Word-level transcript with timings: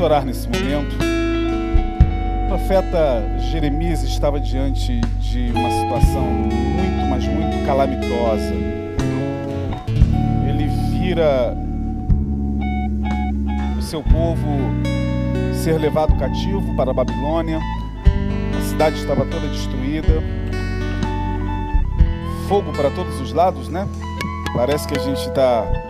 Vamos 0.00 0.12
orar 0.12 0.24
nesse 0.24 0.48
momento. 0.48 0.96
O 2.44 2.48
profeta 2.48 3.22
Jeremias 3.50 4.02
estava 4.02 4.40
diante 4.40 4.98
de 4.98 5.52
uma 5.54 5.70
situação 5.70 6.22
muito, 6.22 7.10
mas 7.10 7.26
muito 7.26 7.66
calamitosa. 7.66 8.54
Ele 10.48 10.68
vira 10.90 11.54
o 13.78 13.82
seu 13.82 14.02
povo 14.02 14.48
ser 15.62 15.78
levado 15.78 16.16
cativo 16.16 16.74
para 16.74 16.92
a 16.92 16.94
Babilônia. 16.94 17.58
A 18.58 18.62
cidade 18.70 18.96
estava 18.96 19.26
toda 19.26 19.48
destruída. 19.48 20.22
Fogo 22.48 22.72
para 22.72 22.90
todos 22.90 23.20
os 23.20 23.34
lados, 23.34 23.68
né? 23.68 23.86
Parece 24.54 24.88
que 24.88 24.98
a 24.98 25.02
gente 25.02 25.20
está 25.28 25.89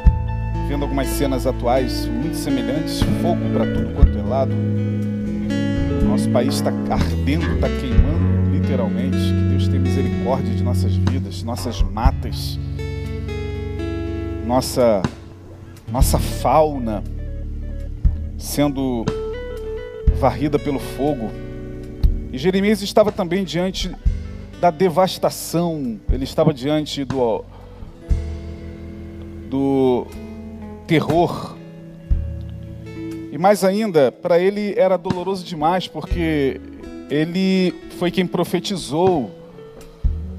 vendo 0.70 0.84
algumas 0.84 1.09
cenas 1.09 1.48
atuais 1.48 2.06
muito 2.06 2.37
semelhantes, 2.37 3.01
fogo 3.20 3.41
para 3.52 3.66
tudo 3.74 3.92
quanto 3.92 4.16
é 4.16 4.23
lado. 4.23 4.55
Nosso 6.09 6.30
país 6.30 6.55
está 6.55 6.70
ardendo, 6.88 7.56
está 7.56 7.66
queimando, 7.69 8.52
literalmente. 8.52 9.16
Que 9.16 9.48
Deus 9.51 9.66
tenha 9.66 9.80
misericórdia 9.80 10.55
de 10.55 10.62
nossas 10.62 10.95
vidas, 10.95 11.42
nossas 11.42 11.83
matas, 11.83 12.56
nossa, 14.47 15.02
nossa 15.91 16.20
fauna 16.20 17.02
sendo 18.39 19.05
varrida 20.20 20.56
pelo 20.56 20.78
fogo. 20.78 21.33
E 22.33 22.39
Jeremias 22.39 22.80
estava 22.80 23.11
também 23.11 23.42
diante 23.42 23.91
da 24.61 24.70
devastação, 24.70 25.98
ele 26.12 26.23
estava 26.23 26.55
diante 26.55 27.05
do, 27.05 27.45
do 29.50 30.06
terror. 30.90 31.56
E 33.30 33.38
mais 33.38 33.62
ainda, 33.62 34.10
para 34.10 34.41
ele 34.41 34.74
era 34.77 34.98
doloroso 34.98 35.44
demais, 35.44 35.86
porque 35.86 36.60
ele 37.08 37.72
foi 37.97 38.10
quem 38.10 38.27
profetizou, 38.27 39.30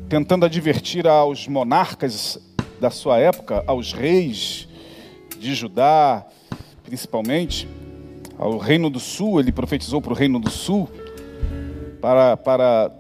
tentando 0.10 0.44
advertir 0.44 1.08
aos 1.08 1.48
monarcas 1.48 2.38
da 2.82 2.90
sua 2.90 3.18
época, 3.18 3.64
aos 3.66 3.94
reis 3.94 4.68
de 5.40 5.56
Judá, 5.56 6.28
principalmente, 6.84 7.66
ao 8.38 8.58
Reino 8.58 8.90
do 8.90 9.00
Sul, 9.00 9.40
ele 9.40 9.54
profetizou 9.54 10.02
para 10.02 10.12
o 10.12 10.16
Reino 10.16 10.38
do 10.38 10.50
Sul, 10.50 10.90
para, 12.02 12.36
para 12.36 12.92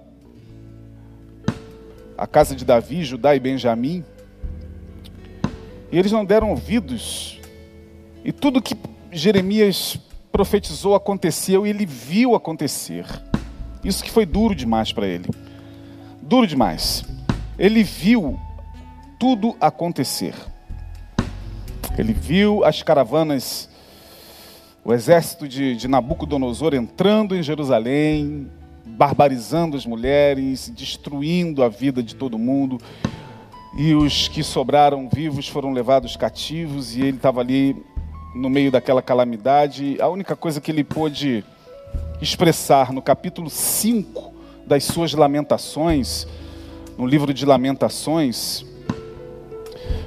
a 2.17 2.25
casa 2.25 2.55
de 2.55 2.63
Davi, 2.63 3.03
Judá 3.03 3.35
e 3.35 3.41
Benjamim. 3.41 4.05
E 5.91 5.99
eles 5.99 6.13
não 6.13 6.23
deram 6.23 6.51
ouvidos 6.51 7.40
e 8.23 8.31
tudo 8.31 8.61
que 8.61 8.75
Jeremias 9.11 9.99
profetizou 10.31 10.95
aconteceu 10.95 11.65
e 11.65 11.69
ele 11.69 11.85
viu 11.85 12.35
acontecer. 12.35 13.05
Isso 13.83 14.03
que 14.03 14.11
foi 14.11 14.25
duro 14.25 14.55
demais 14.55 14.93
para 14.93 15.07
ele. 15.07 15.29
Duro 16.21 16.45
demais. 16.45 17.03
Ele 17.57 17.83
viu 17.83 18.39
tudo 19.19 19.55
acontecer. 19.59 20.33
Ele 21.97 22.13
viu 22.13 22.63
as 22.63 22.81
caravanas, 22.81 23.69
o 24.83 24.93
exército 24.93 25.47
de, 25.47 25.75
de 25.75 25.87
Nabucodonosor 25.87 26.73
entrando 26.73 27.35
em 27.35 27.43
Jerusalém, 27.43 28.49
barbarizando 28.85 29.75
as 29.75 29.85
mulheres, 29.85 30.69
destruindo 30.69 31.63
a 31.63 31.69
vida 31.69 32.01
de 32.01 32.15
todo 32.15 32.37
mundo. 32.37 32.77
E 33.77 33.93
os 33.93 34.27
que 34.27 34.43
sobraram 34.43 35.09
vivos 35.11 35.47
foram 35.47 35.71
levados 35.71 36.15
cativos, 36.15 36.95
e 36.95 37.01
ele 37.01 37.17
estava 37.17 37.41
ali 37.41 37.75
no 38.33 38.49
meio 38.49 38.71
daquela 38.71 39.01
calamidade, 39.01 39.97
a 39.99 40.07
única 40.07 40.35
coisa 40.35 40.61
que 40.61 40.71
ele 40.71 40.83
pôde 40.83 41.43
expressar 42.21 42.93
no 42.93 43.01
capítulo 43.01 43.49
5 43.49 44.33
das 44.65 44.83
suas 44.83 45.13
lamentações, 45.13 46.27
no 46.97 47.05
livro 47.05 47.33
de 47.33 47.45
Lamentações, 47.45 48.65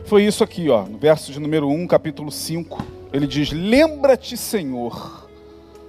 foi 0.06 0.24
isso 0.24 0.44
aqui, 0.44 0.68
ó, 0.68 0.84
no 0.84 0.98
verso 0.98 1.32
de 1.32 1.40
número 1.40 1.68
1, 1.68 1.86
capítulo 1.86 2.30
5. 2.30 2.78
Ele 3.12 3.26
diz: 3.26 3.50
Lembra-te, 3.50 4.36
Senhor, 4.36 5.28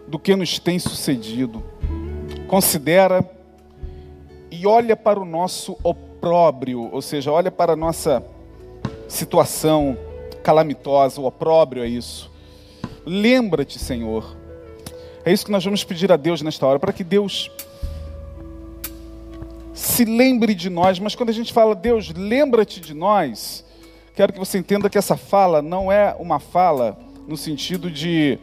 do 0.07 0.17
que 0.17 0.35
nos 0.35 0.57
tem 0.57 0.79
sucedido. 0.79 1.61
Considera 2.47 3.29
e 4.49 4.65
olha 4.65 4.95
para 4.95 5.19
o 5.19 5.25
nosso 5.25 5.77
opróbrio, 5.83 6.89
ou 6.93 7.01
seja, 7.01 7.29
olha 7.29 7.51
para 7.51 7.73
a 7.73 7.75
nossa 7.75 8.23
situação 9.07 9.97
calamitosa, 10.45 11.19
o 11.19 11.25
opróbrio 11.25 11.83
é 11.83 11.87
isso. 11.87 12.31
Lembra-te, 13.03 13.79
Senhor. 13.79 14.37
É 15.25 15.33
isso 15.33 15.43
que 15.43 15.51
nós 15.51 15.65
vamos 15.65 15.83
pedir 15.83 16.11
a 16.11 16.15
Deus 16.15 16.43
nesta 16.43 16.67
hora, 16.67 16.77
para 16.77 16.93
que 16.93 17.03
Deus 17.03 17.49
se 19.73 20.05
lembre 20.05 20.53
de 20.53 20.69
nós. 20.69 20.99
Mas 20.99 21.15
quando 21.15 21.29
a 21.29 21.33
gente 21.33 21.51
fala, 21.51 21.73
Deus, 21.73 22.13
lembra-te 22.15 22.79
de 22.79 22.93
nós, 22.93 23.65
quero 24.15 24.31
que 24.31 24.37
você 24.37 24.59
entenda 24.59 24.87
que 24.87 24.99
essa 24.99 25.17
fala 25.17 25.63
não 25.63 25.91
é 25.91 26.15
uma 26.19 26.39
fala 26.39 26.95
no 27.27 27.35
sentido 27.35 27.89
de, 27.89 28.37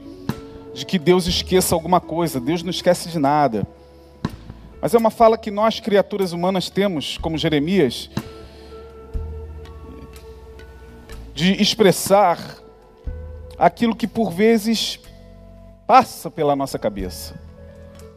de 0.75 0.85
que 0.85 0.99
Deus 0.99 1.29
esqueça 1.29 1.73
alguma 1.73 2.01
coisa. 2.01 2.41
Deus 2.41 2.65
não 2.65 2.71
esquece 2.71 3.09
de 3.11 3.19
nada. 3.21 3.65
Mas 4.81 4.93
é 4.93 4.99
uma 4.99 5.11
fala 5.11 5.39
que 5.39 5.53
nós, 5.53 5.79
criaturas 5.79 6.33
humanas, 6.33 6.69
temos, 6.69 7.17
como 7.17 7.39
Jeremias, 7.39 8.11
de 11.35 11.61
expressar 11.61 12.39
aquilo 13.59 13.97
que 13.97 14.07
por 14.07 14.31
vezes 14.31 15.01
passa 15.87 16.31
pela 16.31 16.57
nossa 16.57 16.79
cabeça, 16.79 17.35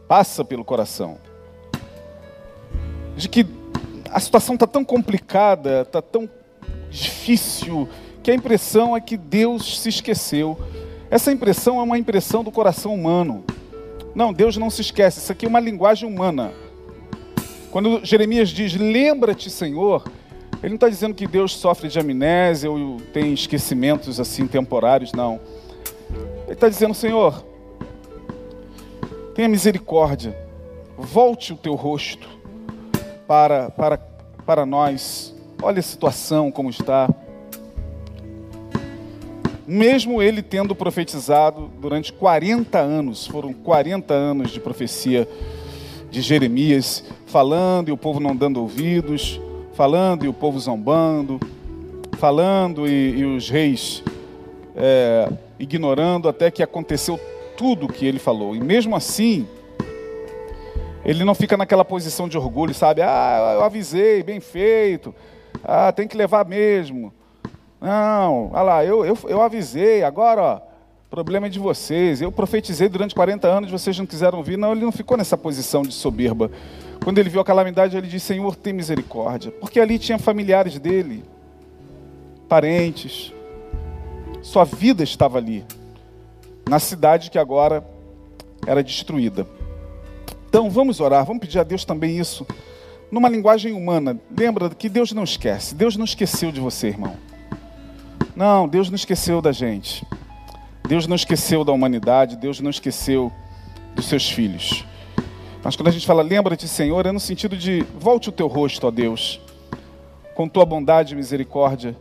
passa 0.08 0.44
pelo 0.44 0.64
coração. 0.64 1.18
De 3.16 3.28
que 3.28 3.46
a 4.10 4.20
situação 4.20 4.54
está 4.54 4.66
tão 4.66 4.84
complicada, 4.84 5.82
está 5.82 6.02
tão 6.02 6.28
difícil, 6.90 7.88
que 8.22 8.30
a 8.30 8.34
impressão 8.34 8.96
é 8.96 9.00
que 9.00 9.16
Deus 9.16 9.80
se 9.80 9.88
esqueceu. 9.88 10.58
Essa 11.10 11.30
impressão 11.32 11.78
é 11.78 11.82
uma 11.82 11.98
impressão 11.98 12.42
do 12.42 12.50
coração 12.50 12.94
humano. 12.94 13.44
Não, 14.14 14.32
Deus 14.32 14.56
não 14.56 14.70
se 14.70 14.80
esquece, 14.80 15.18
isso 15.20 15.30
aqui 15.30 15.46
é 15.46 15.48
uma 15.48 15.60
linguagem 15.60 16.08
humana. 16.08 16.52
Quando 17.70 18.04
Jeremias 18.04 18.48
diz, 18.48 18.74
lembra-te, 18.74 19.50
Senhor, 19.50 20.02
ele 20.62 20.70
não 20.70 20.76
está 20.76 20.88
dizendo 20.88 21.14
que 21.14 21.26
Deus 21.26 21.52
sofre 21.52 21.88
de 21.88 21.98
amnésia 21.98 22.70
ou 22.70 23.00
tem 23.12 23.32
esquecimentos 23.32 24.18
assim 24.18 24.46
temporários, 24.46 25.12
não. 25.12 25.40
Ele 26.44 26.52
está 26.52 26.68
dizendo, 26.68 26.94
Senhor, 26.94 27.44
tenha 29.34 29.48
misericórdia, 29.48 30.36
volte 30.96 31.52
o 31.52 31.56
teu 31.56 31.74
rosto 31.74 32.28
para, 33.26 33.70
para, 33.70 33.98
para 34.46 34.64
nós. 34.64 35.34
Olha 35.62 35.80
a 35.80 35.82
situação 35.82 36.50
como 36.50 36.70
está. 36.70 37.08
Mesmo 39.66 40.22
ele 40.22 40.42
tendo 40.42 40.74
profetizado 40.74 41.70
durante 41.80 42.12
40 42.12 42.78
anos, 42.78 43.26
foram 43.26 43.52
40 43.52 44.14
anos 44.14 44.50
de 44.52 44.60
profecia 44.60 45.28
de 46.08 46.22
Jeremias, 46.22 47.04
falando 47.26 47.88
e 47.88 47.92
o 47.92 47.96
povo 47.96 48.20
não 48.20 48.34
dando 48.34 48.60
ouvidos, 48.60 49.40
falando 49.76 50.24
e 50.24 50.28
o 50.28 50.32
povo 50.32 50.58
zombando, 50.58 51.38
falando 52.18 52.88
e, 52.88 53.18
e 53.18 53.24
os 53.26 53.50
reis 53.50 54.02
é, 54.74 55.30
ignorando, 55.58 56.30
até 56.30 56.50
que 56.50 56.62
aconteceu 56.62 57.20
tudo 57.58 57.84
o 57.84 57.92
que 57.92 58.06
ele 58.06 58.18
falou. 58.18 58.56
E 58.56 58.60
mesmo 58.60 58.96
assim, 58.96 59.46
ele 61.04 61.24
não 61.24 61.34
fica 61.34 61.58
naquela 61.58 61.84
posição 61.84 62.26
de 62.26 62.38
orgulho, 62.38 62.72
sabe? 62.74 63.02
Ah, 63.02 63.52
eu 63.56 63.62
avisei, 63.62 64.22
bem 64.22 64.40
feito. 64.40 65.14
Ah, 65.62 65.92
tem 65.92 66.08
que 66.08 66.16
levar 66.16 66.46
mesmo. 66.46 67.12
Não, 67.78 68.50
olha 68.52 68.62
lá, 68.62 68.84
eu, 68.84 69.04
eu, 69.04 69.18
eu 69.28 69.42
avisei, 69.42 70.02
agora, 70.02 70.42
ó, 70.42 70.60
problema 71.10 71.48
é 71.48 71.50
de 71.50 71.58
vocês. 71.58 72.22
Eu 72.22 72.32
profetizei 72.32 72.88
durante 72.88 73.14
40 73.14 73.46
anos, 73.46 73.70
vocês 73.70 73.98
não 73.98 74.06
quiseram 74.06 74.42
vir. 74.42 74.56
Não, 74.56 74.72
ele 74.72 74.84
não 74.84 74.92
ficou 74.92 75.18
nessa 75.18 75.36
posição 75.36 75.82
de 75.82 75.92
soberba. 75.92 76.50
Quando 77.06 77.18
ele 77.18 77.30
viu 77.30 77.40
a 77.40 77.44
calamidade, 77.44 77.96
ele 77.96 78.08
disse: 78.08 78.26
Senhor, 78.26 78.56
tem 78.56 78.72
misericórdia. 78.72 79.52
Porque 79.52 79.78
ali 79.78 79.96
tinha 79.96 80.18
familiares 80.18 80.76
dele, 80.76 81.22
parentes. 82.48 83.32
Sua 84.42 84.64
vida 84.64 85.04
estava 85.04 85.38
ali, 85.38 85.64
na 86.68 86.80
cidade 86.80 87.30
que 87.30 87.38
agora 87.38 87.86
era 88.66 88.82
destruída. 88.82 89.46
Então 90.48 90.68
vamos 90.68 90.98
orar, 90.98 91.24
vamos 91.24 91.40
pedir 91.40 91.60
a 91.60 91.62
Deus 91.62 91.84
também 91.84 92.18
isso, 92.18 92.44
numa 93.08 93.28
linguagem 93.28 93.72
humana. 93.72 94.18
Lembra 94.36 94.68
que 94.70 94.88
Deus 94.88 95.12
não 95.12 95.22
esquece, 95.22 95.76
Deus 95.76 95.96
não 95.96 96.04
esqueceu 96.04 96.50
de 96.50 96.58
você, 96.58 96.88
irmão. 96.88 97.16
Não, 98.34 98.66
Deus 98.66 98.90
não 98.90 98.96
esqueceu 98.96 99.40
da 99.40 99.52
gente. 99.52 100.04
Deus 100.88 101.06
não 101.06 101.14
esqueceu 101.14 101.62
da 101.62 101.70
humanidade, 101.70 102.34
Deus 102.34 102.58
não 102.58 102.70
esqueceu 102.70 103.30
dos 103.94 104.06
seus 104.06 104.28
filhos. 104.28 104.84
Mas 105.66 105.74
quando 105.74 105.88
a 105.88 105.90
gente 105.90 106.06
fala 106.06 106.22
lembra-te, 106.22 106.68
Senhor, 106.68 107.04
é 107.06 107.10
no 107.10 107.18
sentido 107.18 107.56
de 107.56 107.84
volte 107.98 108.28
o 108.28 108.32
teu 108.32 108.46
rosto, 108.46 108.86
ó 108.86 108.90
Deus, 108.92 109.40
com 110.32 110.48
tua 110.48 110.64
bondade 110.64 111.12
e 111.12 111.16
misericórdia, 111.16 111.96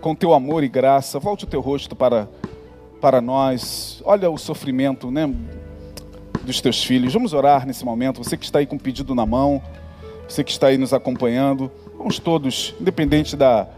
com 0.00 0.12
teu 0.12 0.34
amor 0.34 0.64
e 0.64 0.68
graça, 0.68 1.20
volte 1.20 1.44
o 1.44 1.46
teu 1.46 1.60
rosto 1.60 1.94
para, 1.94 2.28
para 3.00 3.20
nós. 3.20 4.02
Olha 4.04 4.28
o 4.28 4.36
sofrimento, 4.36 5.08
né? 5.08 5.32
Dos 6.42 6.60
teus 6.60 6.82
filhos. 6.82 7.12
Vamos 7.12 7.32
orar 7.32 7.64
nesse 7.64 7.84
momento. 7.84 8.24
Você 8.24 8.36
que 8.36 8.44
está 8.44 8.58
aí 8.58 8.66
com 8.66 8.74
o 8.74 8.80
pedido 8.80 9.14
na 9.14 9.24
mão, 9.24 9.62
você 10.28 10.42
que 10.42 10.50
está 10.50 10.66
aí 10.66 10.76
nos 10.76 10.92
acompanhando. 10.92 11.70
Vamos 11.96 12.18
todos, 12.18 12.74
independente 12.80 13.36
da, 13.36 13.68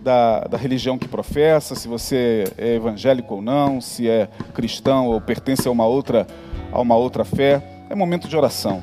da, 0.00 0.40
da, 0.40 0.56
religião 0.56 0.98
que 0.98 1.06
professa, 1.06 1.76
se 1.76 1.86
você 1.86 2.52
é 2.58 2.74
evangélico 2.74 3.36
ou 3.36 3.40
não, 3.40 3.80
se 3.80 4.08
é 4.08 4.28
cristão 4.52 5.06
ou 5.06 5.20
pertence 5.20 5.68
a 5.68 5.70
uma 5.70 5.86
outra, 5.86 6.26
a 6.72 6.80
uma 6.80 6.96
outra 6.96 7.24
fé, 7.24 7.73
é 7.94 7.96
momento 7.96 8.26
de 8.26 8.36
oração. 8.36 8.82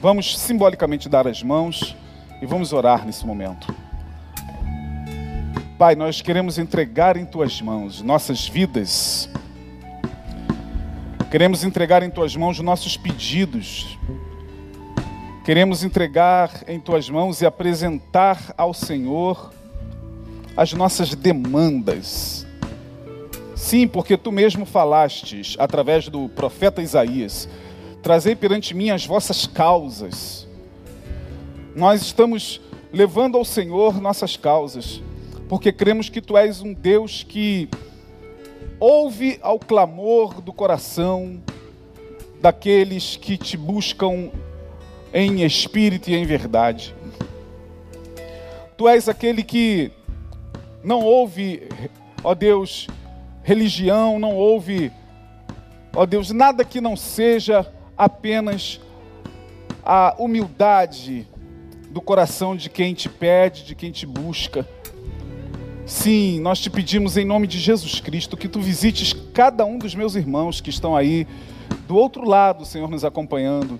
Vamos 0.00 0.36
simbolicamente 0.36 1.08
dar 1.08 1.28
as 1.28 1.44
mãos 1.44 1.94
e 2.40 2.46
vamos 2.46 2.72
orar 2.72 3.06
nesse 3.06 3.24
momento. 3.24 3.72
Pai, 5.78 5.94
nós 5.94 6.20
queremos 6.20 6.58
entregar 6.58 7.16
em 7.16 7.24
tuas 7.24 7.62
mãos 7.62 8.02
nossas 8.02 8.48
vidas. 8.48 9.28
Queremos 11.30 11.62
entregar 11.62 12.02
em 12.02 12.10
tuas 12.10 12.34
mãos 12.34 12.58
nossos 12.58 12.96
pedidos. 12.96 13.96
Queremos 15.44 15.84
entregar 15.84 16.50
em 16.66 16.80
tuas 16.80 17.08
mãos 17.08 17.40
e 17.42 17.46
apresentar 17.46 18.52
ao 18.58 18.74
Senhor 18.74 19.52
as 20.56 20.72
nossas 20.72 21.14
demandas. 21.14 22.44
Sim, 23.54 23.86
porque 23.86 24.16
tu 24.16 24.32
mesmo 24.32 24.66
falastes 24.66 25.54
através 25.60 26.08
do 26.08 26.28
profeta 26.28 26.82
Isaías: 26.82 27.48
trazei 28.02 28.34
perante 28.34 28.74
mim 28.74 28.90
as 28.90 29.06
vossas 29.06 29.46
causas. 29.46 30.46
Nós 31.74 32.02
estamos 32.02 32.60
levando 32.92 33.38
ao 33.38 33.44
Senhor 33.44 34.00
nossas 34.00 34.36
causas 34.36 35.00
porque 35.48 35.70
cremos 35.70 36.08
que 36.08 36.22
tu 36.22 36.34
és 36.34 36.62
um 36.62 36.72
Deus 36.72 37.22
que 37.22 37.68
ouve 38.80 39.38
ao 39.42 39.58
clamor 39.58 40.40
do 40.40 40.50
coração 40.50 41.42
daqueles 42.40 43.16
que 43.16 43.36
te 43.36 43.56
buscam 43.56 44.30
em 45.12 45.44
espírito 45.44 46.08
e 46.08 46.14
em 46.14 46.24
verdade. 46.24 46.94
Tu 48.78 48.88
és 48.88 49.10
aquele 49.10 49.42
que 49.42 49.92
não 50.82 51.00
ouve, 51.00 51.68
ó 52.24 52.34
Deus, 52.34 52.88
religião, 53.42 54.18
não 54.18 54.34
ouve, 54.34 54.90
ó 55.94 56.06
Deus, 56.06 56.30
nada 56.30 56.64
que 56.64 56.80
não 56.80 56.96
seja 56.96 57.70
apenas 57.96 58.80
a 59.84 60.14
humildade 60.18 61.26
do 61.90 62.00
coração 62.00 62.56
de 62.56 62.70
quem 62.70 62.94
te 62.94 63.08
pede, 63.08 63.64
de 63.64 63.74
quem 63.74 63.90
te 63.90 64.06
busca. 64.06 64.66
Sim, 65.84 66.40
nós 66.40 66.60
te 66.60 66.70
pedimos 66.70 67.16
em 67.16 67.24
nome 67.24 67.46
de 67.46 67.58
Jesus 67.58 68.00
Cristo 68.00 68.36
que 68.36 68.48
tu 68.48 68.60
visites 68.60 69.12
cada 69.34 69.64
um 69.64 69.78
dos 69.78 69.94
meus 69.94 70.14
irmãos 70.14 70.60
que 70.60 70.70
estão 70.70 70.96
aí 70.96 71.26
do 71.86 71.96
outro 71.96 72.26
lado, 72.26 72.64
Senhor, 72.64 72.88
nos 72.88 73.04
acompanhando, 73.04 73.78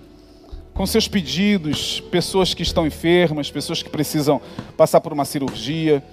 com 0.73 0.85
seus 0.85 1.07
pedidos, 1.07 2.01
pessoas 2.11 2.53
que 2.53 2.61
estão 2.61 2.85
enfermas, 2.85 3.49
pessoas 3.49 3.81
que 3.81 3.89
precisam 3.89 4.41
passar 4.75 5.01
por 5.01 5.13
uma 5.13 5.25
cirurgia, 5.25 6.03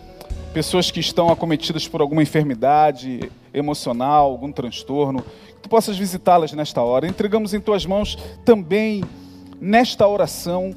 pessoas 0.52 0.90
que 0.90 1.00
estão 1.00 1.30
acometidas 1.30 1.86
por 1.86 2.00
alguma 2.00 2.22
enfermidade 2.22 3.30
emocional, 3.52 4.30
algum 4.30 4.50
transtorno, 4.50 5.22
que 5.22 5.62
tu 5.62 5.68
possas 5.68 5.96
visitá-las 5.96 6.52
nesta 6.52 6.82
hora. 6.82 7.06
Entregamos 7.06 7.54
em 7.54 7.60
tuas 7.60 7.86
mãos 7.86 8.16
também 8.44 9.02
nesta 9.60 10.06
oração 10.06 10.74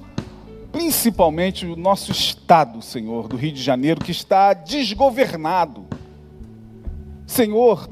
principalmente 0.73 1.67
o 1.67 1.75
nosso 1.75 2.11
estado, 2.11 2.81
Senhor, 2.81 3.27
do 3.27 3.37
Rio 3.37 3.51
de 3.51 3.61
Janeiro, 3.61 4.03
que 4.03 4.11
está 4.11 4.53
desgovernado. 4.53 5.85
Senhor, 7.27 7.87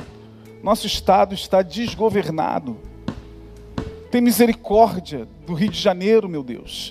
nosso 0.64 0.88
estado 0.88 1.36
está 1.36 1.62
desgovernado. 1.62 2.76
Tem 4.10 4.20
misericórdia 4.20 5.28
do 5.46 5.54
Rio 5.54 5.70
de 5.70 5.80
Janeiro, 5.80 6.28
meu 6.28 6.44
Deus. 6.44 6.90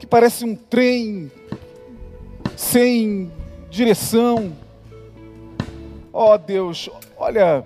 Que 0.00 0.06
parece 0.06 0.44
um 0.44 0.56
trem 0.56 1.30
sem 2.56 3.30
direção. 3.70 4.52
Ó 6.12 6.34
oh, 6.34 6.38
Deus, 6.38 6.90
olha 7.16 7.64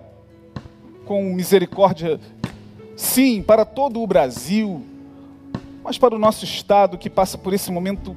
com 1.06 1.22
misericórdia, 1.32 2.20
sim, 2.94 3.42
para 3.42 3.64
todo 3.64 4.02
o 4.02 4.06
Brasil 4.06 4.84
mas 5.82 5.98
para 5.98 6.14
o 6.14 6.18
nosso 6.18 6.44
Estado 6.44 6.98
que 6.98 7.08
passa 7.08 7.38
por 7.38 7.52
esse 7.52 7.72
momento 7.72 8.14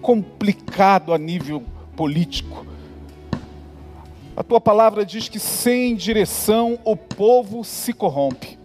complicado 0.00 1.12
a 1.12 1.18
nível 1.18 1.62
político. 1.96 2.66
A 4.36 4.42
tua 4.42 4.60
palavra 4.60 5.04
diz 5.04 5.28
que 5.28 5.38
sem 5.38 5.94
direção 5.94 6.78
o 6.84 6.96
povo 6.96 7.62
se 7.64 7.92
corrompe. 7.92 8.58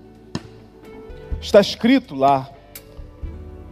Está 1.42 1.60
escrito 1.60 2.16
lá. 2.16 2.50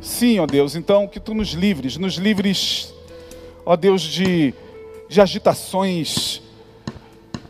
Sim, 0.01 0.39
ó 0.39 0.45
Deus, 0.45 0.75
então 0.75 1.07
que 1.07 1.19
tu 1.19 1.33
nos 1.33 1.53
livres, 1.53 1.97
nos 1.97 2.15
livres, 2.15 2.93
ó 3.65 3.75
Deus, 3.75 4.01
de, 4.01 4.53
de 5.09 5.19
agitações, 5.19 6.41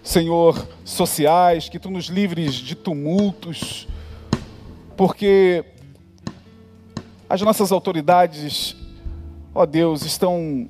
Senhor, 0.01 0.67
sociais, 0.85 1.67
que 1.67 1.77
tu 1.77 1.89
nos 1.89 2.05
livres 2.05 2.53
de 2.53 2.75
tumultos, 2.75 3.87
porque 4.95 5.65
as 7.27 7.41
nossas 7.41 7.71
autoridades, 7.71 8.75
ó 9.53 9.65
Deus, 9.65 10.03
estão, 10.03 10.69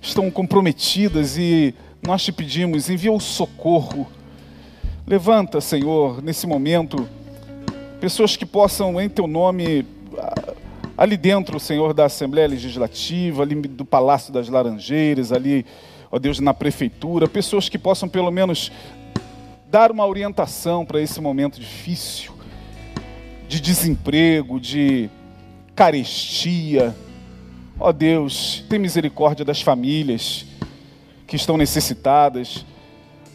estão 0.00 0.30
comprometidas 0.30 1.36
e 1.36 1.74
nós 2.02 2.22
te 2.24 2.32
pedimos, 2.32 2.88
envia 2.88 3.12
o 3.12 3.20
socorro. 3.20 4.06
Levanta, 5.06 5.60
Senhor, 5.60 6.22
nesse 6.22 6.46
momento, 6.46 7.08
pessoas 8.00 8.36
que 8.36 8.46
possam, 8.46 8.98
em 9.00 9.08
teu 9.08 9.26
nome, 9.26 9.84
ali 11.00 11.16
dentro, 11.16 11.58
Senhor, 11.58 11.94
da 11.94 12.04
Assembleia 12.04 12.46
Legislativa, 12.46 13.42
ali 13.42 13.54
do 13.54 13.86
Palácio 13.86 14.30
das 14.30 14.50
Laranjeiras, 14.50 15.32
ali, 15.32 15.64
ó 16.12 16.18
Deus, 16.18 16.40
na 16.40 16.52
prefeitura, 16.52 17.26
pessoas 17.26 17.70
que 17.70 17.78
possam 17.78 18.06
pelo 18.06 18.30
menos 18.30 18.70
dar 19.70 19.90
uma 19.90 20.06
orientação 20.06 20.84
para 20.84 21.00
esse 21.00 21.18
momento 21.18 21.58
difícil 21.58 22.34
de 23.48 23.62
desemprego, 23.62 24.60
de 24.60 25.08
carestia. 25.74 26.94
Ó 27.78 27.92
Deus, 27.92 28.62
tem 28.68 28.78
misericórdia 28.78 29.42
das 29.42 29.62
famílias 29.62 30.44
que 31.26 31.34
estão 31.34 31.56
necessitadas, 31.56 32.66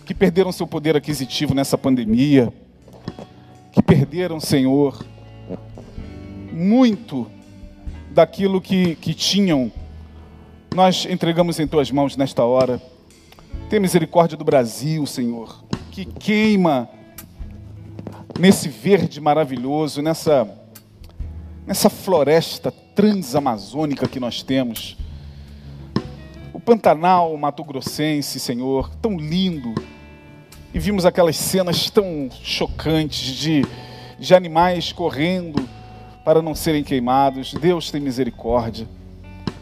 que 0.05 0.13
perderam 0.13 0.51
seu 0.51 0.67
poder 0.67 0.95
aquisitivo 0.95 1.55
nessa 1.55 1.79
pandemia, 1.79 2.53
que 3.71 3.81
perderam, 3.81 4.39
Senhor, 4.39 5.03
muito 6.51 7.33
daquilo 8.15 8.61
que, 8.61 8.95
que 8.95 9.13
tinham. 9.13 9.69
Nós 10.73 11.05
entregamos 11.05 11.59
em 11.59 11.67
tuas 11.67 11.91
mãos 11.91 12.15
nesta 12.15 12.45
hora. 12.45 12.81
Tem 13.69 13.77
misericórdia 13.77 14.37
do 14.37 14.45
Brasil, 14.45 15.05
Senhor, 15.05 15.65
que 15.91 16.05
queima 16.05 16.89
nesse 18.39 18.69
verde 18.69 19.19
maravilhoso, 19.19 20.01
nessa 20.01 20.47
nessa 21.67 21.89
floresta 21.89 22.71
transamazônica 22.71 24.07
que 24.07 24.19
nós 24.19 24.43
temos. 24.43 24.95
O 26.53 26.59
Pantanal 26.59 27.35
Mato 27.35 27.63
Grossense, 27.63 28.39
Senhor, 28.39 28.89
tão 29.01 29.17
lindo. 29.17 29.73
E 30.73 30.79
vimos 30.79 31.05
aquelas 31.05 31.35
cenas 31.35 31.89
tão 31.89 32.29
chocantes 32.43 33.33
de, 33.35 33.65
de 34.19 34.35
animais 34.35 34.93
correndo 34.93 35.67
para 36.25 36.41
não 36.41 36.55
serem 36.55 36.83
queimados. 36.83 37.53
Deus 37.53 37.91
tem 37.91 38.01
misericórdia. 38.01 38.87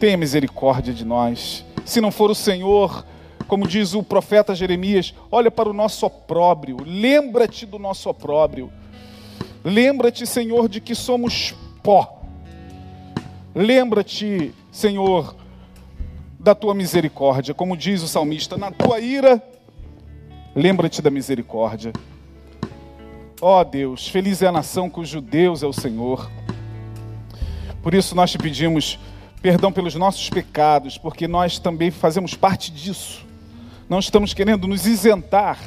Tenha 0.00 0.16
misericórdia 0.16 0.94
de 0.94 1.04
nós. 1.04 1.64
Se 1.84 2.00
não 2.00 2.10
for 2.10 2.30
o 2.30 2.34
Senhor, 2.34 3.04
como 3.46 3.68
diz 3.68 3.92
o 3.92 4.02
profeta 4.02 4.54
Jeremias, 4.54 5.14
olha 5.30 5.50
para 5.50 5.68
o 5.68 5.74
nosso 5.74 6.06
opróbrio, 6.06 6.78
lembra-te 6.84 7.66
do 7.66 7.78
nosso 7.78 8.08
opróbrio. 8.08 8.72
Lembra-te, 9.62 10.26
Senhor, 10.26 10.68
de 10.68 10.80
que 10.80 10.94
somos 10.94 11.54
pó. 11.82 12.22
Lembra-te, 13.54 14.52
Senhor, 14.72 15.36
da 16.38 16.54
tua 16.54 16.74
misericórdia, 16.74 17.54
como 17.54 17.76
diz 17.76 18.02
o 18.02 18.08
salmista, 18.08 18.56
na 18.56 18.70
tua 18.70 19.00
ira, 19.00 19.42
lembra-te 20.54 21.00
da 21.00 21.10
misericórdia. 21.10 21.92
Ó 23.46 23.60
oh 23.60 23.64
Deus, 23.64 24.08
feliz 24.08 24.40
é 24.40 24.46
a 24.46 24.52
nação 24.52 24.88
cujo 24.88 25.20
Deus 25.20 25.62
é 25.62 25.66
o 25.66 25.72
Senhor. 25.74 26.30
Por 27.82 27.92
isso 27.92 28.14
nós 28.14 28.30
te 28.30 28.38
pedimos 28.38 28.98
perdão 29.42 29.70
pelos 29.70 29.94
nossos 29.96 30.30
pecados, 30.30 30.96
porque 30.96 31.28
nós 31.28 31.58
também 31.58 31.90
fazemos 31.90 32.32
parte 32.32 32.72
disso. 32.72 33.22
Não 33.86 33.98
estamos 33.98 34.32
querendo 34.32 34.66
nos 34.66 34.86
isentar 34.86 35.58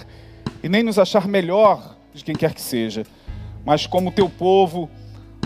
e 0.63 0.67
nem 0.67 0.81
nos 0.81 0.97
achar 0.97 1.27
melhor 1.27 1.95
de 2.15 2.23
quem 2.23 2.35
quer 2.35 2.55
que 2.55 2.61
seja, 2.61 3.05
mas 3.63 3.85
como 3.85 4.11
teu 4.11 4.27
povo, 4.27 4.89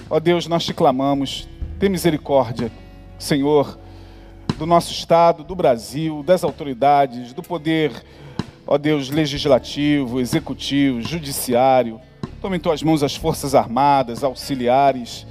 Ó 0.10 0.18
Deus, 0.18 0.48
nós 0.48 0.64
te 0.64 0.74
clamamos, 0.74 1.50
tem 1.80 1.90
misericórdia, 1.90 2.72
Senhor, 3.20 3.78
do 4.58 4.66
nosso 4.66 4.94
Estado, 4.94 5.44
do 5.44 5.54
Brasil, 5.54 6.24
das 6.24 6.46
autoridades, 6.46 7.34
do 7.34 7.44
poder 7.44 7.92
ó 8.66 8.78
Deus, 8.78 9.10
legislativo, 9.10 10.22
executivo, 10.22 11.02
judiciário. 11.02 12.00
Toma 12.42 12.56
em 12.56 12.60
tuas 12.60 12.82
mãos 12.82 13.04
as 13.04 13.16
forças 13.16 13.54
armadas, 13.54 14.24
auxiliares. 14.24 15.28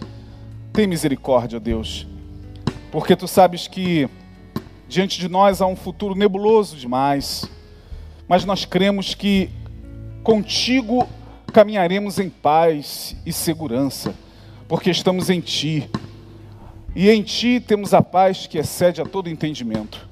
Tem 0.72 0.86
misericórdia, 0.86 1.58
Deus, 1.58 2.06
porque 2.92 3.16
tu 3.16 3.26
sabes 3.26 3.66
que 3.66 4.08
diante 4.88 5.18
de 5.18 5.28
nós 5.28 5.60
há 5.60 5.66
um 5.66 5.74
futuro 5.74 6.14
nebuloso 6.14 6.76
demais, 6.76 7.50
mas 8.28 8.44
nós 8.44 8.64
cremos 8.64 9.12
que 9.12 9.50
contigo 10.22 11.08
caminharemos 11.52 12.20
em 12.20 12.30
paz 12.30 13.16
e 13.26 13.32
segurança, 13.32 14.14
porque 14.68 14.88
estamos 14.88 15.28
em 15.28 15.40
Ti. 15.40 15.90
E 16.94 17.10
em 17.10 17.24
Ti 17.24 17.58
temos 17.58 17.92
a 17.92 18.00
paz 18.00 18.46
que 18.46 18.56
excede 18.56 19.00
a 19.00 19.04
todo 19.04 19.28
entendimento. 19.28 20.08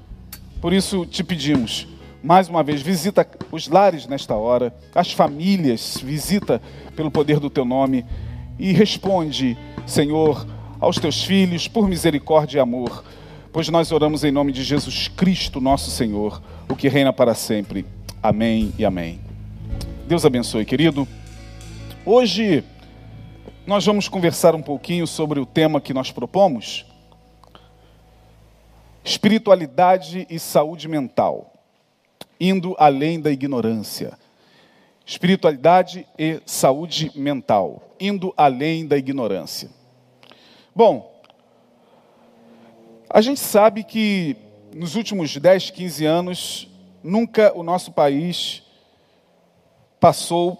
Por 0.59 0.73
isso 0.73 1.05
te 1.05 1.23
pedimos, 1.23 1.87
mais 2.21 2.49
uma 2.49 2.61
vez, 2.63 2.81
visita 2.81 3.27
os 3.51 3.67
lares 3.67 4.05
nesta 4.05 4.35
hora, 4.35 4.73
as 4.93 5.11
famílias, 5.11 5.97
visita 6.03 6.61
pelo 6.95 7.09
poder 7.09 7.39
do 7.39 7.49
Teu 7.49 7.63
nome 7.63 8.05
e 8.57 8.73
responde, 8.73 9.57
Senhor, 9.85 10.45
aos 10.79 10.97
Teus 10.97 11.23
filhos 11.23 11.67
por 11.67 11.87
misericórdia 11.87 12.57
e 12.57 12.61
amor, 12.61 13.03
pois 13.53 13.69
nós 13.69 13.91
oramos 13.91 14.23
em 14.23 14.31
nome 14.31 14.51
de 14.51 14.63
Jesus 14.63 15.07
Cristo, 15.07 15.61
nosso 15.61 15.89
Senhor, 15.89 16.41
o 16.67 16.75
que 16.75 16.89
reina 16.89 17.13
para 17.13 17.33
sempre. 17.33 17.85
Amém 18.21 18.73
e 18.77 18.83
amém. 18.83 19.19
Deus 20.07 20.25
abençoe, 20.25 20.65
querido. 20.65 21.07
Hoje 22.05 22.63
nós 23.65 23.85
vamos 23.85 24.09
conversar 24.09 24.55
um 24.55 24.61
pouquinho 24.61 25.05
sobre 25.05 25.39
o 25.39 25.45
tema 25.45 25.79
que 25.79 25.93
nós 25.93 26.11
propomos: 26.11 26.85
espiritualidade 29.03 30.27
e 30.29 30.37
saúde 30.37 30.87
mental, 30.87 31.53
indo 32.39 32.75
além 32.77 33.19
da 33.19 33.31
ignorância. 33.31 34.17
Espiritualidade 35.05 36.07
e 36.17 36.41
saúde 36.45 37.11
mental, 37.15 37.95
indo 37.99 38.33
além 38.37 38.85
da 38.85 38.97
ignorância. 38.97 39.69
Bom, 40.75 41.21
a 43.09 43.21
gente 43.21 43.39
sabe 43.39 43.83
que 43.83 44.37
nos 44.73 44.95
últimos 44.95 45.35
10, 45.35 45.71
15 45.71 46.05
anos, 46.05 46.67
nunca 47.03 47.51
o 47.57 47.63
nosso 47.63 47.91
país 47.91 48.61
passou 49.99 50.57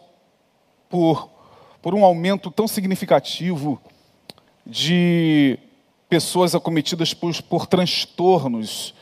por, 0.90 1.30
por 1.82 1.94
um 1.94 2.04
aumento 2.04 2.50
tão 2.50 2.68
significativo 2.68 3.80
de 4.66 5.60
pessoas 6.10 6.56
acometidas 6.56 7.14
por, 7.14 7.40
por 7.44 7.68
transtornos 7.68 8.96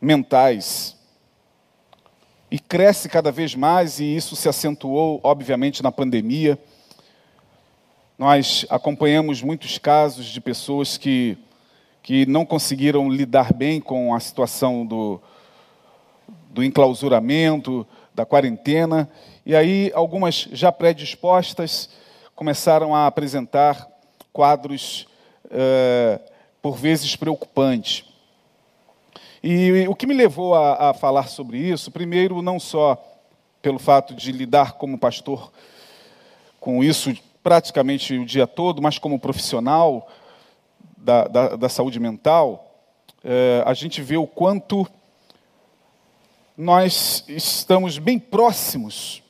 mentais. 0.00 0.96
E 2.50 2.58
cresce 2.58 3.08
cada 3.08 3.30
vez 3.30 3.54
mais, 3.54 4.00
e 4.00 4.16
isso 4.16 4.34
se 4.34 4.48
acentuou, 4.48 5.20
obviamente, 5.22 5.84
na 5.84 5.92
pandemia. 5.92 6.58
Nós 8.18 8.66
acompanhamos 8.68 9.40
muitos 9.40 9.78
casos 9.78 10.26
de 10.26 10.40
pessoas 10.40 10.98
que, 10.98 11.38
que 12.02 12.26
não 12.26 12.44
conseguiram 12.44 13.08
lidar 13.08 13.52
bem 13.54 13.80
com 13.80 14.12
a 14.12 14.18
situação 14.18 14.84
do, 14.84 15.20
do 16.50 16.64
enclausuramento, 16.64 17.86
da 18.12 18.26
quarentena, 18.26 19.08
e 19.46 19.54
aí 19.54 19.92
algumas 19.94 20.48
já 20.50 20.72
predispostas 20.72 21.88
começaram 22.34 22.94
a 22.94 23.06
apresentar 23.06 23.88
quadros, 24.32 25.06
uh, 25.46 26.20
por 26.60 26.76
vezes, 26.76 27.14
preocupantes. 27.14 28.09
E 29.42 29.86
o 29.88 29.94
que 29.94 30.06
me 30.06 30.12
levou 30.12 30.54
a, 30.54 30.90
a, 30.90 30.94
falar 30.94 31.28
sobre 31.28 31.58
isso, 31.58 31.90
primeiro, 31.90 32.42
não 32.42 32.60
só 32.60 33.02
pelo 33.62 33.78
fato 33.78 34.14
de 34.14 34.32
lidar 34.32 34.72
como 34.72 34.98
pastor 34.98 35.50
com 36.58 36.84
isso 36.84 37.14
praticamente 37.42 38.18
o 38.18 38.26
dia 38.26 38.46
todo, 38.46 38.82
mas 38.82 38.98
como 38.98 39.18
profissional 39.18 40.08
da, 40.96 41.24
da, 41.26 41.56
da 41.56 41.68
saúde 41.70 41.98
mental, 41.98 42.70
uh, 43.24 43.66
a 43.66 43.72
gente 43.72 44.02
vê 44.02 44.18
o 44.18 44.26
quanto 44.26 44.86
nós 46.54 47.24
estamos 47.26 47.96
bem 47.96 48.18
próximos 48.18 49.22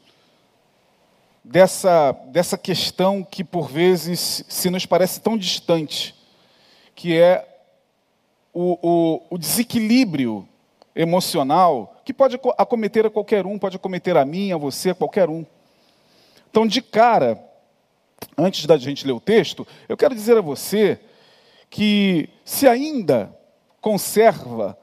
dessa, 1.44 2.10
dessa 2.26 2.58
questão 2.58 3.22
que 3.22 3.44
por 3.44 3.68
vezes 3.68 4.44
se 4.48 4.68
nos 4.70 4.84
parece 4.84 5.20
tão 5.20 5.38
distante, 5.38 6.16
que 6.96 7.16
é 7.16 7.46
o, 8.52 8.78
o, 8.83 9.23
o 9.30 9.38
desequilíbrio 9.38 10.47
emocional 10.95 12.00
que 12.04 12.12
pode 12.12 12.38
acometer 12.59 13.07
a 13.07 13.11
qualquer 13.11 13.47
um, 13.47 13.59
pode 13.59 13.76
acometer 13.76 14.16
a 14.16 14.25
mim, 14.25 14.52
a 14.52 14.57
você, 14.57 14.90
a 14.90 14.95
qualquer 14.95 15.28
um. 15.28 15.45
Então, 16.50 16.66
de 16.66 16.83
cara, 16.83 17.38
antes 18.37 18.66
da 18.66 18.76
gente 18.76 19.07
ler 19.07 19.12
o 19.12 19.21
texto, 19.21 19.66
eu 19.88 19.97
quero 19.97 20.14
dizer 20.14 20.37
a 20.37 20.40
você 20.40 20.99
que 21.69 22.28
se 22.45 22.66
ainda 22.66 23.35
conserva 23.80 24.76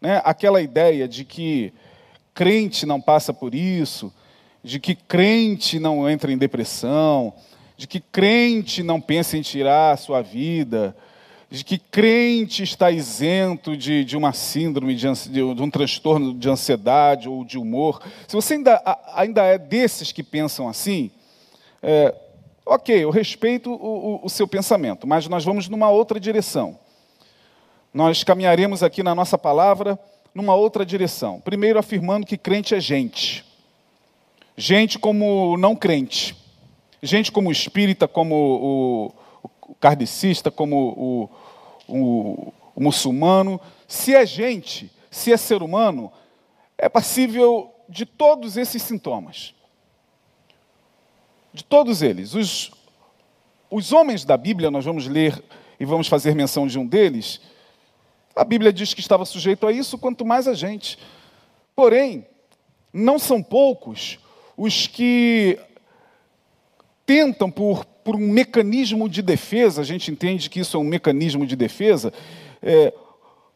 né, 0.00 0.22
aquela 0.24 0.62
ideia 0.62 1.06
de 1.06 1.24
que 1.24 1.72
crente 2.34 2.86
não 2.86 3.00
passa 3.00 3.34
por 3.34 3.54
isso, 3.54 4.12
de 4.62 4.80
que 4.80 4.94
crente 4.94 5.78
não 5.78 6.08
entra 6.08 6.32
em 6.32 6.38
depressão, 6.38 7.34
de 7.76 7.86
que 7.86 8.00
crente 8.00 8.82
não 8.82 9.00
pensa 9.00 9.36
em 9.36 9.42
tirar 9.42 9.92
a 9.92 9.96
sua 9.96 10.22
vida, 10.22 10.96
de 11.50 11.64
que 11.64 11.78
crente 11.78 12.62
está 12.62 12.92
isento 12.92 13.76
de, 13.76 14.04
de 14.04 14.16
uma 14.16 14.32
síndrome, 14.32 14.94
de, 14.94 15.06
de, 15.28 15.42
um 15.42 15.68
transtorno 15.68 16.32
de 16.32 16.48
ansiedade 16.48 17.28
ou 17.28 17.44
de 17.44 17.58
humor. 17.58 18.00
Se 18.28 18.36
você 18.36 18.54
ainda, 18.54 18.80
ainda 19.14 19.42
é 19.42 19.58
desses 19.58 20.12
que 20.12 20.22
pensam 20.22 20.68
assim, 20.68 21.10
é, 21.82 22.14
ok, 22.64 23.02
eu 23.02 23.10
respeito 23.10 23.72
o, 23.72 23.74
o, 23.74 24.26
o 24.26 24.30
seu 24.30 24.46
pensamento, 24.46 25.08
mas 25.08 25.26
nós 25.26 25.44
vamos 25.44 25.68
numa 25.68 25.90
outra 25.90 26.20
direção. 26.20 26.78
Nós 27.92 28.22
caminharemos 28.22 28.84
aqui 28.84 29.02
na 29.02 29.12
nossa 29.12 29.36
palavra 29.36 29.98
numa 30.32 30.54
outra 30.54 30.86
direção. 30.86 31.40
Primeiro, 31.40 31.80
afirmando 31.80 32.24
que 32.24 32.38
crente 32.38 32.76
é 32.76 32.80
gente. 32.80 33.44
Gente 34.56 35.00
como 35.00 35.56
não 35.56 35.74
crente. 35.74 36.36
Gente 37.02 37.32
como 37.32 37.50
espírita, 37.50 38.06
como 38.06 38.36
o, 38.36 39.12
kardecista, 39.78 40.50
como 40.50 41.30
o, 41.88 41.94
o, 41.94 42.52
o 42.74 42.82
muçulmano. 42.82 43.60
Se 43.86 44.14
é 44.14 44.24
gente, 44.24 44.90
se 45.10 45.32
é 45.32 45.36
ser 45.36 45.62
humano, 45.62 46.12
é 46.76 46.88
passível 46.88 47.72
de 47.88 48.06
todos 48.06 48.56
esses 48.56 48.82
sintomas. 48.82 49.54
De 51.52 51.64
todos 51.64 52.02
eles. 52.02 52.34
Os, 52.34 52.70
os 53.70 53.92
homens 53.92 54.24
da 54.24 54.36
Bíblia, 54.36 54.70
nós 54.70 54.84
vamos 54.84 55.06
ler 55.06 55.42
e 55.78 55.84
vamos 55.84 56.08
fazer 56.08 56.34
menção 56.34 56.66
de 56.66 56.78
um 56.78 56.86
deles, 56.86 57.40
a 58.34 58.44
Bíblia 58.44 58.72
diz 58.72 58.94
que 58.94 59.00
estava 59.00 59.24
sujeito 59.24 59.66
a 59.66 59.72
isso, 59.72 59.98
quanto 59.98 60.24
mais 60.24 60.46
a 60.46 60.54
gente. 60.54 60.98
Porém, 61.74 62.26
não 62.92 63.18
são 63.18 63.42
poucos 63.42 64.18
os 64.56 64.86
que 64.86 65.58
tentam, 67.04 67.50
por, 67.50 67.84
por 68.04 68.16
um 68.16 68.28
mecanismo 68.28 69.08
de 69.08 69.22
defesa, 69.22 69.80
a 69.80 69.84
gente 69.84 70.10
entende 70.10 70.48
que 70.48 70.60
isso 70.60 70.76
é 70.76 70.80
um 70.80 70.84
mecanismo 70.84 71.46
de 71.46 71.56
defesa, 71.56 72.12
é, 72.62 72.92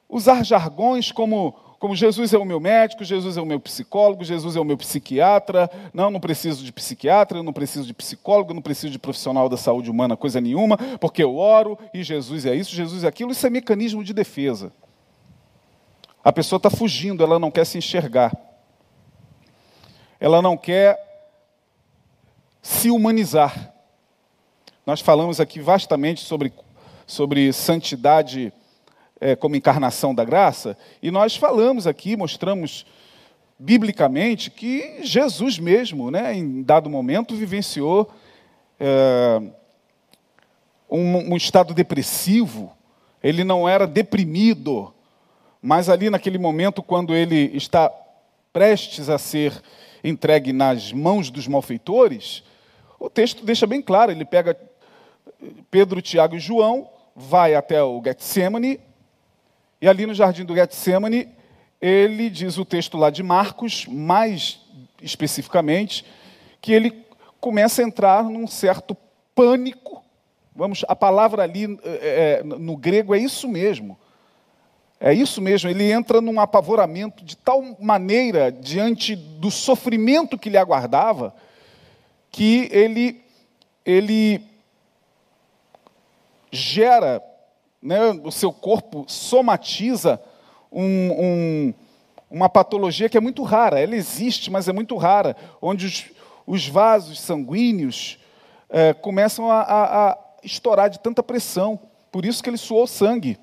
usar 0.09 0.45
jargões 0.45 1.11
como, 1.11 1.53
como 1.79 1.97
Jesus 1.97 2.33
é 2.33 2.39
o 2.39 2.45
meu 2.45 2.61
médico, 2.61 3.05
Jesus 3.05 3.37
é 3.37 3.41
o 3.41 3.47
meu 3.47 3.59
psicólogo, 3.61 4.25
Jesus 4.25 4.57
é 4.57 4.61
o 4.61 4.65
meu 4.65 4.77
psiquiatra, 4.77 5.71
não, 5.93 6.11
não 6.11 6.21
preciso 6.21 6.65
de 6.65 6.73
psiquiatra, 6.73 7.39
eu 7.39 7.43
não 7.43 7.53
preciso 7.53 7.87
de 7.87 7.95
psicólogo, 7.95 8.51
eu 8.51 8.55
não 8.55 8.63
preciso 8.63 8.91
de 8.91 8.99
profissional 8.99 9.49
da 9.49 9.57
saúde 9.57 9.91
humana, 9.91 10.17
coisa 10.17 10.41
nenhuma, 10.41 10.77
porque 10.99 11.23
eu 11.23 11.37
oro 11.37 11.79
e 11.93 12.03
Jesus 12.03 12.47
é 12.47 12.55
isso, 12.55 12.75
Jesus 12.75 13.05
é 13.05 13.09
aquilo, 13.09 13.33
isso 13.33 13.47
é 13.47 13.51
mecanismo 13.51 14.05
de 14.05 14.13
defesa. 14.13 14.73
A 16.25 16.33
pessoa 16.33 16.57
está 16.57 16.71
fugindo, 16.71 17.23
ela 17.23 17.39
não 17.39 17.51
quer 17.51 17.67
se 17.67 17.77
enxergar. 17.77 18.33
Ela 20.19 20.41
não 20.41 20.57
quer 20.57 20.99
se 22.63 22.91
humanizar. 22.91 23.74
Nós 24.87 25.01
falamos 25.01 25.41
aqui 25.41 25.61
vastamente 25.61 26.21
sobre, 26.21 26.53
sobre 27.07 27.51
santidade 27.55 28.53
é, 29.19 29.35
como 29.35 29.57
encarnação 29.57 30.15
da 30.15 30.25
graça, 30.27 30.77
e 31.03 31.11
nós 31.11 31.35
falamos 31.35 31.87
aqui, 31.87 32.15
mostramos 32.19 32.85
biblicamente 33.59 34.51
que 34.51 34.99
Jesus 35.03 35.59
mesmo, 35.59 36.11
né, 36.11 36.35
em 36.35 36.63
dado 36.63 36.91
momento, 36.91 37.35
vivenciou 37.35 38.13
é, 38.79 39.41
um, 40.91 41.33
um 41.33 41.37
estado 41.37 41.73
depressivo, 41.73 42.71
ele 43.23 43.43
não 43.43 43.67
era 43.67 43.87
deprimido, 43.87 44.93
mas 45.63 45.89
ali 45.89 46.11
naquele 46.11 46.37
momento, 46.37 46.83
quando 46.83 47.15
ele 47.15 47.57
está 47.57 47.91
prestes 48.53 49.09
a 49.09 49.17
ser 49.17 49.63
entregue 50.05 50.53
nas 50.53 50.93
mãos 50.93 51.31
dos 51.31 51.49
malfeitores, 51.49 52.45
o 53.01 53.09
texto 53.09 53.47
deixa 53.47 53.67
bem 53.67 53.81
claro, 53.81 54.13
ele 54.13 54.27
pega 54.27 54.55
Pedro, 55.71 56.03
Tiago 56.03 56.37
e 56.37 56.41
João, 56.41 56.89
vai 57.15 57.55
até 57.55 57.83
o 57.83 58.03
Getsemane, 58.05 58.81
e 59.81 59.89
ali 59.89 60.07
no 60.07 60.15
jardim 60.15 60.45
do 60.45 60.55
Getsemane, 60.55 61.29
ele 61.81 62.31
diz 62.31 62.57
o 62.57 62.65
texto 62.65 62.97
lá 62.97 63.11
de 63.11 63.23
Marcos, 63.23 63.87
mais 63.87 64.61
especificamente, 65.03 66.05
que 66.61 66.73
ele 66.73 67.05
começa 67.39 67.83
a 67.83 67.85
entrar 67.85 68.25
num 68.25 68.47
certo 68.47 68.97
pânico. 69.35 70.03
Vamos, 70.57 70.85
a 70.89 70.97
palavra 70.97 71.43
ali 71.43 71.79
é, 71.85 72.43
no 72.43 72.77
grego 72.77 73.15
é 73.15 73.19
isso 73.19 73.47
mesmo. 73.47 73.99
É 74.99 75.13
isso 75.13 75.43
mesmo, 75.43 75.69
ele 75.69 75.93
entra 75.93 76.23
num 76.23 76.41
apavoramento 76.41 77.23
de 77.23 77.37
tal 77.37 77.77
maneira 77.79 78.51
diante 78.51 79.15
do 79.15 79.51
sofrimento 79.51 80.39
que 80.39 80.49
lhe 80.49 80.57
aguardava, 80.57 81.35
que 82.31 82.71
ele, 82.73 83.23
ele 83.85 84.41
gera, 86.55 87.23
né, 87.83 88.01
o 88.23 88.31
seu 88.31 88.53
corpo 88.53 89.05
somatiza 89.09 90.21
um, 90.71 90.85
um, 90.85 91.75
uma 92.31 92.49
patologia 92.49 93.09
que 93.09 93.17
é 93.17 93.21
muito 93.21 93.43
rara. 93.43 93.81
Ela 93.81 93.97
existe, 93.97 94.51
mas 94.51 94.69
é 94.69 94.73
muito 94.73 94.97
rara, 94.97 95.37
onde 95.61 95.87
os, 95.87 96.05
os 96.47 96.69
vasos 96.69 97.21
sanguíneos 97.21 98.19
é, 98.71 98.93
começam 98.93 99.51
a, 99.51 99.61
a, 99.61 100.11
a 100.11 100.19
estourar 100.43 100.89
de 100.89 100.99
tanta 101.01 101.23
pressão. 101.23 101.79
Por 102.11 102.25
isso 102.25 102.43
que 102.43 102.51
ele 102.51 102.57
suou 102.57 102.87
sangue. 102.87 103.39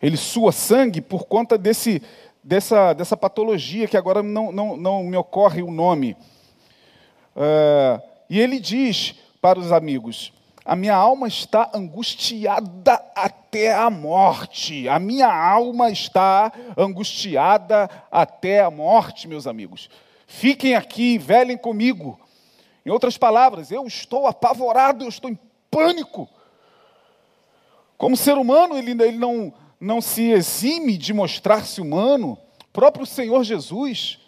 Ele 0.00 0.16
sua 0.16 0.52
sangue 0.52 1.00
por 1.00 1.24
conta 1.24 1.56
desse, 1.56 2.02
dessa, 2.42 2.92
dessa 2.92 3.16
patologia 3.16 3.88
que 3.88 3.96
agora 3.96 4.22
não, 4.22 4.52
não, 4.52 4.76
não 4.76 5.02
me 5.02 5.16
ocorre 5.16 5.62
o 5.62 5.70
nome. 5.70 6.16
Uh, 7.34 8.00
e 8.28 8.38
ele 8.38 8.60
diz 8.60 9.14
para 9.40 9.58
os 9.58 9.72
amigos: 9.72 10.32
A 10.64 10.74
minha 10.74 10.94
alma 10.94 11.28
está 11.28 11.70
angustiada 11.74 12.94
até 13.14 13.74
a 13.74 13.90
morte. 13.90 14.88
A 14.88 14.98
minha 14.98 15.30
alma 15.30 15.90
está 15.90 16.50
angustiada 16.74 17.90
até 18.10 18.62
a 18.62 18.70
morte, 18.70 19.28
meus 19.28 19.46
amigos. 19.46 19.90
Fiquem 20.26 20.74
aqui, 20.74 21.18
velem 21.18 21.58
comigo. 21.58 22.18
Em 22.84 22.90
outras 22.90 23.18
palavras, 23.18 23.70
eu 23.70 23.86
estou 23.86 24.26
apavorado, 24.26 25.04
eu 25.04 25.08
estou 25.08 25.30
em 25.30 25.38
pânico. 25.70 26.26
Como 27.98 28.16
ser 28.16 28.38
humano, 28.38 28.78
ele, 28.78 28.90
ele 28.92 29.18
não, 29.18 29.52
não 29.78 30.00
se 30.00 30.30
exime 30.30 30.96
de 30.96 31.12
mostrar-se 31.12 31.78
humano. 31.78 32.38
O 32.62 32.72
próprio 32.72 33.04
Senhor 33.04 33.44
Jesus. 33.44 34.18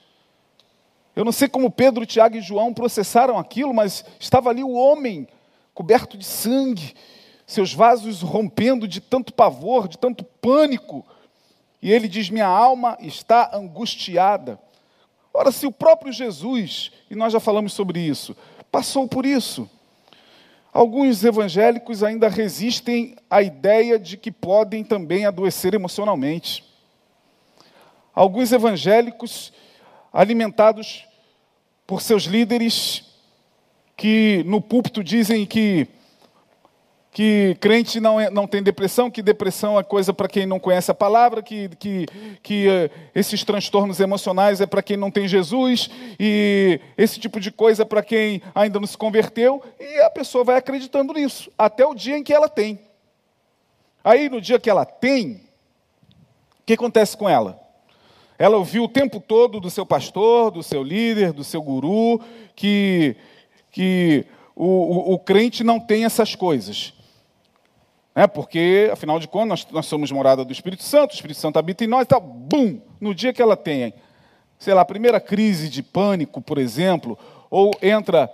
Eu 1.14 1.24
não 1.24 1.32
sei 1.32 1.48
como 1.48 1.70
Pedro, 1.70 2.04
Tiago 2.04 2.36
e 2.36 2.42
João 2.42 2.74
processaram 2.74 3.38
aquilo, 3.38 3.72
mas 3.72 4.04
estava 4.20 4.50
ali 4.50 4.62
o 4.62 4.72
homem 4.72 5.26
coberto 5.76 6.16
de 6.16 6.24
sangue, 6.24 6.94
seus 7.46 7.74
vasos 7.74 8.22
rompendo 8.22 8.88
de 8.88 8.98
tanto 8.98 9.34
pavor, 9.34 9.86
de 9.86 9.98
tanto 9.98 10.24
pânico. 10.24 11.04
E 11.82 11.92
ele 11.92 12.08
diz: 12.08 12.30
Minha 12.30 12.46
alma 12.46 12.96
está 12.98 13.50
angustiada. 13.54 14.58
Ora, 15.34 15.52
se 15.52 15.66
o 15.66 15.70
próprio 15.70 16.10
Jesus, 16.10 16.90
e 17.10 17.14
nós 17.14 17.30
já 17.30 17.38
falamos 17.38 17.74
sobre 17.74 18.00
isso, 18.00 18.34
passou 18.72 19.06
por 19.06 19.26
isso, 19.26 19.68
alguns 20.72 21.22
evangélicos 21.22 22.02
ainda 22.02 22.26
resistem 22.26 23.14
à 23.28 23.42
ideia 23.42 23.98
de 23.98 24.16
que 24.16 24.32
podem 24.32 24.82
também 24.82 25.26
adoecer 25.26 25.74
emocionalmente. 25.74 26.64
Alguns 28.14 28.50
evangélicos, 28.50 29.52
alimentados 30.10 31.04
por 31.86 32.00
seus 32.00 32.22
líderes, 32.22 33.04
que 33.96 34.42
no 34.46 34.60
púlpito 34.60 35.02
dizem 35.02 35.46
que 35.46 35.88
que 37.16 37.56
crente 37.60 37.98
não, 37.98 38.20
é, 38.20 38.28
não 38.28 38.46
tem 38.46 38.62
depressão, 38.62 39.10
que 39.10 39.22
depressão 39.22 39.80
é 39.80 39.82
coisa 39.82 40.12
para 40.12 40.28
quem 40.28 40.44
não 40.44 40.60
conhece 40.60 40.90
a 40.90 40.94
palavra, 40.94 41.42
que, 41.42 41.70
que, 41.78 42.04
que 42.42 42.68
uh, 42.68 42.90
esses 43.14 43.42
transtornos 43.42 44.00
emocionais 44.00 44.60
é 44.60 44.66
para 44.66 44.82
quem 44.82 44.98
não 44.98 45.10
tem 45.10 45.26
Jesus, 45.26 45.88
e 46.20 46.78
esse 46.94 47.18
tipo 47.18 47.40
de 47.40 47.50
coisa 47.50 47.84
é 47.84 47.86
para 47.86 48.02
quem 48.02 48.42
ainda 48.54 48.78
não 48.78 48.86
se 48.86 48.98
converteu, 48.98 49.62
e 49.80 49.98
a 50.00 50.10
pessoa 50.10 50.44
vai 50.44 50.58
acreditando 50.58 51.14
nisso, 51.14 51.50
até 51.56 51.86
o 51.86 51.94
dia 51.94 52.18
em 52.18 52.22
que 52.22 52.34
ela 52.34 52.50
tem. 52.50 52.78
Aí, 54.04 54.28
no 54.28 54.38
dia 54.38 54.58
que 54.58 54.68
ela 54.68 54.84
tem, 54.84 55.40
o 56.60 56.66
que 56.66 56.74
acontece 56.74 57.16
com 57.16 57.26
ela? 57.26 57.58
Ela 58.38 58.58
ouviu 58.58 58.84
o 58.84 58.88
tempo 58.88 59.20
todo 59.20 59.58
do 59.58 59.70
seu 59.70 59.86
pastor, 59.86 60.50
do 60.50 60.62
seu 60.62 60.82
líder, 60.82 61.32
do 61.32 61.42
seu 61.42 61.62
guru, 61.62 62.20
que, 62.54 63.16
que 63.76 64.24
o, 64.54 64.64
o, 64.64 65.12
o 65.12 65.18
crente 65.18 65.62
não 65.62 65.78
tem 65.78 66.06
essas 66.06 66.34
coisas. 66.34 66.94
É, 68.14 68.26
porque, 68.26 68.88
afinal 68.90 69.18
de 69.18 69.28
contas, 69.28 69.48
nós, 69.48 69.66
nós 69.70 69.84
somos 69.84 70.10
morada 70.10 70.46
do 70.46 70.50
Espírito 70.50 70.82
Santo, 70.82 71.10
o 71.10 71.14
Espírito 71.14 71.38
Santo 71.38 71.58
habita 71.58 71.84
em 71.84 71.86
nós 71.86 72.04
e 72.04 72.06
tal. 72.06 72.22
Bum! 72.22 72.80
No 72.98 73.14
dia 73.14 73.34
que 73.34 73.42
ela 73.42 73.54
tem, 73.54 73.92
sei 74.58 74.72
lá, 74.72 74.80
a 74.80 74.86
primeira 74.86 75.20
crise 75.20 75.68
de 75.68 75.82
pânico, 75.82 76.40
por 76.40 76.56
exemplo, 76.56 77.18
ou 77.50 77.70
entra 77.82 78.32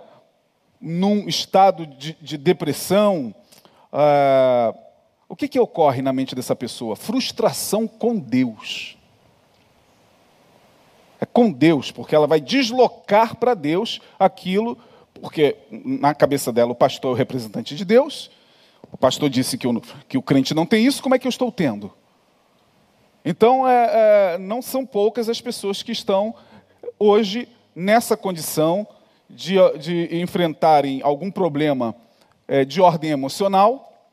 num 0.79 1.27
estado 1.27 1.85
de, 1.85 2.15
de 2.21 2.37
depressão, 2.37 3.35
ah, 3.91 4.73
o 5.27 5.35
que, 5.35 5.49
que 5.49 5.59
ocorre 5.59 6.01
na 6.01 6.13
mente 6.13 6.33
dessa 6.33 6.55
pessoa? 6.55 6.95
Frustração 6.95 7.85
com 7.85 8.17
Deus. 8.17 8.97
É 11.19 11.25
com 11.25 11.51
Deus, 11.51 11.91
porque 11.91 12.15
ela 12.15 12.27
vai 12.27 12.39
deslocar 12.39 13.35
para 13.35 13.53
Deus 13.53 13.99
aquilo, 14.17 14.77
porque 15.21 15.55
na 15.71 16.13
cabeça 16.13 16.51
dela 16.51 16.71
o 16.71 16.75
pastor 16.75 17.11
é 17.11 17.13
o 17.13 17.17
representante 17.17 17.75
de 17.75 17.85
Deus, 17.85 18.31
o 18.91 18.97
pastor 18.97 19.29
disse 19.29 19.57
que, 19.57 19.67
que 20.07 20.17
o 20.17 20.21
crente 20.21 20.53
não 20.53 20.65
tem 20.65 20.85
isso, 20.85 21.01
como 21.01 21.15
é 21.15 21.19
que 21.19 21.27
eu 21.27 21.29
estou 21.29 21.51
tendo? 21.51 21.91
Então, 23.25 23.67
é, 23.67 24.33
é, 24.33 24.37
não 24.37 24.61
são 24.61 24.85
poucas 24.85 25.29
as 25.29 25.39
pessoas 25.39 25.81
que 25.81 25.91
estão 25.91 26.35
hoje 26.99 27.47
nessa 27.73 28.17
condição 28.17 28.85
de, 29.29 29.55
de 29.79 30.21
enfrentarem 30.21 31.01
algum 31.01 31.31
problema 31.31 31.95
é, 32.47 32.65
de 32.65 32.81
ordem 32.81 33.11
emocional, 33.11 34.11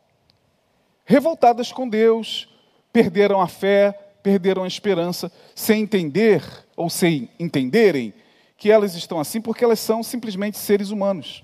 revoltadas 1.04 1.72
com 1.72 1.88
Deus, 1.88 2.48
perderam 2.92 3.40
a 3.40 3.48
fé, 3.48 3.92
perderam 4.22 4.62
a 4.62 4.68
esperança, 4.68 5.30
sem 5.54 5.82
entender 5.82 6.42
ou 6.76 6.88
sem 6.88 7.28
entenderem 7.38 8.14
que 8.60 8.70
elas 8.70 8.94
estão 8.94 9.18
assim 9.18 9.40
porque 9.40 9.64
elas 9.64 9.80
são 9.80 10.02
simplesmente 10.02 10.58
seres 10.58 10.90
humanos. 10.90 11.42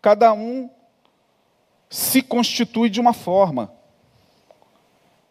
Cada 0.00 0.32
um 0.32 0.70
se 1.90 2.22
constitui 2.22 2.88
de 2.88 2.98
uma 2.98 3.12
forma. 3.12 3.70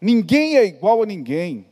Ninguém 0.00 0.56
é 0.56 0.64
igual 0.64 1.02
a 1.02 1.06
ninguém. 1.06 1.66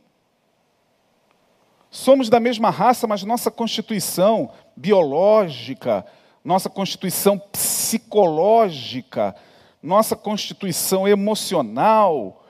Somos 1.89 2.29
da 2.29 2.37
mesma 2.37 2.69
raça, 2.69 3.07
mas 3.07 3.23
nossa 3.23 3.49
constituição 3.49 4.51
biológica, 4.75 6.05
nossa 6.43 6.69
constituição 6.69 7.39
psicológica, 7.39 9.33
nossa 9.81 10.17
constituição 10.17 11.07
emocional 11.07 12.43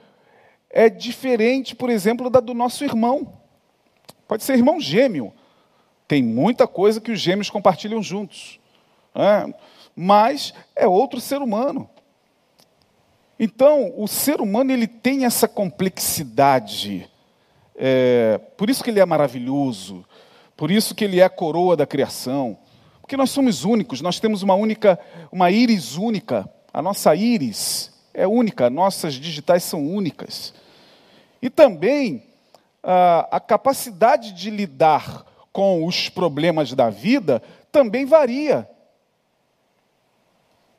é 0.71 0.89
diferente, 0.89 1.75
por 1.75 1.91
exemplo, 1.91 2.31
da 2.31 2.39
do 2.39 2.55
nosso 2.55 2.83
irmão. 2.83 3.37
Pode 4.27 4.43
ser 4.43 4.55
irmão 4.55 4.81
gêmeo. 4.81 5.31
Tem 6.07 6.23
muita 6.23 6.65
coisa 6.65 7.01
que 7.01 7.11
os 7.11 7.19
gêmeos 7.19 7.49
compartilham 7.49 8.01
juntos. 8.01 8.59
Né? 9.13 9.53
Mas 9.95 10.53
é 10.75 10.87
outro 10.87 11.19
ser 11.19 11.41
humano. 11.41 11.89
Então, 13.39 13.93
o 13.95 14.07
ser 14.07 14.41
humano 14.41 14.71
ele 14.71 14.87
tem 14.87 15.25
essa 15.25 15.47
complexidade. 15.47 17.09
É, 17.75 18.39
por 18.57 18.69
isso 18.69 18.83
que 18.83 18.89
ele 18.89 18.99
é 18.99 19.05
maravilhoso. 19.05 20.05
Por 20.55 20.71
isso 20.71 20.95
que 20.95 21.03
ele 21.03 21.19
é 21.19 21.23
a 21.23 21.29
coroa 21.29 21.75
da 21.75 21.85
criação. 21.85 22.57
Porque 23.01 23.15
nós 23.17 23.29
somos 23.29 23.63
únicos, 23.63 24.01
nós 24.01 24.19
temos 24.19 24.41
uma 24.41 24.55
única, 24.55 24.99
uma 25.31 25.51
íris 25.51 25.97
única. 25.97 26.49
A 26.73 26.81
nossa 26.81 27.15
íris 27.15 27.93
é 28.13 28.27
única, 28.27 28.69
nossas 28.69 29.13
digitais 29.13 29.63
são 29.63 29.85
únicas. 29.85 30.53
E 31.41 31.49
também 31.49 32.23
a, 32.81 33.37
a 33.37 33.39
capacidade 33.39 34.31
de 34.33 34.49
lidar 34.49 35.26
com 35.57 35.87
os 35.87 36.07
problemas 36.07 36.71
da 36.73 36.87
vida 36.87 37.41
também 37.71 38.05
varia. 38.05 38.69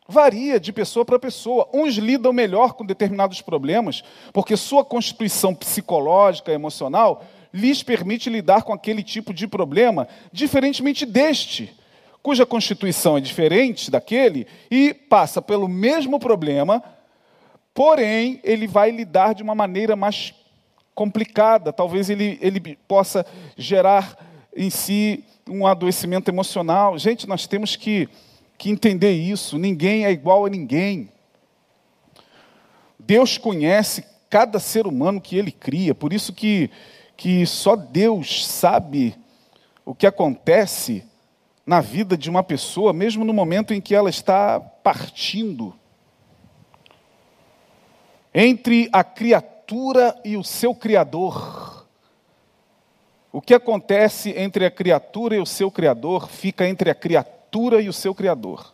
Varia 0.06 0.60
de 0.60 0.72
pessoa 0.72 1.04
para 1.04 1.18
pessoa. 1.18 1.68
Uns 1.74 1.96
lidam 1.96 2.32
melhor 2.32 2.74
com 2.74 2.86
determinados 2.86 3.42
problemas, 3.42 4.04
porque 4.32 4.56
sua 4.56 4.84
constituição 4.84 5.52
psicológica, 5.52 6.52
emocional, 6.52 7.24
lhes 7.52 7.82
permite 7.82 8.30
lidar 8.30 8.62
com 8.62 8.72
aquele 8.72 9.02
tipo 9.02 9.34
de 9.34 9.48
problema, 9.48 10.06
diferentemente 10.32 11.04
deste, 11.04 11.76
cuja 12.22 12.46
constituição 12.46 13.18
é 13.18 13.20
diferente 13.20 13.90
daquele 13.90 14.46
e 14.70 14.94
passa 14.94 15.42
pelo 15.42 15.66
mesmo 15.66 16.20
problema, 16.20 16.84
porém, 17.74 18.38
ele 18.44 18.68
vai 18.68 18.92
lidar 18.92 19.34
de 19.34 19.42
uma 19.42 19.56
maneira 19.56 19.96
mais 19.96 20.32
complicada. 20.94 21.72
Talvez 21.72 22.08
ele, 22.08 22.38
ele 22.40 22.78
possa 22.86 23.26
gerar 23.56 24.27
em 24.58 24.68
si 24.68 25.24
um 25.48 25.66
adoecimento 25.66 26.30
emocional. 26.30 26.98
Gente, 26.98 27.26
nós 27.26 27.46
temos 27.46 27.76
que 27.76 28.08
que 28.58 28.68
entender 28.68 29.12
isso. 29.12 29.56
Ninguém 29.56 30.04
é 30.04 30.10
igual 30.10 30.44
a 30.44 30.50
ninguém. 30.50 31.10
Deus 32.98 33.38
conhece 33.38 34.04
cada 34.28 34.58
ser 34.58 34.86
humano 34.86 35.20
que 35.20 35.38
Ele 35.38 35.52
cria, 35.52 35.94
por 35.94 36.12
isso 36.12 36.32
que, 36.32 36.70
que 37.16 37.46
só 37.46 37.74
Deus 37.76 38.44
sabe 38.46 39.14
o 39.86 39.94
que 39.94 40.06
acontece 40.06 41.04
na 41.64 41.80
vida 41.80 42.16
de 42.16 42.28
uma 42.28 42.42
pessoa, 42.42 42.92
mesmo 42.92 43.24
no 43.24 43.32
momento 43.32 43.72
em 43.72 43.80
que 43.80 43.94
ela 43.94 44.10
está 44.10 44.60
partindo. 44.60 45.74
Entre 48.34 48.88
a 48.92 49.02
criatura 49.02 50.18
e 50.24 50.36
o 50.36 50.44
seu 50.44 50.74
Criador. 50.74 51.77
O 53.30 53.40
que 53.42 53.54
acontece 53.54 54.30
entre 54.30 54.64
a 54.64 54.70
criatura 54.70 55.36
e 55.36 55.40
o 55.40 55.46
seu 55.46 55.70
Criador 55.70 56.28
fica 56.28 56.66
entre 56.66 56.90
a 56.90 56.94
criatura 56.94 57.82
e 57.82 57.88
o 57.88 57.92
seu 57.92 58.14
Criador. 58.14 58.72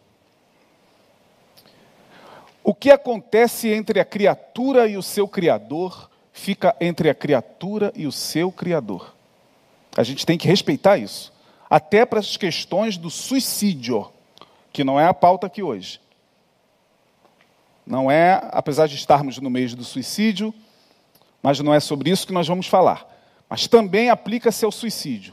O 2.62 2.74
que 2.74 2.90
acontece 2.90 3.68
entre 3.68 4.00
a 4.00 4.04
criatura 4.04 4.88
e 4.88 4.96
o 4.96 5.02
seu 5.02 5.28
Criador 5.28 6.08
fica 6.32 6.74
entre 6.80 7.10
a 7.10 7.14
criatura 7.14 7.92
e 7.94 8.06
o 8.06 8.12
seu 8.12 8.50
Criador. 8.50 9.14
A 9.96 10.02
gente 10.02 10.24
tem 10.24 10.38
que 10.38 10.48
respeitar 10.48 10.98
isso. 10.98 11.32
Até 11.68 12.06
para 12.06 12.20
as 12.20 12.36
questões 12.36 12.96
do 12.96 13.10
suicídio, 13.10 14.10
que 14.72 14.84
não 14.84 14.98
é 14.98 15.06
a 15.06 15.14
pauta 15.14 15.46
aqui 15.46 15.62
hoje. 15.62 16.00
Não 17.86 18.10
é, 18.10 18.40
apesar 18.50 18.86
de 18.86 18.94
estarmos 18.94 19.38
no 19.38 19.50
mês 19.50 19.74
do 19.74 19.84
suicídio, 19.84 20.54
mas 21.42 21.60
não 21.60 21.74
é 21.74 21.80
sobre 21.80 22.10
isso 22.10 22.26
que 22.26 22.32
nós 22.32 22.48
vamos 22.48 22.66
falar. 22.66 23.13
Mas 23.54 23.68
também 23.68 24.10
aplica-se 24.10 24.64
ao 24.64 24.72
suicídio. 24.72 25.32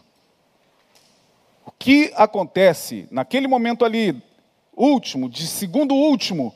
O 1.66 1.72
que 1.72 2.14
acontece 2.16 3.08
naquele 3.10 3.48
momento 3.48 3.84
ali, 3.84 4.22
último, 4.78 5.28
de 5.28 5.48
segundo 5.48 5.96
último, 5.96 6.54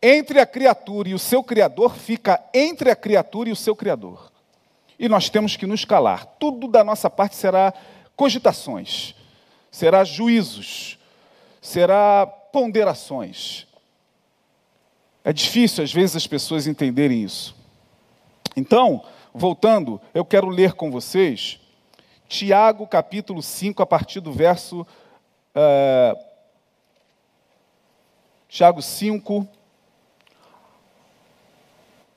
entre 0.00 0.38
a 0.38 0.46
criatura 0.46 1.08
e 1.08 1.14
o 1.14 1.18
seu 1.18 1.42
Criador 1.42 1.96
fica 1.96 2.40
entre 2.54 2.88
a 2.88 2.94
criatura 2.94 3.48
e 3.48 3.52
o 3.52 3.56
seu 3.56 3.74
Criador. 3.74 4.30
E 4.96 5.08
nós 5.08 5.28
temos 5.28 5.56
que 5.56 5.66
nos 5.66 5.84
calar. 5.84 6.24
Tudo 6.38 6.68
da 6.68 6.84
nossa 6.84 7.10
parte 7.10 7.34
será 7.34 7.74
cogitações, 8.14 9.16
será 9.72 10.04
juízos, 10.04 11.00
será 11.60 12.24
ponderações. 12.28 13.66
É 15.24 15.32
difícil, 15.32 15.82
às 15.82 15.92
vezes, 15.92 16.14
as 16.14 16.28
pessoas 16.28 16.68
entenderem 16.68 17.24
isso. 17.24 17.56
Então, 18.54 19.04
voltando, 19.34 20.00
eu 20.14 20.24
quero 20.24 20.48
ler 20.48 20.72
com 20.72 20.90
vocês 20.90 21.60
Tiago, 22.28 22.86
capítulo 22.86 23.42
5, 23.42 23.82
a 23.82 23.86
partir 23.86 24.20
do 24.20 24.30
verso. 24.30 24.86
Uh, 25.54 26.28
Tiago 28.46 28.82
5, 28.82 29.48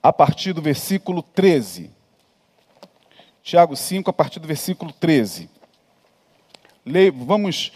a 0.04 0.12
partir 0.12 0.52
do 0.52 0.62
versículo 0.62 1.24
13. 1.24 1.90
Tiago 3.42 3.76
5, 3.76 4.10
a 4.10 4.14
partir 4.14 4.40
do 4.42 4.48
versículo 4.48 4.92
13. 4.92 5.50
Leio, 6.86 7.14
vamos, 7.26 7.72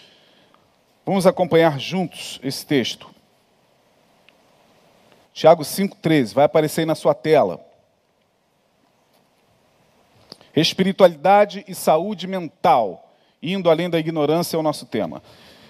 vamos 1.05 1.25
acompanhar 1.25 1.79
juntos 1.79 2.39
esse 2.43 2.65
texto. 2.65 3.09
Tiago 5.33 5.63
13, 6.01 6.33
vai 6.33 6.43
aparecer 6.43 6.81
aí 6.81 6.85
na 6.85 6.95
sua 6.95 7.13
tela. 7.13 7.65
Espiritualidade 10.55 11.65
e 11.67 11.75
saúde 11.75 12.27
mental, 12.27 13.11
indo 13.41 13.69
além 13.69 13.89
da 13.89 13.99
ignorância 13.99 14.55
é 14.55 14.59
o 14.59 14.63
nosso 14.63 14.85
tema. 14.85 15.21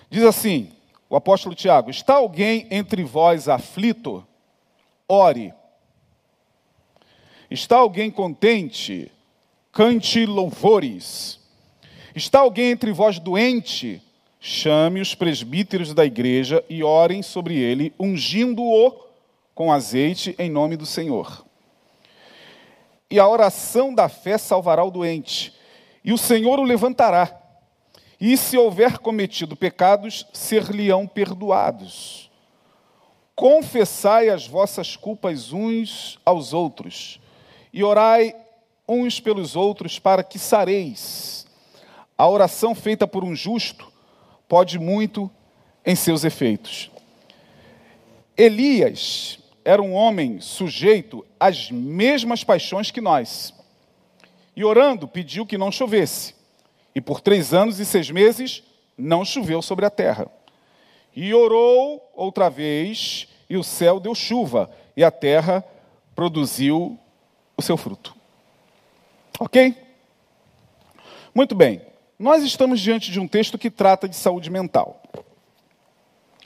Diz 0.10 0.24
assim, 0.24 0.72
o 1.10 1.16
apóstolo 1.16 1.56
Tiago: 1.56 1.90
Está 1.90 2.16
alguém 2.16 2.68
entre 2.70 3.04
vós 3.04 3.48
aflito? 3.48 4.26
Ore. 5.08 5.54
Está 7.50 7.78
alguém 7.78 8.10
contente? 8.10 9.12
Cante 9.72 10.26
louvores. 10.26 11.40
Está 12.16 12.40
alguém 12.40 12.72
entre 12.72 12.92
vós 12.92 13.20
doente? 13.20 14.02
Chame 14.40 15.02
os 15.02 15.16
presbíteros 15.16 15.94
da 15.94 16.06
igreja 16.06 16.64
e 16.70 16.84
orem 16.84 17.22
sobre 17.22 17.56
ele, 17.56 17.94
ungindo-o 18.00 18.94
com 19.54 19.72
azeite 19.72 20.36
em 20.38 20.50
nome 20.50 20.78
do 20.78 20.86
Senhor. 20.86 21.45
E 23.10 23.20
a 23.20 23.28
oração 23.28 23.94
da 23.94 24.10
fé 24.10 24.38
salvará 24.38 24.84
o 24.84 24.92
doente, 24.92 25.54
e 26.04 26.12
o 26.12 26.18
Senhor 26.18 26.60
o 26.60 26.64
levantará. 26.64 27.42
E 28.20 28.38
se 28.38 28.58
houver 28.58 28.98
cometido 29.00 29.56
pecados, 29.56 30.26
ser-lhe-ão 30.34 31.06
perdoados. 31.06 32.32
Confessai 33.36 34.30
as 34.30 34.48
vossas 34.48 34.96
culpas 34.96 35.52
uns 35.52 36.18
aos 36.26 36.54
outros 36.54 37.20
e 37.74 37.84
orai 37.84 38.34
uns 38.88 39.20
pelos 39.20 39.56
outros 39.56 40.00
para 40.00 40.24
que 40.24 40.40
sareis. 40.40 41.46
A 42.18 42.28
oração 42.30 42.74
feita 42.74 43.06
por 43.06 43.24
um 43.24 43.36
justo 43.36 43.92
pode 44.48 44.80
muito 44.80 45.30
em 45.86 45.96
seus 45.96 46.24
efeitos. 46.24 46.90
Elias 48.38 49.40
era 49.66 49.82
um 49.82 49.94
homem 49.94 50.40
sujeito 50.40 51.26
às 51.40 51.72
mesmas 51.72 52.44
paixões 52.44 52.92
que 52.92 53.02
nós. 53.02 53.52
E 54.56 54.64
orando, 54.64 55.08
pediu 55.08 55.44
que 55.44 55.58
não 55.58 55.72
chovesse. 55.72 56.36
E 56.94 57.02
por 57.02 57.20
três 57.20 57.52
anos 57.52 57.80
e 57.80 57.86
seis 57.86 58.12
meses 58.12 58.64
não 58.96 59.26
choveu 59.26 59.64
sobre 59.64 59.84
a 59.84 59.90
terra. 59.90 60.28
E 61.16 61.34
orou 61.34 62.12
outra 62.14 62.48
vez, 62.48 63.28
e 63.50 63.58
o 63.58 63.64
céu 63.64 64.00
deu 64.00 64.14
chuva, 64.14 64.70
e 64.96 65.04
a 65.04 65.10
terra 65.10 65.66
produziu 66.16 66.98
o 67.58 67.62
seu 67.62 67.76
fruto. 67.76 68.16
Ok? 69.40 69.76
Muito 71.34 71.56
bem. 71.56 71.82
Nós 72.20 72.44
estamos 72.44 72.80
diante 72.80 73.12
de 73.12 73.20
um 73.20 73.28
texto 73.28 73.58
que 73.58 73.72
trata 73.72 74.08
de 74.08 74.16
saúde 74.16 74.50
mental. 74.50 75.02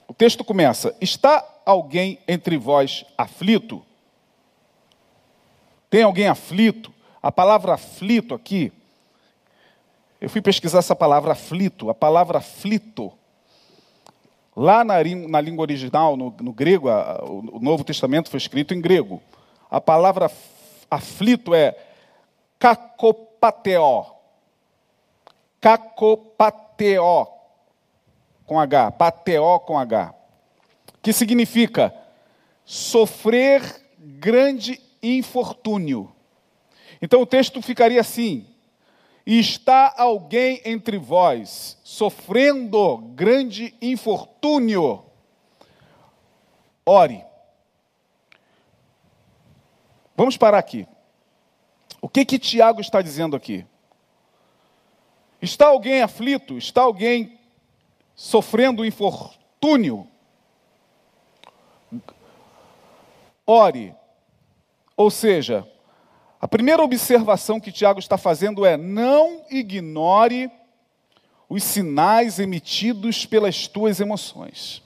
O 0.08 0.14
texto 0.14 0.44
começa: 0.44 0.96
Está 1.00 1.46
alguém 1.70 2.18
entre 2.28 2.58
vós 2.58 3.06
aflito? 3.16 3.86
Tem 5.88 6.02
alguém 6.02 6.28
aflito? 6.28 6.92
A 7.22 7.32
palavra 7.32 7.76
aflito 7.76 8.34
aqui, 8.34 8.72
eu 10.20 10.30
fui 10.30 10.42
pesquisar 10.42 10.80
essa 10.80 10.96
palavra 10.96 11.34
aflito, 11.34 11.90
a 11.90 11.94
palavra 11.94 12.40
aflito. 12.40 13.14
Lá 14.56 14.84
na, 14.84 14.96
na 15.30 15.40
língua 15.40 15.62
original, 15.62 16.18
no, 16.18 16.34
no 16.42 16.52
grego, 16.52 16.90
a, 16.90 17.24
o 17.24 17.60
Novo 17.60 17.84
Testamento 17.84 18.30
foi 18.30 18.38
escrito 18.38 18.74
em 18.74 18.82
grego. 18.82 19.22
A 19.70 19.80
palavra 19.80 20.32
aflito 20.90 21.54
é 21.54 21.78
cacopateo. 22.58 24.06
Cacopateo 25.62 27.28
com 28.46 28.60
H, 28.60 28.92
pateo 28.92 29.60
com 29.60 29.78
H. 29.78 30.19
Que 31.02 31.14
significa 31.14 31.94
sofrer 32.66 33.62
grande 33.98 34.80
infortúnio. 35.02 36.14
Então 37.02 37.22
o 37.22 37.26
texto 37.26 37.62
ficaria 37.62 38.02
assim: 38.02 38.46
está 39.26 39.94
alguém 39.98 40.62
entre 40.66 40.98
vós 40.98 41.78
sofrendo 41.84 42.98
grande 43.16 43.74
infortúnio? 43.82 45.04
Ore. 46.86 47.24
Vamos 50.16 50.36
parar 50.36 50.58
aqui. 50.58 50.88
O 52.02 52.10
que 52.10 52.26
que 52.26 52.40
Tiago 52.40 52.82
está 52.82 53.02
dizendo 53.02 53.36
aqui? 53.36 53.66
Está 55.42 55.68
alguém 55.68 56.02
aflito? 56.02 56.58
Está 56.58 56.82
alguém 56.82 57.40
sofrendo 58.16 58.86
infortúnio? 58.86 60.09
Ore. 63.50 63.96
Ou 64.96 65.10
seja, 65.10 65.68
a 66.40 66.48
primeira 66.48 66.84
observação 66.84 67.60
que 67.60 67.72
Tiago 67.72 68.00
está 68.00 68.16
fazendo 68.16 68.64
é: 68.64 68.78
não 68.78 69.42
ignore 69.50 70.52
os 71.50 71.64
sinais 71.64 72.38
emitidos 72.38 73.26
pelas 73.26 73.68
tuas 73.68 74.00
emoções. 74.00 74.84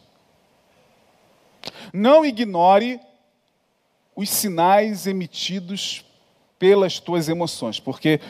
Não 1.92 2.26
ignore 2.26 3.02
os 4.16 4.30
sinais 4.30 5.08
emitidos 5.08 6.06
pelas 6.58 7.00
tuas 7.00 7.28
emoções, 7.28 7.82
porque 7.82 8.22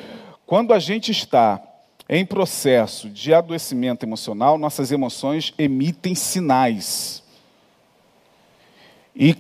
quando 0.47 0.73
a 0.73 0.79
gente 0.79 1.11
está 1.11 1.61
em 2.09 2.25
processo 2.25 3.07
de 3.07 3.35
adoecimento 3.35 4.03
emocional, 4.03 4.57
nossas 4.57 4.91
emoções 4.91 5.53
emitem 5.59 6.15
sinais. 6.15 7.21
E 9.15 9.37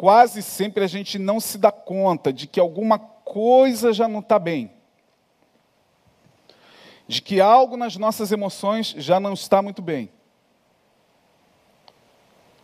quase 0.00 0.40
sempre 0.42 0.82
a 0.82 0.86
gente 0.86 1.18
não 1.18 1.38
se 1.38 1.58
dá 1.58 1.70
conta 1.70 2.32
de 2.32 2.46
que 2.46 2.58
alguma 2.58 2.98
coisa 2.98 3.92
já 3.92 4.08
não 4.08 4.20
está 4.20 4.38
bem. 4.38 4.72
De 7.06 7.20
que 7.20 7.38
algo 7.38 7.76
nas 7.76 7.98
nossas 7.98 8.32
emoções 8.32 8.94
já 8.96 9.20
não 9.20 9.34
está 9.34 9.60
muito 9.60 9.82
bem. 9.82 10.08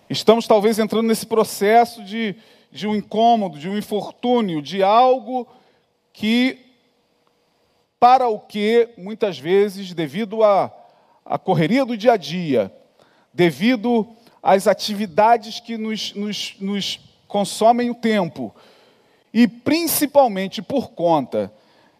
Estamos 0.08 0.46
talvez 0.46 0.78
entrando 0.78 1.08
nesse 1.08 1.26
processo 1.26 2.02
de 2.02 2.36
de 2.70 2.86
um 2.86 2.96
incômodo, 2.96 3.58
de 3.58 3.68
um 3.68 3.76
infortúnio, 3.76 4.62
de 4.62 4.82
algo 4.82 5.46
que 6.14 6.58
para 8.00 8.28
o 8.28 8.38
que, 8.38 8.88
muitas 8.96 9.38
vezes, 9.38 9.92
devido 9.92 10.42
à, 10.42 10.70
correria 11.44 11.84
do 11.84 11.98
dia 11.98 12.12
a 12.14 12.16
dia, 12.16 12.74
devido 13.30 14.06
às 14.42 14.66
atividades 14.66 15.60
que 15.60 15.76
nos, 15.76 16.14
nos, 16.14 16.56
nos 16.60 17.05
consomem 17.36 17.90
o 17.90 17.94
tempo, 17.94 18.54
e 19.30 19.46
principalmente 19.46 20.62
por 20.62 20.92
conta 20.92 21.52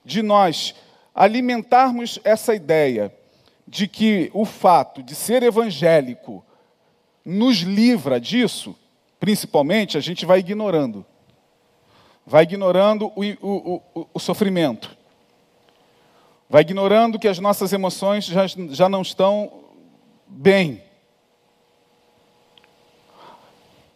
de 0.02 0.22
nós 0.22 0.74
alimentarmos 1.14 2.18
essa 2.24 2.54
ideia 2.54 3.14
de 3.68 3.86
que 3.86 4.30
o 4.32 4.46
fato 4.46 5.02
de 5.02 5.14
ser 5.14 5.42
evangélico 5.42 6.42
nos 7.22 7.58
livra 7.58 8.18
disso, 8.18 8.74
principalmente, 9.20 9.98
a 9.98 10.00
gente 10.00 10.24
vai 10.24 10.38
ignorando. 10.38 11.04
Vai 12.24 12.44
ignorando 12.44 13.12
o, 13.14 13.22
o, 13.42 13.82
o, 13.94 14.06
o 14.14 14.18
sofrimento. 14.18 14.96
Vai 16.48 16.62
ignorando 16.62 17.18
que 17.18 17.28
as 17.28 17.38
nossas 17.38 17.74
emoções 17.74 18.24
já, 18.24 18.46
já 18.70 18.88
não 18.88 19.02
estão 19.02 19.52
bem. 20.26 20.82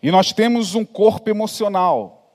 E 0.02 0.10
nós 0.10 0.32
temos 0.32 0.74
um 0.74 0.84
corpo 0.84 1.28
emocional. 1.28 2.32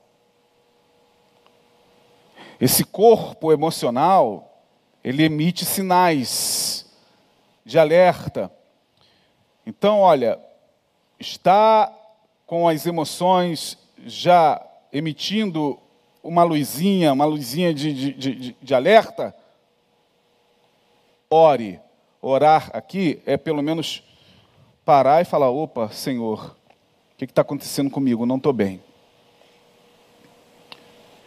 Esse 2.60 2.84
corpo 2.84 3.52
emocional, 3.52 4.62
ele 5.02 5.24
emite 5.24 5.64
sinais 5.64 6.86
de 7.64 7.78
alerta. 7.78 8.50
Então, 9.66 10.00
olha, 10.00 10.38
está 11.18 11.92
com 12.46 12.68
as 12.68 12.86
emoções 12.86 13.76
já 14.04 14.64
emitindo 14.92 15.78
uma 16.22 16.44
luzinha, 16.44 17.12
uma 17.12 17.24
luzinha 17.24 17.74
de, 17.74 17.92
de, 17.92 18.12
de, 18.12 18.56
de 18.60 18.74
alerta, 18.74 19.34
ore. 21.28 21.80
Orar 22.22 22.70
aqui 22.72 23.22
é 23.26 23.36
pelo 23.36 23.62
menos 23.62 24.02
parar 24.84 25.20
e 25.20 25.24
falar: 25.24 25.50
opa, 25.50 25.88
Senhor, 25.90 26.56
o 27.16 27.18
que 27.18 27.24
está 27.24 27.40
acontecendo 27.40 27.90
comigo? 27.90 28.26
Não 28.26 28.36
estou 28.36 28.52
bem. 28.52 28.82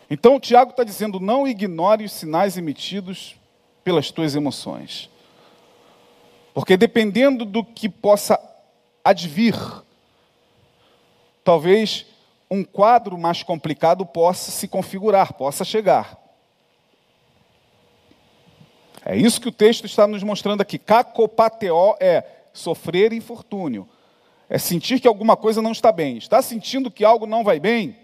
Então 0.08 0.36
o 0.36 0.40
Tiago 0.40 0.70
está 0.70 0.84
dizendo: 0.84 1.20
não 1.20 1.48
ignore 1.48 2.06
os 2.06 2.12
sinais 2.12 2.58
emitidos 2.58 3.36
pelas 3.84 4.12
tuas 4.12 4.36
emoções. 4.36 5.10
Porque 6.54 6.78
dependendo 6.78 7.44
do 7.44 7.64
que 7.64 7.90
possa 7.90 8.40
advir. 9.04 9.56
Talvez 11.44 12.06
um 12.52 12.64
quadro 12.64 13.18
mais 13.18 13.42
complicado 13.42 14.06
possa 14.06 14.52
se 14.52 14.68
configurar, 14.68 15.34
possa 15.34 15.66
chegar. 15.66 16.18
É 19.04 19.16
isso 19.16 19.42
que 19.42 19.48
o 19.48 19.52
texto 19.52 19.86
está 19.86 20.06
nos 20.06 20.22
mostrando 20.22 20.62
aqui. 20.62 20.78
Cacopateo 20.78 21.96
é 22.00 22.24
sofrer 22.54 23.12
infortúnio. 23.14 23.90
É 24.50 24.58
sentir 24.58 25.00
que 25.00 25.08
alguma 25.08 25.38
coisa 25.38 25.62
não 25.62 25.72
está 25.72 25.92
bem. 25.92 26.18
Está 26.18 26.42
sentindo 26.42 26.90
que 26.90 27.06
algo 27.06 27.28
não 27.28 27.44
vai 27.44 27.60
bem? 27.60 27.96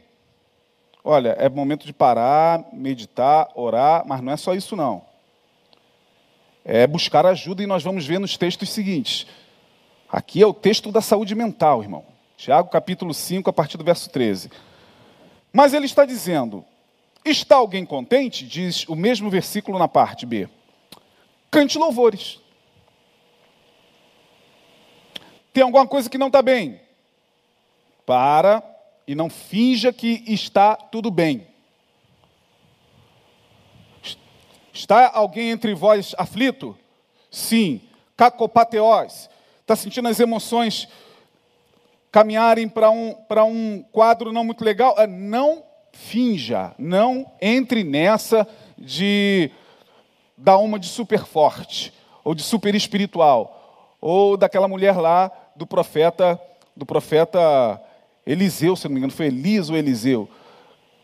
Olha, 1.04 1.36
é 1.40 1.50
momento 1.50 1.86
de 1.86 1.94
parar, 1.94 2.66
meditar, 2.72 3.50
orar, 3.56 4.04
mas 4.06 4.22
não 4.22 4.32
é 4.32 4.38
só 4.38 4.54
isso 4.54 4.76
não. 4.76 5.04
É 6.64 6.86
buscar 6.86 7.26
ajuda 7.26 7.64
e 7.64 7.68
nós 7.68 7.84
vamos 7.84 8.06
ver 8.06 8.20
nos 8.20 8.38
textos 8.38 8.70
seguintes. 8.70 9.26
Aqui 10.08 10.42
é 10.42 10.48
o 10.48 10.54
texto 10.54 10.92
da 10.92 11.02
saúde 11.02 11.34
mental, 11.34 11.82
irmão. 11.82 12.06
Tiago 12.38 12.70
capítulo 12.70 13.14
5, 13.14 13.50
a 13.50 13.54
partir 13.54 13.78
do 13.78 13.84
verso 13.84 14.10
13. 14.10 14.52
Mas 15.52 15.74
ele 15.74 15.86
está 15.86 16.06
dizendo: 16.06 16.64
Está 17.24 17.56
alguém 17.56 17.86
contente? 17.86 18.46
Diz 18.46 18.88
o 18.88 18.96
mesmo 18.96 19.30
versículo 19.30 19.80
na 19.80 19.88
parte 19.88 20.26
B. 20.26 20.48
Cante 21.50 21.78
louvores. 21.78 22.40
Tem 25.56 25.64
alguma 25.64 25.88
coisa 25.88 26.10
que 26.10 26.18
não 26.18 26.28
está 26.28 26.42
bem? 26.42 26.82
Para 28.06 28.62
e 29.08 29.16
não 29.16 29.30
finja 29.30 29.94
que 29.94 30.22
está 30.28 30.76
tudo 30.76 31.10
bem. 31.10 31.48
Está 34.74 35.10
alguém 35.14 35.52
entre 35.52 35.74
vós 35.74 36.14
aflito? 36.18 36.78
Sim. 37.32 37.80
Cacopateós 38.18 39.30
está 39.62 39.78
sentindo 39.78 40.10
as 40.10 40.20
emoções 40.20 40.90
caminharem 42.12 42.68
para 42.68 42.92
um, 42.92 43.16
um 43.48 43.82
quadro 43.94 44.34
não 44.34 44.44
muito 44.44 44.62
legal, 44.62 44.96
é, 44.98 45.08
não 45.08 45.64
finja, 45.94 46.76
não 46.78 47.32
entre 47.42 47.82
nessa 47.86 48.46
de 48.78 49.50
dar 50.36 50.58
uma 50.58 50.78
de 50.78 50.90
super 50.90 51.26
forte, 51.26 51.94
ou 52.26 52.36
de 52.36 52.44
super 52.44 52.76
espiritual, 52.76 53.55
ou 54.00 54.38
daquela 54.38 54.68
mulher 54.68 54.98
lá 54.98 55.32
do 55.56 55.66
profeta, 55.66 56.40
do 56.76 56.86
profeta 56.86 57.82
Eliseu, 58.26 58.76
se 58.76 58.86
não 58.86 58.94
me 58.94 59.00
engano, 59.00 59.14
foi 59.14 59.28
Elias 59.28 59.70
ou 59.70 59.78
Eliseu? 59.78 60.30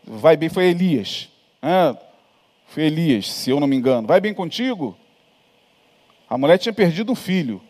Vai 0.04 0.36
bem, 0.36 0.48
foi 0.48 0.66
Elias. 0.66 1.28
Foi 2.66 2.84
Elias, 2.84 3.30
se 3.30 3.50
eu 3.50 3.60
não 3.60 3.66
me 3.66 3.76
engano. 3.76 4.06
Vai 4.06 4.20
bem 4.20 4.34
contigo? 4.34 4.96
A 6.28 6.36
mulher 6.36 6.58
tinha 6.58 6.72
perdido 6.72 7.12
um 7.12 7.16
filho 7.16 7.60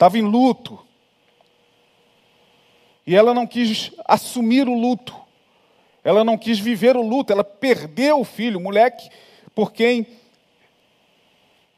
estava 0.00 0.16
em 0.16 0.22
luto. 0.22 0.78
E 3.06 3.14
ela 3.14 3.34
não 3.34 3.46
quis 3.46 3.92
assumir 4.06 4.66
o 4.66 4.74
luto. 4.74 5.14
Ela 6.02 6.24
não 6.24 6.38
quis 6.38 6.58
viver 6.58 6.96
o 6.96 7.02
luto. 7.02 7.30
Ela 7.30 7.44
perdeu 7.44 8.20
o 8.20 8.24
filho, 8.24 8.58
o 8.58 8.62
moleque, 8.62 9.10
por 9.54 9.72
quem, 9.72 10.06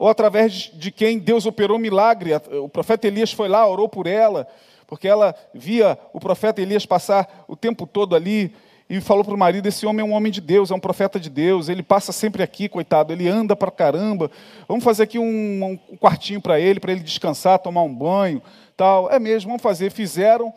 ou 0.02 0.08
através 0.08 0.68
de 0.74 0.90
quem 0.90 1.16
Deus 1.16 1.46
operou 1.46 1.78
milagre. 1.78 2.32
O 2.60 2.68
profeta 2.68 3.06
Elias 3.06 3.32
foi 3.32 3.48
lá, 3.48 3.64
orou 3.64 3.88
por 3.88 4.08
ela, 4.08 4.48
porque 4.84 5.06
ela 5.06 5.32
via 5.54 5.96
o 6.12 6.18
profeta 6.18 6.60
Elias 6.60 6.84
passar 6.84 7.44
o 7.46 7.54
tempo 7.54 7.86
todo 7.86 8.16
ali 8.16 8.52
e 8.90 9.00
falou 9.00 9.24
para 9.24 9.32
o 9.32 9.38
marido: 9.38 9.68
Esse 9.68 9.86
homem 9.86 10.04
é 10.04 10.04
um 10.04 10.12
homem 10.12 10.32
de 10.32 10.40
Deus, 10.40 10.72
é 10.72 10.74
um 10.74 10.80
profeta 10.80 11.20
de 11.20 11.30
Deus, 11.30 11.68
ele 11.68 11.84
passa 11.84 12.10
sempre 12.10 12.42
aqui, 12.42 12.68
coitado, 12.68 13.12
ele 13.12 13.28
anda 13.28 13.54
para 13.54 13.70
caramba. 13.70 14.28
Vamos 14.66 14.82
fazer 14.82 15.04
aqui 15.04 15.20
um, 15.20 15.78
um 15.88 15.96
quartinho 15.96 16.40
para 16.40 16.58
ele, 16.58 16.80
para 16.80 16.90
ele 16.90 17.02
descansar, 17.04 17.60
tomar 17.60 17.82
um 17.82 17.94
banho. 17.94 18.42
tal. 18.76 19.08
É 19.08 19.20
mesmo, 19.20 19.50
vamos 19.50 19.62
fazer. 19.62 19.92
Fizeram 19.92 20.52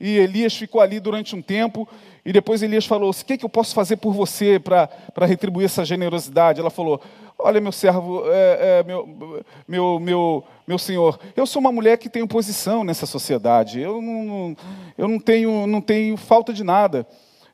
e 0.00 0.16
Elias 0.16 0.56
ficou 0.56 0.80
ali 0.80 1.00
durante 1.00 1.36
um 1.36 1.42
tempo. 1.42 1.86
E 2.26 2.32
depois 2.32 2.60
Elias 2.60 2.84
falou: 2.84 3.10
O 3.10 3.24
que, 3.24 3.34
é 3.34 3.36
que 3.36 3.44
eu 3.44 3.48
posso 3.48 3.72
fazer 3.72 3.98
por 3.98 4.12
você 4.12 4.58
para 4.58 5.26
retribuir 5.26 5.66
essa 5.66 5.84
generosidade? 5.84 6.58
Ela 6.58 6.70
falou: 6.70 7.00
Olha, 7.38 7.60
meu 7.60 7.70
servo, 7.70 8.24
é, 8.26 8.80
é, 8.80 8.82
meu, 8.82 9.40
meu, 9.68 10.00
meu, 10.00 10.44
meu 10.66 10.76
senhor, 10.76 11.20
eu 11.36 11.46
sou 11.46 11.60
uma 11.60 11.70
mulher 11.70 11.96
que 11.98 12.08
tem 12.08 12.26
posição 12.26 12.82
nessa 12.82 13.06
sociedade. 13.06 13.80
Eu 13.80 14.02
não, 14.02 14.56
eu 14.98 15.06
não, 15.06 15.20
tenho, 15.20 15.68
não 15.68 15.80
tenho 15.80 16.16
falta 16.16 16.52
de 16.52 16.64
nada. 16.64 17.06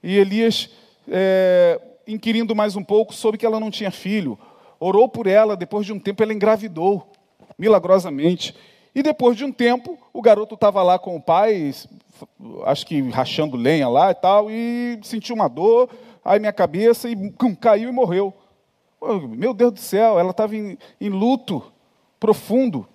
E 0.03 0.17
Elias, 0.17 0.71
é, 1.07 1.79
inquirindo 2.09 2.57
mais 2.57 2.75
um 2.75 2.83
pouco, 2.83 3.13
soube 3.13 3.37
que 3.37 3.45
ela 3.45 3.61
não 3.61 3.71
tinha 3.71 3.91
filho. 3.91 4.39
Orou 4.81 5.07
por 5.07 5.27
ela, 5.27 5.55
depois 5.55 5.85
de 5.85 5.93
um 5.93 5.99
tempo 5.99 6.23
ela 6.23 6.33
engravidou, 6.33 7.13
milagrosamente. 7.59 8.55
E 8.95 9.03
depois 9.03 9.37
de 9.37 9.45
um 9.45 9.53
tempo, 9.53 9.99
o 10.15 10.23
garoto 10.23 10.55
estava 10.55 10.83
lá 10.83 10.99
com 10.99 11.15
o 11.15 11.21
pai, 11.21 11.75
acho 12.65 12.87
que 12.87 13.01
rachando 13.11 13.57
lenha 13.57 13.89
lá 13.89 14.11
e 14.11 14.15
tal, 14.15 14.51
e 14.51 14.99
sentiu 15.03 15.35
uma 15.35 15.49
dor, 15.49 15.91
aí 16.25 16.39
minha 16.39 16.53
cabeça, 16.53 17.09
e 17.09 17.17
caiu 17.61 17.89
e 17.89 17.93
morreu. 17.93 18.35
Meu 19.29 19.53
Deus 19.53 19.73
do 19.73 19.81
céu, 19.81 20.19
ela 20.19 20.31
estava 20.31 20.55
em, 20.57 20.79
em 21.01 21.09
luto 21.09 21.63
profundo, 22.21 22.87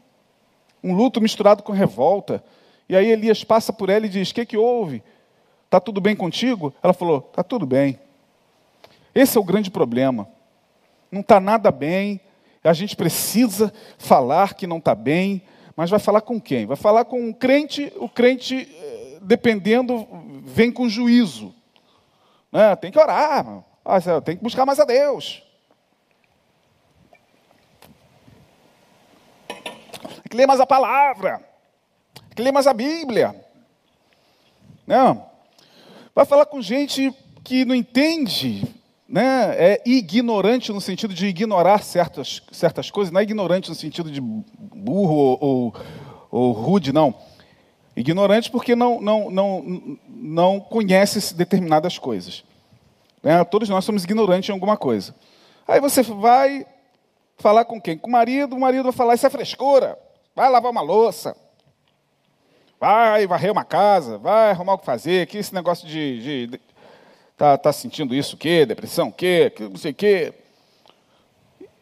um 0.82 0.96
luto 0.96 1.20
misturado 1.20 1.64
com 1.64 1.74
revolta. 1.74 2.44
E 2.88 2.96
aí 2.96 3.12
Elias 3.12 3.44
passa 3.44 3.74
por 3.74 3.90
ela 3.90 4.06
e 4.06 4.10
diz: 4.10 4.30
O 4.30 4.36
que, 4.36 4.46
que 4.46 4.58
houve? 4.58 5.04
Está 5.66 5.82
tudo 5.82 6.00
bem 6.00 6.16
contigo? 6.16 6.74
Ela 6.82 6.94
falou: 6.94 7.28
Está 7.30 7.44
tudo 7.44 7.66
bem. 7.66 8.00
Esse 9.14 9.38
é 9.38 9.42
o 9.42 9.44
grande 9.44 9.70
problema. 9.70 10.28
Não 11.12 11.22
está 11.22 11.40
nada 11.40 11.72
bem. 11.72 12.22
A 12.64 12.74
gente 12.74 12.96
precisa 12.96 13.74
falar 13.98 14.54
que 14.54 14.68
não 14.68 14.78
está 14.78 14.94
bem, 14.94 15.42
mas 15.76 15.90
vai 15.90 16.00
falar 16.00 16.22
com 16.22 16.40
quem? 16.40 16.66
Vai 16.66 16.78
falar 16.78 17.06
com 17.06 17.20
um 17.20 17.34
crente. 17.34 17.92
O 17.98 18.08
crente, 18.08 18.68
dependendo, 19.22 20.08
vem 20.46 20.72
com 20.72 20.90
juízo. 20.90 21.54
Né? 22.52 22.76
Tem 22.76 22.92
que 22.92 23.00
orar, 23.00 23.64
ah, 23.86 24.22
tem 24.22 24.38
que 24.38 24.44
buscar 24.44 24.66
mais 24.66 24.80
a 24.80 24.86
Deus. 24.86 25.44
Tem 29.48 30.30
que 30.30 30.38
ler 30.38 30.46
mais 30.46 30.60
a 30.60 30.66
palavra. 30.66 31.38
Tem 32.14 32.36
que 32.36 32.42
ler 32.42 32.52
mais 32.52 32.68
a 32.68 32.74
Bíblia. 32.74 33.34
Não. 34.86 35.26
Vai 36.14 36.26
falar 36.26 36.46
com 36.46 36.62
gente 36.62 37.14
que 37.44 37.64
não 37.64 37.74
entende, 37.76 38.68
né? 39.08 39.56
é 39.58 39.84
ignorante 39.86 40.74
no 40.74 40.82
sentido 40.82 41.14
de 41.14 41.28
ignorar 41.28 41.82
certas, 41.82 42.42
certas 42.52 42.92
coisas, 42.92 43.12
não 43.12 43.22
é 43.22 43.24
ignorante 43.24 43.70
no 43.70 43.76
sentido 43.76 44.12
de 44.12 44.20
burro 44.20 45.14
ou, 45.14 45.38
ou, 45.40 45.76
ou 46.30 46.52
rude, 46.52 46.92
não. 46.92 47.16
Ignorante 47.98 48.52
porque 48.52 48.76
não, 48.76 49.02
não, 49.02 49.32
não, 49.32 49.98
não 50.08 50.60
conhece 50.60 51.34
determinadas 51.34 51.98
coisas. 51.98 52.44
Né? 53.24 53.44
Todos 53.46 53.68
nós 53.70 53.84
somos 53.84 54.04
ignorantes 54.04 54.48
em 54.48 54.54
alguma 54.54 54.78
coisa. 54.78 55.16
Aí 55.68 55.82
você 55.82 56.04
vai 56.04 56.64
falar 57.40 57.66
com 57.66 57.82
quem? 57.82 57.98
Com 57.98 58.08
o 58.08 58.12
marido, 58.12 58.56
o 58.56 58.60
marido 58.60 58.84
vai 58.84 58.92
falar, 58.92 59.16
isso 59.16 59.26
é 59.26 59.30
frescura, 59.32 59.98
vai 60.36 60.48
lavar 60.48 60.72
uma 60.72 60.82
louça, 60.82 61.36
vai 62.80 63.26
varrer 63.26 63.52
uma 63.52 63.66
casa, 63.66 64.20
vai 64.20 64.52
arrumar 64.52 64.76
o 64.76 64.78
que 64.78 64.86
fazer, 64.86 65.26
que 65.26 65.40
esse 65.40 65.54
negócio 65.54 65.88
de, 65.88 66.22
de, 66.22 66.48
de 66.48 66.62
tá, 67.36 67.58
tá 67.58 67.74
sentindo 67.74 68.14
isso 68.14 68.36
o 68.36 68.40
quê? 68.40 68.64
Depressão 68.64 69.08
o 69.08 69.12
quê? 69.12 69.52
Que 69.56 69.64
não 69.64 69.76
sei 69.76 69.92
o 69.92 69.96
quê. 69.96 70.34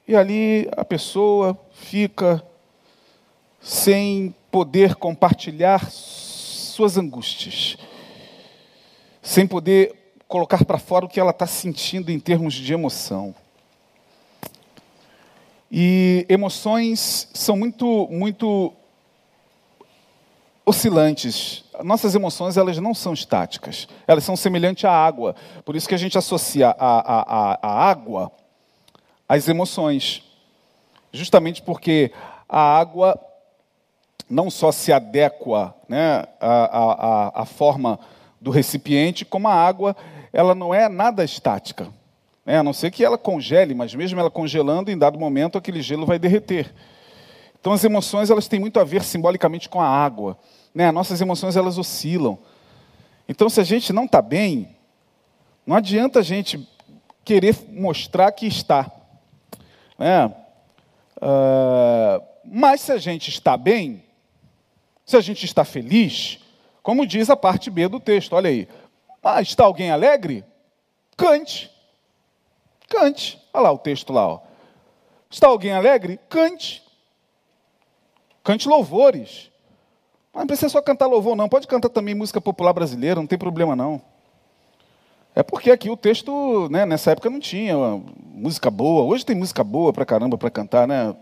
E 0.08 0.15
ali 0.15 0.69
a 0.78 0.86
pessoa 0.86 1.60
fica 1.73 2.41
sem 3.60 4.34
poder 4.56 4.96
compartilhar 4.96 5.91
suas 5.91 6.98
angústias, 6.98 7.76
sem 9.22 9.46
poder 9.46 10.13
colocar 10.30 10.63
para 10.63 10.78
fora 10.78 11.04
o 11.04 11.10
que 11.10 11.20
ela 11.20 11.32
está 11.32 11.46
sentindo 11.46 12.10
em 12.10 12.18
termos 12.18 12.54
de 12.54 12.72
emoção. 12.72 13.36
E 15.70 16.26
emoções 16.30 17.28
são 17.34 17.58
muito, 17.58 18.08
muito 18.10 18.72
oscilantes. 20.65 21.65
Nossas 21.84 22.15
emoções 22.15 22.56
elas 22.56 22.78
não 22.78 22.94
são 22.94 23.13
estáticas, 23.13 23.89
elas 24.08 24.24
são 24.24 24.38
semelhantes 24.38 24.86
à 24.86 24.91
água. 24.91 25.36
Por 25.65 25.76
isso 25.76 25.89
que 25.89 25.96
a 25.96 25.98
gente 26.00 26.18
associa 26.18 26.70
a, 26.70 27.00
a, 27.00 27.52
a, 27.52 27.60
a 27.62 27.89
água 27.89 28.32
às 29.28 29.50
emoções, 29.50 30.24
justamente 31.12 31.62
porque 31.62 32.13
a 32.48 32.78
água 32.78 33.20
não 34.30 34.50
só 34.50 34.72
se 34.72 34.92
adequa 34.92 35.74
né, 35.88 36.26
à, 36.40 37.32
à, 37.32 37.42
à 37.42 37.46
forma 37.46 38.00
do 38.42 38.52
recipiente, 38.52 39.26
como 39.26 39.48
a 39.48 39.54
água 39.54 39.96
ela 40.32 40.54
não 40.54 40.74
é 40.74 40.90
nada 40.90 41.24
estática. 41.24 41.88
Né? 42.46 42.58
A 42.58 42.64
não 42.64 42.74
ser 42.74 42.92
que 42.92 43.04
ela 43.04 43.18
congele, 43.18 43.74
mas 43.74 43.94
mesmo 43.96 44.20
ela 44.20 44.30
congelando, 44.30 44.92
em 44.92 44.98
dado 44.98 45.18
momento 45.18 45.58
aquele 45.58 45.82
gelo 45.82 46.06
vai 46.06 46.20
derreter. 46.20 46.74
Então 47.60 47.74
as 47.74 47.84
emoções 47.84 48.30
elas 48.30 48.48
têm 48.48 48.60
muito 48.60 48.80
a 48.80 48.84
ver 48.84 49.04
simbolicamente 49.04 49.68
com 49.70 49.82
a 49.82 49.88
água. 49.88 50.38
Né? 50.74 50.92
Nossas 50.92 51.22
emoções 51.22 51.56
elas 51.56 51.78
oscilam. 51.78 52.38
Então 53.28 53.50
se 53.50 53.60
a 53.60 53.64
gente 53.64 53.92
não 53.92 54.06
está 54.06 54.22
bem, 54.22 54.76
não 55.66 55.76
adianta 55.76 56.20
a 56.20 56.24
gente 56.24 56.68
querer 57.24 57.58
mostrar 57.72 58.32
que 58.32 58.46
está. 58.46 58.92
Né? 59.98 60.28
Uh, 61.18 62.22
mas 62.46 62.82
se 62.82 62.92
a 62.92 62.98
gente 62.98 63.30
está 63.30 63.58
bem, 63.58 64.05
se 65.06 65.15
a 65.15 65.22
gente 65.22 65.46
está 65.46 65.63
feliz, 65.63 66.39
como 66.82 67.06
diz 67.06 67.30
a 67.30 67.36
parte 67.36 67.70
B 67.70 67.88
do 67.88 68.00
texto, 68.00 68.34
olha 68.34 68.50
aí. 68.50 68.68
Ah, 69.24 69.41
está 69.41 69.63
alguém 69.63 69.91
alegre? 69.91 70.44
Cante. 71.15 71.72
Cante. 72.89 73.41
Olha 73.54 73.63
lá 73.63 73.72
o 73.72 73.78
texto 73.78 74.12
lá. 74.12 74.28
Ó. 74.28 74.39
Está 75.30 75.48
alguém 75.48 75.72
alegre? 75.72 76.20
Cante. 76.30 76.84
Cante 78.44 78.68
louvores. 78.68 79.52
Não 80.34 80.46
precisa 80.46 80.70
só 80.70 80.82
cantar 80.82 81.08
louvor, 81.08 81.36
não. 81.36 81.48
Pode 81.48 81.68
cantar 81.68 81.89
também 81.89 82.13
música 82.13 82.41
popular 82.41 82.74
brasileira, 82.74 83.20
não 83.20 83.28
tem 83.28 83.38
problema 83.38 83.76
não. 83.76 84.02
É 85.34 85.44
porque 85.44 85.72
aqui 85.72 85.89
o 85.89 85.98
texto, 85.98 86.70
né, 86.70 86.86
nessa 86.86 87.12
época 87.12 87.30
não 87.30 87.39
tinha 87.39 87.76
música 88.34 88.70
boa. 88.70 89.04
Hoje 89.04 89.26
tem 89.26 89.36
música 89.36 89.63
boa 89.63 89.91
pra 89.91 90.06
caramba 90.06 90.38
para 90.38 90.50
cantar, 90.50 90.88
né? 90.88 91.15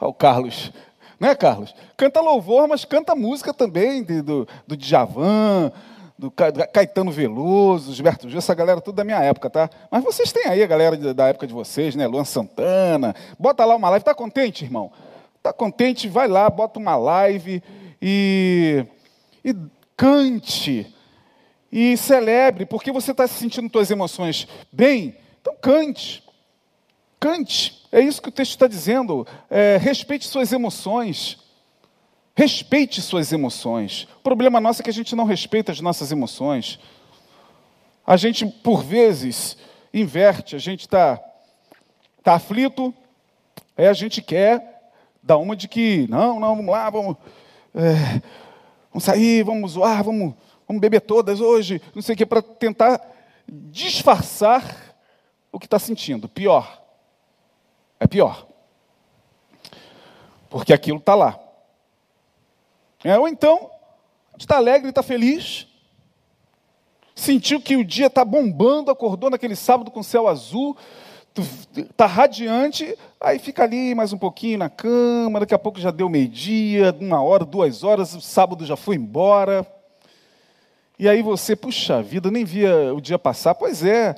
Olha 0.00 0.10
o 0.10 0.14
Carlos. 0.14 0.72
Né, 1.18 1.34
Carlos? 1.34 1.74
Canta 1.96 2.20
louvor, 2.20 2.68
mas 2.68 2.84
canta 2.84 3.14
música 3.14 3.52
também 3.52 4.02
de, 4.02 4.22
do, 4.22 4.46
do 4.66 4.76
Djavan, 4.76 5.72
do 6.18 6.30
Caetano 6.30 7.12
Veloso, 7.12 7.92
Gilberto 7.94 8.28
Gil, 8.28 8.38
essa 8.38 8.54
galera 8.54 8.80
tudo 8.80 8.96
da 8.96 9.04
minha 9.04 9.18
época, 9.18 9.48
tá? 9.48 9.70
Mas 9.90 10.02
vocês 10.02 10.32
têm 10.32 10.46
aí 10.46 10.62
a 10.62 10.66
galera 10.66 10.96
da 11.14 11.28
época 11.28 11.46
de 11.46 11.52
vocês, 11.52 11.94
né? 11.94 12.06
Luan 12.06 12.24
Santana. 12.24 13.14
Bota 13.38 13.64
lá 13.64 13.76
uma 13.76 13.90
live. 13.90 14.04
Tá 14.04 14.14
contente, 14.14 14.64
irmão? 14.64 14.92
Tá 15.42 15.52
contente? 15.52 16.08
Vai 16.08 16.26
lá, 16.26 16.50
bota 16.50 16.78
uma 16.78 16.96
live 16.96 17.62
e, 18.02 18.84
e 19.44 19.54
cante 19.96 20.92
e 21.70 21.96
celebre, 21.96 22.64
porque 22.64 22.90
você 22.90 23.10
está 23.12 23.26
sentindo 23.26 23.70
suas 23.70 23.90
emoções 23.90 24.48
bem, 24.72 25.16
então 25.40 25.54
cante. 25.60 26.24
Cante. 27.20 27.77
É 27.90 28.00
isso 28.00 28.20
que 28.20 28.28
o 28.28 28.32
texto 28.32 28.52
está 28.52 28.66
dizendo. 28.66 29.26
É, 29.50 29.76
respeite 29.76 30.26
suas 30.26 30.52
emoções. 30.52 31.38
Respeite 32.34 33.00
suas 33.00 33.32
emoções. 33.32 34.06
O 34.18 34.22
problema 34.22 34.60
nosso 34.60 34.80
é 34.80 34.84
que 34.84 34.90
a 34.90 34.92
gente 34.92 35.16
não 35.16 35.24
respeita 35.24 35.72
as 35.72 35.80
nossas 35.80 36.12
emoções. 36.12 36.78
A 38.06 38.16
gente, 38.16 38.46
por 38.46 38.82
vezes, 38.82 39.56
inverte. 39.92 40.54
A 40.54 40.58
gente 40.58 40.80
está 40.80 41.20
tá 42.22 42.34
aflito, 42.34 42.94
aí 43.76 43.86
a 43.86 43.92
gente 43.92 44.22
quer 44.22 44.90
dar 45.22 45.38
uma 45.38 45.56
de 45.56 45.68
que, 45.68 46.06
não, 46.08 46.38
não, 46.38 46.56
vamos 46.56 46.70
lá, 46.70 46.90
vamos, 46.90 47.16
é, 47.74 48.20
vamos 48.90 49.04
sair, 49.04 49.42
vamos 49.42 49.72
zoar, 49.72 50.04
vamos 50.04 50.34
vamos 50.68 50.82
beber 50.82 51.00
todas 51.00 51.40
hoje, 51.40 51.80
não 51.94 52.02
sei 52.02 52.14
o 52.14 52.18
que, 52.18 52.26
para 52.26 52.42
tentar 52.42 53.00
disfarçar 53.48 54.62
o 55.50 55.58
que 55.58 55.64
está 55.64 55.78
sentindo. 55.78 56.28
Pior. 56.28 56.84
É 58.00 58.06
pior. 58.06 58.46
Porque 60.48 60.72
aquilo 60.72 60.98
está 60.98 61.14
lá. 61.14 61.38
É, 63.04 63.18
ou 63.18 63.28
então, 63.28 63.70
está 64.38 64.56
alegre, 64.56 64.88
está 64.88 65.02
feliz, 65.02 65.66
sentiu 67.14 67.60
que 67.60 67.76
o 67.76 67.84
dia 67.84 68.06
está 68.06 68.24
bombando, 68.24 68.90
acordou 68.90 69.30
naquele 69.30 69.54
sábado 69.54 69.90
com 69.90 70.02
céu 70.02 70.26
azul, 70.26 70.76
está 71.76 72.06
radiante, 72.06 72.96
aí 73.20 73.38
fica 73.38 73.62
ali 73.62 73.94
mais 73.94 74.12
um 74.12 74.18
pouquinho 74.18 74.58
na 74.58 74.68
cama, 74.68 75.40
daqui 75.40 75.54
a 75.54 75.58
pouco 75.58 75.78
já 75.78 75.90
deu 75.90 76.08
meio-dia, 76.08 76.96
uma 77.00 77.22
hora, 77.22 77.44
duas 77.44 77.84
horas, 77.84 78.14
o 78.14 78.20
sábado 78.20 78.64
já 78.64 78.76
foi 78.76 78.96
embora. 78.96 79.66
E 80.98 81.08
aí 81.08 81.22
você, 81.22 81.54
puxa 81.54 82.02
vida, 82.02 82.30
nem 82.30 82.44
via 82.44 82.92
o 82.92 83.00
dia 83.00 83.18
passar. 83.18 83.54
Pois 83.54 83.84
é, 83.84 84.16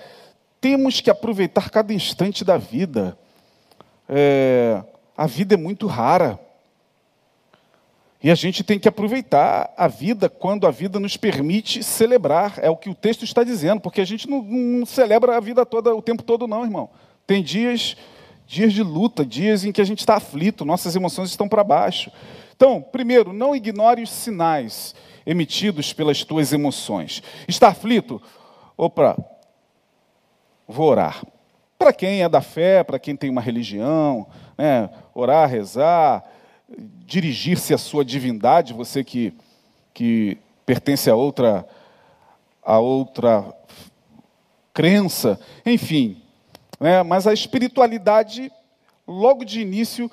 temos 0.60 1.00
que 1.00 1.10
aproveitar 1.10 1.68
cada 1.68 1.92
instante 1.92 2.42
da 2.42 2.56
vida. 2.56 3.18
É, 4.12 4.82
a 5.16 5.26
vida 5.26 5.54
é 5.54 5.56
muito 5.56 5.86
rara. 5.86 6.38
E 8.22 8.30
a 8.30 8.34
gente 8.34 8.64
tem 8.64 8.78
que 8.78 8.88
aproveitar 8.88 9.72
a 9.76 9.86
vida 9.86 10.28
quando 10.28 10.66
a 10.66 10.70
vida 10.70 10.98
nos 10.98 11.16
permite 11.16 11.82
celebrar. 11.82 12.58
É 12.58 12.68
o 12.68 12.76
que 12.76 12.90
o 12.90 12.94
texto 12.94 13.24
está 13.24 13.44
dizendo, 13.44 13.80
porque 13.80 14.00
a 14.00 14.04
gente 14.04 14.28
não, 14.28 14.42
não 14.42 14.84
celebra 14.84 15.36
a 15.36 15.40
vida 15.40 15.64
toda, 15.64 15.94
o 15.94 16.02
tempo 16.02 16.22
todo, 16.22 16.48
não, 16.48 16.64
irmão. 16.64 16.90
Tem 17.26 17.42
dias, 17.42 17.96
dias 18.46 18.72
de 18.72 18.82
luta, 18.82 19.24
dias 19.24 19.64
em 19.64 19.72
que 19.72 19.80
a 19.80 19.84
gente 19.84 20.00
está 20.00 20.16
aflito, 20.16 20.64
nossas 20.64 20.96
emoções 20.96 21.30
estão 21.30 21.48
para 21.48 21.62
baixo. 21.62 22.10
Então, 22.54 22.82
primeiro, 22.82 23.32
não 23.32 23.54
ignore 23.54 24.02
os 24.02 24.10
sinais 24.10 24.94
emitidos 25.24 25.92
pelas 25.92 26.24
tuas 26.24 26.52
emoções. 26.52 27.22
Está 27.46 27.68
aflito? 27.68 28.20
Opa, 28.76 29.16
vou 30.66 30.88
orar. 30.88 31.22
Para 31.80 31.94
quem 31.94 32.22
é 32.22 32.28
da 32.28 32.42
fé, 32.42 32.84
para 32.84 32.98
quem 32.98 33.16
tem 33.16 33.30
uma 33.30 33.40
religião, 33.40 34.26
né, 34.58 34.90
orar, 35.14 35.48
rezar, 35.48 36.22
dirigir-se 37.06 37.72
à 37.72 37.78
sua 37.78 38.04
divindade, 38.04 38.74
você 38.74 39.02
que, 39.02 39.32
que 39.94 40.36
pertence 40.66 41.08
a 41.08 41.16
outra, 41.16 41.66
a 42.62 42.78
outra 42.78 43.50
crença, 44.74 45.40
enfim. 45.64 46.22
Né, 46.78 47.02
mas 47.02 47.26
a 47.26 47.32
espiritualidade, 47.32 48.52
logo 49.08 49.42
de 49.42 49.62
início, 49.62 50.10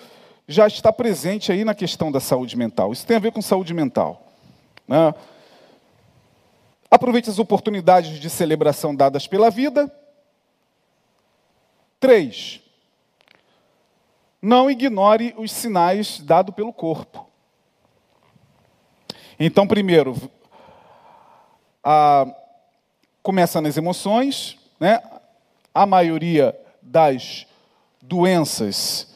já 0.47 0.67
está 0.67 0.93
presente 0.93 1.51
aí 1.51 1.65
na 1.65 1.75
questão 1.75 2.09
da 2.09 2.21
saúde 2.21 2.55
mental. 2.55 2.93
Isso 2.93 3.05
tem 3.05 3.17
a 3.17 3.19
ver 3.19 3.33
com 3.33 3.41
saúde 3.41 3.73
mental. 3.73 4.25
Né? 4.87 5.13
Aproveite 6.89 7.29
as 7.29 7.39
oportunidades 7.39 8.21
de 8.21 8.29
celebração 8.29 8.95
dadas 8.95 9.27
pela 9.27 9.49
vida. 9.49 9.93
Três, 11.99 12.61
não 14.41 14.69
ignore 14.69 15.33
os 15.37 15.51
sinais 15.51 16.19
dados 16.19 16.53
pelo 16.53 16.71
corpo. 16.71 17.27
Então, 19.39 19.67
primeiro, 19.67 20.15
a, 21.83 22.27
começa 23.23 23.59
nas 23.59 23.77
emoções, 23.77 24.57
né? 24.79 25.01
A 25.73 25.85
maioria 25.85 26.57
das 26.81 27.45
doenças 28.01 29.15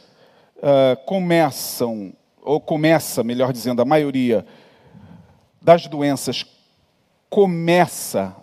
uh, 0.58 0.98
começam, 1.06 2.14
ou 2.42 2.60
começa, 2.60 3.24
melhor 3.24 3.54
dizendo, 3.54 3.82
a 3.82 3.86
maioria 3.86 4.46
das 5.62 5.88
doenças 5.88 6.46
começa 7.30 8.36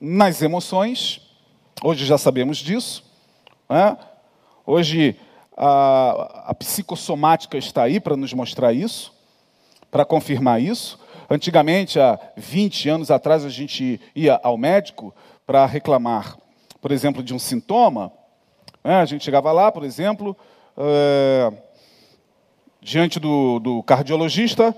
nas 0.00 0.40
emoções, 0.40 1.20
hoje 1.82 2.06
já 2.06 2.16
sabemos 2.16 2.58
disso. 2.58 3.11
Né? 3.72 3.96
Hoje 4.66 5.16
a, 5.56 6.48
a 6.48 6.54
psicossomática 6.54 7.56
está 7.56 7.84
aí 7.84 7.98
para 7.98 8.18
nos 8.18 8.34
mostrar 8.34 8.70
isso, 8.74 9.14
para 9.90 10.04
confirmar 10.04 10.60
isso. 10.60 11.00
Antigamente, 11.30 11.98
há 11.98 12.18
20 12.36 12.90
anos 12.90 13.10
atrás, 13.10 13.46
a 13.46 13.48
gente 13.48 13.98
ia 14.14 14.38
ao 14.42 14.58
médico 14.58 15.14
para 15.46 15.64
reclamar, 15.64 16.36
por 16.82 16.92
exemplo, 16.92 17.22
de 17.22 17.32
um 17.32 17.38
sintoma, 17.38 18.12
É, 18.84 18.96
a 18.96 19.04
gente 19.06 19.24
chegava 19.24 19.52
lá, 19.52 19.70
por 19.72 19.84
exemplo, 19.84 20.36
é, 20.76 21.52
diante 22.80 23.20
do, 23.20 23.60
do 23.60 23.82
cardiologista, 23.84 24.76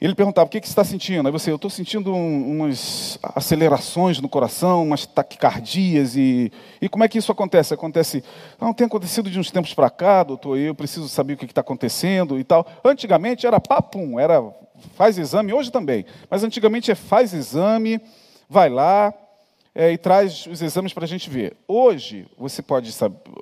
ele 0.00 0.14
perguntava, 0.14 0.46
o 0.46 0.50
que, 0.50 0.60
que 0.60 0.66
você 0.66 0.72
está 0.72 0.82
sentindo? 0.82 1.26
Aí 1.26 1.32
você, 1.32 1.50
eu 1.50 1.56
estou 1.56 1.70
sentindo 1.70 2.14
um, 2.14 2.50
umas 2.50 3.18
acelerações 3.22 4.18
no 4.18 4.28
coração, 4.28 4.82
umas 4.82 5.04
taquicardias, 5.04 6.16
e, 6.16 6.50
e 6.80 6.88
como 6.88 7.04
é 7.04 7.08
que 7.08 7.18
isso 7.18 7.30
acontece? 7.30 7.74
Acontece, 7.74 8.24
não, 8.58 8.72
tem 8.72 8.86
acontecido 8.86 9.30
de 9.30 9.38
uns 9.38 9.50
tempos 9.50 9.74
para 9.74 9.90
cá, 9.90 10.22
doutor, 10.22 10.56
eu 10.56 10.74
preciso 10.74 11.06
saber 11.08 11.34
o 11.34 11.36
que 11.36 11.44
está 11.44 11.60
acontecendo 11.60 12.38
e 12.38 12.44
tal. 12.44 12.66
Antigamente 12.82 13.46
era 13.46 13.60
papum, 13.60 14.18
era 14.18 14.42
faz 14.94 15.18
exame, 15.18 15.52
hoje 15.52 15.70
também, 15.70 16.06
mas 16.30 16.42
antigamente 16.42 16.90
é 16.90 16.94
faz 16.94 17.34
exame, 17.34 18.00
vai 18.48 18.70
lá 18.70 19.12
é, 19.74 19.92
e 19.92 19.98
traz 19.98 20.46
os 20.46 20.62
exames 20.62 20.94
para 20.94 21.04
a 21.04 21.08
gente 21.08 21.28
ver. 21.28 21.56
Hoje, 21.68 22.26
você 22.38 22.62
pode 22.62 22.90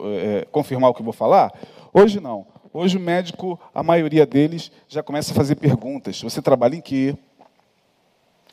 é, 0.03 0.47
confirmar 0.51 0.91
o 0.91 0.95
que 0.95 1.01
eu 1.01 1.05
vou 1.05 1.13
falar? 1.13 1.53
Hoje 1.93 2.21
não. 2.21 2.47
Hoje 2.81 2.97
o 2.97 3.01
médico, 3.01 3.59
a 3.75 3.83
maioria 3.83 4.25
deles, 4.25 4.71
já 4.89 5.03
começa 5.03 5.33
a 5.33 5.35
fazer 5.35 5.57
perguntas. 5.57 6.23
Você 6.23 6.41
trabalha 6.41 6.77
em 6.77 6.81
quê? 6.81 7.17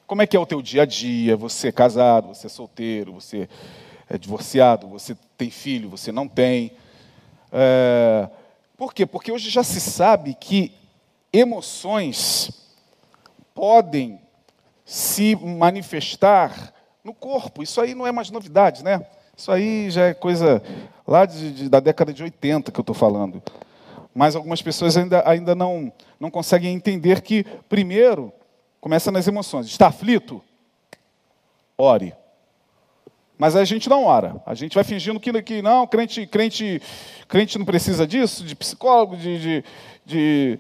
Como 0.08 0.20
é 0.24 0.26
que 0.26 0.36
é 0.36 0.40
o 0.40 0.48
teu 0.48 0.64
dia 0.64 0.82
a 0.82 0.86
dia? 0.86 1.38
Você 1.38 1.68
é 1.68 1.72
casado, 1.72 2.30
você 2.30 2.48
é 2.48 2.50
solteiro, 2.50 3.14
você 3.14 3.48
é 4.10 4.18
divorciado, 4.18 4.88
você 4.88 5.16
tem 5.38 5.52
filho, 5.52 5.92
você 5.92 6.12
não 6.12 6.28
tem. 6.28 6.72
É... 7.52 8.28
Por 8.76 8.96
quê? 8.96 9.06
Porque 9.06 9.32
hoje 9.32 9.52
já 9.52 9.64
se 9.64 9.80
sabe 9.80 10.34
que 10.34 10.72
emoções 11.32 12.50
podem 13.54 14.20
se 14.84 15.36
manifestar 15.36 16.74
no 17.04 17.14
corpo. 17.14 17.62
Isso 17.62 17.80
aí 17.80 17.94
não 17.94 18.08
é 18.08 18.12
mais 18.12 18.32
novidade, 18.32 18.84
né? 18.84 19.06
Isso 19.38 19.52
aí 19.52 19.92
já 19.92 20.08
é 20.08 20.16
coisa 20.16 20.64
lá 21.06 21.28
de, 21.28 21.52
de, 21.52 21.70
da 21.70 21.80
década 21.80 22.12
de 22.12 22.24
80 22.24 22.72
que 22.72 22.80
eu 22.80 22.82
estou 22.82 22.96
falando 22.96 23.40
mas 24.16 24.34
algumas 24.34 24.62
pessoas 24.62 24.96
ainda, 24.96 25.30
ainda 25.30 25.54
não, 25.54 25.92
não 26.18 26.32
conseguem 26.32 26.74
entender 26.74 27.20
que, 27.20 27.44
primeiro, 27.68 28.32
começa 28.80 29.12
nas 29.12 29.28
emoções. 29.28 29.68
Está 29.68 29.88
aflito? 29.88 30.42
Ore. 31.78 32.14
Mas 33.38 33.58
a 33.58 33.66
gente 33.66 33.90
não 33.90 34.06
ora. 34.06 34.42
A 34.46 34.54
gente 34.54 34.74
vai 34.74 34.86
fingindo 34.86 35.20
que, 35.20 35.44
que 35.44 35.62
não, 35.62 35.86
crente, 35.86 36.26
crente, 36.26 36.82
crente 37.28 37.58
não 37.60 37.66
precisa 37.66 38.08
disso, 38.08 38.46
de 38.46 38.56
psicólogo, 38.56 39.18
de, 39.18 39.38
de, 39.38 39.64
de, 40.06 40.60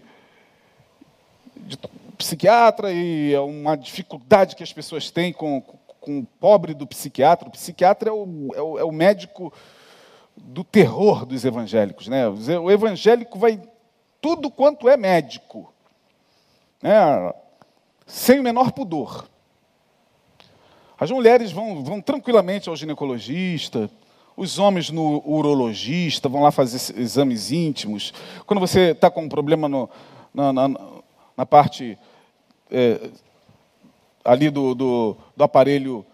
de 1.56 1.78
psiquiatra, 2.18 2.92
e 2.92 3.34
é 3.34 3.40
uma 3.40 3.78
dificuldade 3.78 4.58
que 4.58 4.64
as 4.64 4.74
pessoas 4.74 5.10
têm 5.10 5.32
com, 5.32 5.62
com 6.02 6.20
o 6.20 6.26
pobre 6.42 6.74
do 6.74 6.86
psiquiatra. 6.86 7.48
O 7.48 7.52
psiquiatra 7.52 8.10
é 8.10 8.14
o, 8.14 8.52
é 8.54 8.62
o, 8.62 8.80
é 8.80 8.84
o 8.84 8.92
médico 8.92 9.54
do 10.36 10.64
terror 10.64 11.26
dos 11.26 11.46
evangélicos. 11.46 12.08
Né? 12.08 12.28
O 12.28 12.72
evangélico 12.72 13.40
vai 13.40 13.62
tudo 14.22 14.50
quanto 14.50 14.90
é 14.90 14.98
médico, 14.98 15.72
né? 16.82 17.34
sem 18.06 18.40
o 18.40 18.44
menor 18.44 18.72
pudor. 18.72 19.28
As 20.98 21.12
mulheres 21.12 21.52
vão, 21.52 21.84
vão 21.84 22.02
tranquilamente 22.02 22.70
ao 22.70 22.76
ginecologista, 22.76 23.90
os 24.38 24.60
homens 24.60 24.90
no 24.90 25.22
urologista, 25.26 26.28
vão 26.28 26.42
lá 26.42 26.52
fazer 26.52 27.00
exames 27.00 27.52
íntimos. 27.52 28.14
Quando 28.46 28.60
você 28.60 28.92
está 28.92 29.10
com 29.10 29.24
um 29.24 29.30
problema 29.30 29.68
no, 29.68 29.90
na, 30.34 30.52
na, 30.52 30.68
na, 31.38 31.46
parte 31.46 31.98
é, 32.70 33.10
ali 34.24 34.50
do, 34.50 34.74
do, 34.74 35.18
do 35.36 35.44
aparelho 35.44 36.06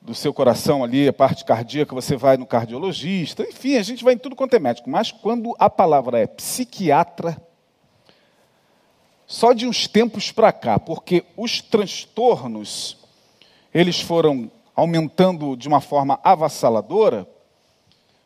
do 0.00 0.14
seu 0.14 0.32
coração 0.32 0.84
ali, 0.84 1.08
a 1.08 1.12
parte 1.12 1.44
cardíaca, 1.44 1.94
você 1.94 2.16
vai 2.16 2.36
no 2.36 2.46
cardiologista, 2.46 3.42
enfim, 3.42 3.76
a 3.76 3.82
gente 3.82 4.04
vai 4.04 4.14
em 4.14 4.18
tudo 4.18 4.36
quanto 4.36 4.54
é 4.54 4.58
médico. 4.58 4.88
Mas 4.88 5.10
quando 5.10 5.54
a 5.58 5.68
palavra 5.68 6.18
é 6.20 6.26
psiquiatra, 6.26 7.36
só 9.26 9.52
de 9.52 9.66
uns 9.66 9.86
tempos 9.86 10.32
para 10.32 10.52
cá, 10.52 10.78
porque 10.78 11.24
os 11.36 11.60
transtornos, 11.60 12.96
eles 13.74 14.00
foram 14.00 14.50
aumentando 14.74 15.56
de 15.56 15.68
uma 15.68 15.80
forma 15.80 16.18
avassaladora, 16.22 17.28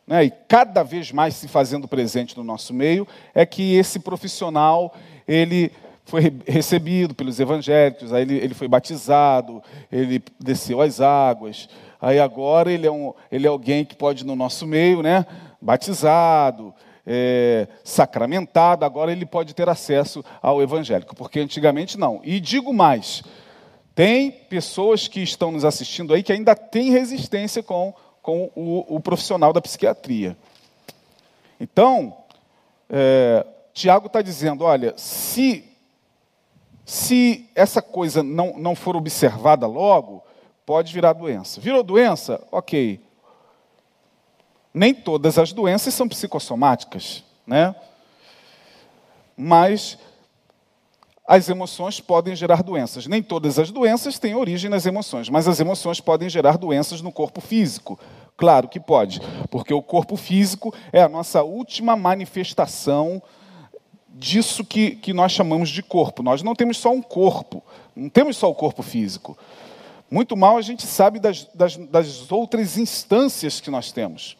né, 0.05 0.25
e 0.25 0.31
cada 0.31 0.83
vez 0.83 1.11
mais 1.11 1.33
se 1.35 1.47
fazendo 1.47 1.87
presente 1.87 2.37
no 2.37 2.43
nosso 2.43 2.73
meio, 2.73 3.07
é 3.33 3.45
que 3.45 3.75
esse 3.75 3.99
profissional, 3.99 4.93
ele 5.27 5.71
foi 6.05 6.33
recebido 6.47 7.15
pelos 7.15 7.39
evangélicos, 7.39 8.13
aí 8.13 8.23
ele, 8.23 8.35
ele 8.35 8.53
foi 8.53 8.67
batizado, 8.67 9.63
ele 9.91 10.21
desceu 10.39 10.81
as 10.81 10.99
águas, 10.99 11.69
aí 12.01 12.19
agora 12.19 12.71
ele 12.71 12.85
é, 12.85 12.91
um, 12.91 13.13
ele 13.31 13.47
é 13.47 13.49
alguém 13.49 13.85
que 13.85 13.95
pode, 13.95 14.25
no 14.25 14.35
nosso 14.35 14.67
meio, 14.67 15.01
né, 15.01 15.25
batizado, 15.61 16.73
é, 17.05 17.67
sacramentado, 17.83 18.85
agora 18.85 19.11
ele 19.11 19.25
pode 19.25 19.53
ter 19.53 19.67
acesso 19.69 20.23
ao 20.41 20.61
evangélico, 20.61 21.15
porque 21.15 21.39
antigamente 21.39 21.97
não. 21.97 22.21
E 22.23 22.39
digo 22.39 22.73
mais, 22.73 23.23
tem 23.95 24.31
pessoas 24.31 25.07
que 25.07 25.21
estão 25.21 25.51
nos 25.51 25.65
assistindo 25.65 26.13
aí 26.13 26.23
que 26.23 26.33
ainda 26.33 26.55
têm 26.55 26.91
resistência 26.91 27.61
com, 27.61 27.93
com 28.21 28.49
o, 28.55 28.95
o 28.95 28.99
profissional 28.99 29.53
da 29.53 29.61
psiquiatria. 29.61 30.35
Então, 31.59 32.15
é, 32.89 33.45
Tiago 33.73 34.07
está 34.07 34.21
dizendo: 34.21 34.63
olha, 34.63 34.93
se 34.97 35.72
se 36.85 37.49
essa 37.55 37.81
coisa 37.81 38.21
não, 38.21 38.57
não 38.57 38.75
for 38.75 38.95
observada 38.95 39.65
logo, 39.65 40.23
pode 40.65 40.93
virar 40.93 41.13
doença. 41.13 41.61
Virou 41.61 41.83
doença? 41.83 42.41
Ok. 42.51 43.01
Nem 44.73 44.93
todas 44.93 45.37
as 45.37 45.53
doenças 45.53 45.93
são 45.93 46.07
psicossomáticas, 46.07 47.23
né? 47.45 47.75
Mas 49.37 49.97
as 51.25 51.47
emoções 51.47 52.01
podem 52.01 52.35
gerar 52.35 52.61
doenças. 52.61 53.07
Nem 53.07 53.23
todas 53.23 53.57
as 53.57 53.71
doenças 53.71 54.19
têm 54.19 54.35
origem 54.35 54.69
nas 54.69 54.85
emoções, 54.85 55.29
mas 55.29 55.47
as 55.47 55.59
emoções 55.59 56.01
podem 56.01 56.29
gerar 56.29 56.57
doenças 56.57 57.01
no 57.01 57.11
corpo 57.11 57.39
físico. 57.39 57.97
Claro 58.35 58.67
que 58.67 58.79
pode, 58.79 59.21
porque 59.49 59.73
o 59.73 59.81
corpo 59.81 60.17
físico 60.17 60.73
é 60.91 61.01
a 61.01 61.07
nossa 61.07 61.43
última 61.43 61.95
manifestação 61.95 63.21
disso 64.13 64.63
que, 64.63 64.91
que 64.95 65.11
nós 65.11 65.31
chamamos 65.31 65.69
de 65.69 65.81
corpo. 65.81 66.21
Nós 66.21 66.43
não 66.43 66.53
temos 66.53 66.77
só 66.77 66.91
um 66.91 67.01
corpo, 67.01 67.63
não 67.95 68.09
temos 68.09 68.37
só 68.37 68.49
o 68.49 68.55
corpo 68.55 68.83
físico. 68.83 69.37
Muito 70.09 70.37
mal 70.37 70.57
a 70.57 70.61
gente 70.61 70.85
sabe 70.85 71.19
das, 71.19 71.45
das, 71.55 71.75
das 71.75 72.31
outras 72.31 72.77
instâncias 72.77 73.59
que 73.59 73.71
nós 73.71 73.91
temos. 73.91 74.37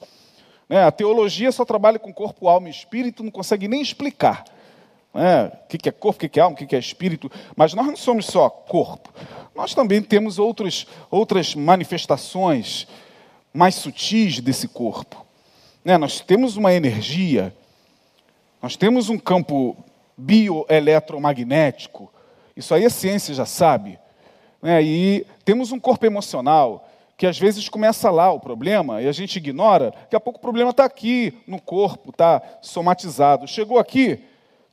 Né? 0.69 0.83
A 0.83 0.91
teologia 0.91 1.51
só 1.51 1.65
trabalha 1.65 1.97
com 1.97 2.13
corpo, 2.13 2.47
alma 2.47 2.67
e 2.67 2.71
espírito, 2.71 3.23
não 3.23 3.31
consegue 3.31 3.67
nem 3.67 3.81
explicar. 3.81 4.45
Né? 5.13 5.47
O 5.47 5.67
que 5.67 5.89
é 5.89 5.91
corpo, 5.91 6.23
o 6.25 6.29
que 6.29 6.39
é 6.39 6.43
alma, 6.43 6.55
o 6.55 6.67
que 6.67 6.75
é 6.75 6.79
espírito. 6.79 7.31
Mas 7.55 7.73
nós 7.73 7.87
não 7.87 7.95
somos 7.95 8.27
só 8.27 8.49
corpo. 8.49 9.11
Nós 9.55 9.73
também 9.73 10.01
temos 10.01 10.37
outros, 10.37 10.85
outras 11.09 11.55
manifestações 11.55 12.87
mais 13.51 13.75
sutis 13.75 14.39
desse 14.39 14.67
corpo. 14.67 15.25
Né? 15.83 15.97
Nós 15.97 16.19
temos 16.19 16.55
uma 16.57 16.73
energia 16.73 17.53
nós 18.63 18.77
temos 18.77 19.09
um 19.09 19.19
campo 19.19 19.75
bioeletromagnético, 20.15 22.09
isso 22.55 22.73
aí 22.73 22.85
a 22.85 22.89
ciência 22.89 23.33
já 23.33 23.45
sabe. 23.45 23.99
Né? 24.61 24.81
E 24.81 25.27
temos 25.43 25.73
um 25.73 25.79
corpo 25.81 26.05
emocional, 26.05 26.89
que 27.17 27.27
às 27.27 27.37
vezes 27.37 27.67
começa 27.67 28.09
lá 28.09 28.31
o 28.31 28.39
problema 28.39 29.01
e 29.01 29.07
a 29.09 29.11
gente 29.11 29.35
ignora, 29.35 29.91
daqui 29.91 30.15
a 30.15 30.19
pouco 30.19 30.39
o 30.39 30.41
problema 30.41 30.69
está 30.71 30.85
aqui 30.85 31.37
no 31.45 31.59
corpo, 31.59 32.11
está 32.11 32.41
somatizado. 32.61 33.49
Chegou 33.49 33.77
aqui, 33.77 34.23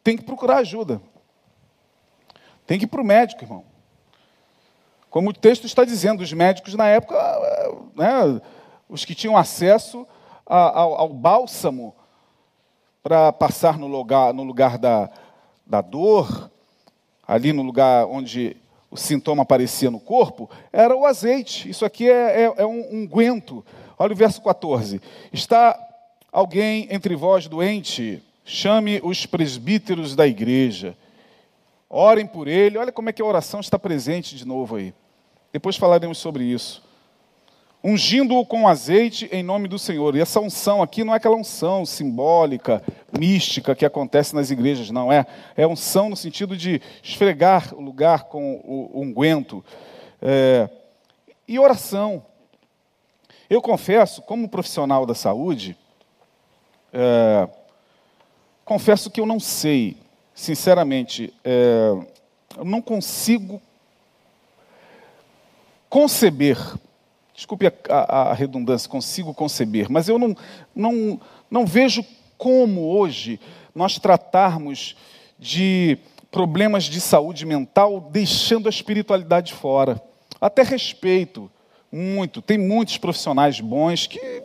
tem 0.05 0.17
que 0.17 0.23
procurar 0.23 0.59
ajuda. 0.59 1.03
Tem 2.69 2.79
que 2.79 2.85
ir 2.85 2.89
para 2.89 3.03
o 3.03 3.05
médico, 3.05 3.43
irmão. 3.43 3.65
Como 5.11 5.31
o 5.31 5.35
texto 5.35 5.67
está 5.67 5.85
dizendo, 5.85 6.21
os 6.23 6.33
médicos 6.33 6.75
na 6.75 6.87
época, 6.87 7.17
né, 7.97 8.41
os 8.89 9.05
que 9.05 9.17
tinham 9.17 9.37
acesso 9.37 10.07
ao, 10.47 10.95
ao 10.95 11.09
bálsamo 11.09 11.93
para 13.03 13.33
passar 13.33 13.79
no 13.79 13.87
lugar, 13.87 14.33
no 14.35 14.43
lugar 14.43 14.79
da, 14.79 15.11
da 15.67 15.81
dor, 15.81 16.51
ali 17.27 17.53
no 17.53 17.63
lugar 17.63 18.07
onde 18.07 18.57
o 18.91 18.97
sintoma 18.97 19.43
aparecia 19.43 19.91
no 19.91 20.01
corpo, 20.01 20.51
era 20.73 20.95
o 20.95 21.07
azeite. 21.07 21.69
Isso 21.69 21.85
aqui 21.85 22.11
é, 22.11 22.43
é, 22.43 22.55
é 22.59 22.67
um 22.67 23.03
unguento. 23.03 23.65
Olha 23.99 24.13
o 24.13 24.17
verso 24.17 24.43
14. 24.43 25.01
Está 25.33 25.79
alguém 26.33 26.89
entre 26.91 27.15
vós 27.15 27.47
doente? 27.47 28.23
Chame 28.45 29.01
os 29.03 29.27
presbíteros 29.27 30.17
da 30.17 30.27
igreja. 30.27 30.97
Orem 31.89 32.27
por 32.27 32.49
ele. 32.49 32.79
Olha 32.79 32.93
como 32.93 33.09
é 33.09 33.13
que 33.13 33.23
a 33.23 33.25
oração 33.25 33.61
está 33.61 33.79
presente 33.79 34.35
de 34.37 34.47
novo 34.47 34.77
aí. 34.77 34.93
Depois 35.53 35.77
falaremos 35.77 36.19
sobre 36.19 36.45
isso 36.45 36.90
ungindo-o 37.83 38.45
com 38.45 38.69
azeite 38.69 39.29
em 39.33 39.43
nome 39.43 39.69
do 39.69 39.79
Senhor. 39.79 40.15
E 40.17 40.21
essa 40.21 40.41
unção 40.41 40.83
aqui 40.83 41.03
não 41.03 41.15
é 41.15 41.17
aquela 41.17 41.37
unção 41.37 41.87
simbólica, 41.87 42.83
mística 43.19 43.75
que 43.75 43.87
acontece 43.87 44.35
nas 44.35 44.51
igrejas, 44.51 44.91
não 44.91 45.13
é. 45.13 45.27
É 45.57 45.67
unção 45.67 46.09
no 46.09 46.17
sentido 46.17 46.57
de 46.57 46.81
esfregar 47.03 47.75
o 47.75 47.81
lugar 47.81 48.25
com 48.25 48.55
o 48.65 49.01
unguento. 49.01 49.65
É, 50.21 50.69
e 51.49 51.59
oração. 51.59 52.25
Eu 53.49 53.61
confesso, 53.61 54.23
como 54.23 54.49
profissional 54.49 55.07
da 55.07 55.15
saúde, 55.15 55.77
É, 56.93 57.49
confesso 58.65 59.09
que 59.13 59.21
eu 59.21 59.27
não 59.27 59.39
sei, 59.39 59.97
sinceramente, 60.35 61.33
é, 61.45 61.93
eu 62.57 62.65
não 62.65 62.83
consigo 62.83 63.63
conceber, 65.89 66.59
desculpe 67.41 67.67
a, 67.67 67.73
a, 67.89 68.31
a, 68.31 68.35
redundância, 68.35 68.87
consigo 68.87 69.33
conceber, 69.33 69.91
mas 69.91 70.11
eu 70.11 70.19
não, 70.19 70.37
não, 70.75 71.19
não 71.51 71.65
vejo 71.65 72.05
como 72.37 72.83
hoje 72.83 73.41
nós 73.75 73.99
tratarmos 73.99 74.95
de 75.39 75.97
problemas 76.31 76.85
de 76.85 77.01
saúde 77.01 77.47
mental 77.47 77.99
deixando 78.13 78.67
a 78.67 78.71
espiritualidade 78.71 79.55
fora. 79.55 80.03
Até 80.39 80.63
respeito 80.63 81.51
muito, 81.91 82.43
tem 82.43 82.59
muitos 82.59 82.99
profissionais 82.99 83.59
bons 83.59 84.07
que 84.07 84.43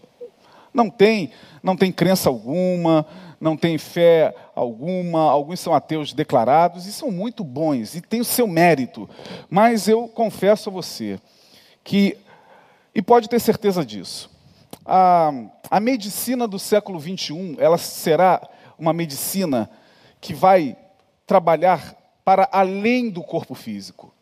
não 0.73 0.89
têm, 0.89 1.31
não 1.61 1.75
tem 1.75 1.91
crença 1.91 2.29
alguma, 2.29 3.05
não 3.41 3.57
têm 3.57 3.77
fé 3.77 4.33
alguma, 4.55 5.29
alguns 5.29 5.59
são 5.59 5.73
ateus 5.73 6.13
declarados 6.13 6.85
e 6.85 6.93
são 6.93 7.11
muito 7.11 7.43
bons 7.43 7.93
e 7.93 7.99
têm 7.99 8.21
o 8.21 8.25
seu 8.25 8.47
mérito. 8.47 9.09
Mas 9.49 9.89
eu 9.89 10.07
confesso 10.07 10.69
a 10.69 10.71
você 10.71 11.19
que, 11.83 12.17
e 12.95 13.01
pode 13.01 13.27
ter 13.27 13.41
certeza 13.41 13.85
disso, 13.85 14.31
a, 14.85 15.29
a 15.69 15.79
medicina 15.81 16.47
do 16.47 16.57
século 16.57 16.97
21, 16.97 17.57
ela 17.59 17.77
será 17.77 18.41
uma 18.79 18.93
medicina 18.93 19.69
que 20.21 20.33
vai 20.33 20.77
trabalhar 21.27 21.93
para 22.23 22.47
além 22.51 23.09
do 23.09 23.21
corpo 23.21 23.53
físico. 23.53 24.13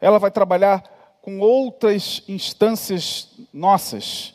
Ela 0.00 0.18
vai 0.18 0.30
trabalhar 0.30 0.82
com 1.20 1.38
outras 1.40 2.22
instâncias 2.26 3.28
nossas. 3.52 4.34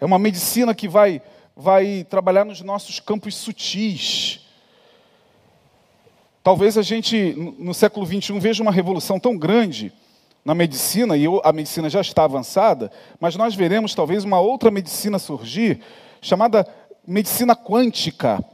É 0.00 0.04
uma 0.04 0.18
medicina 0.18 0.72
que 0.74 0.86
vai, 0.86 1.20
vai 1.56 2.06
trabalhar 2.08 2.44
nos 2.44 2.60
nossos 2.60 3.00
campos 3.00 3.34
sutis. 3.34 4.40
Talvez 6.44 6.78
a 6.78 6.82
gente, 6.82 7.34
no 7.58 7.74
século 7.74 8.06
21, 8.06 8.38
veja 8.38 8.62
uma 8.62 8.72
revolução 8.72 9.18
tão 9.18 9.36
grande 9.36 9.92
na 10.44 10.54
medicina, 10.54 11.16
e 11.16 11.24
a 11.44 11.52
medicina 11.52 11.88
já 11.88 12.00
está 12.00 12.24
avançada, 12.24 12.90
mas 13.20 13.36
nós 13.36 13.54
veremos 13.54 13.94
talvez 13.94 14.24
uma 14.24 14.40
outra 14.40 14.70
medicina 14.70 15.18
surgir, 15.18 15.80
chamada 16.20 16.66
medicina 17.06 17.54
quântica. 17.54 18.44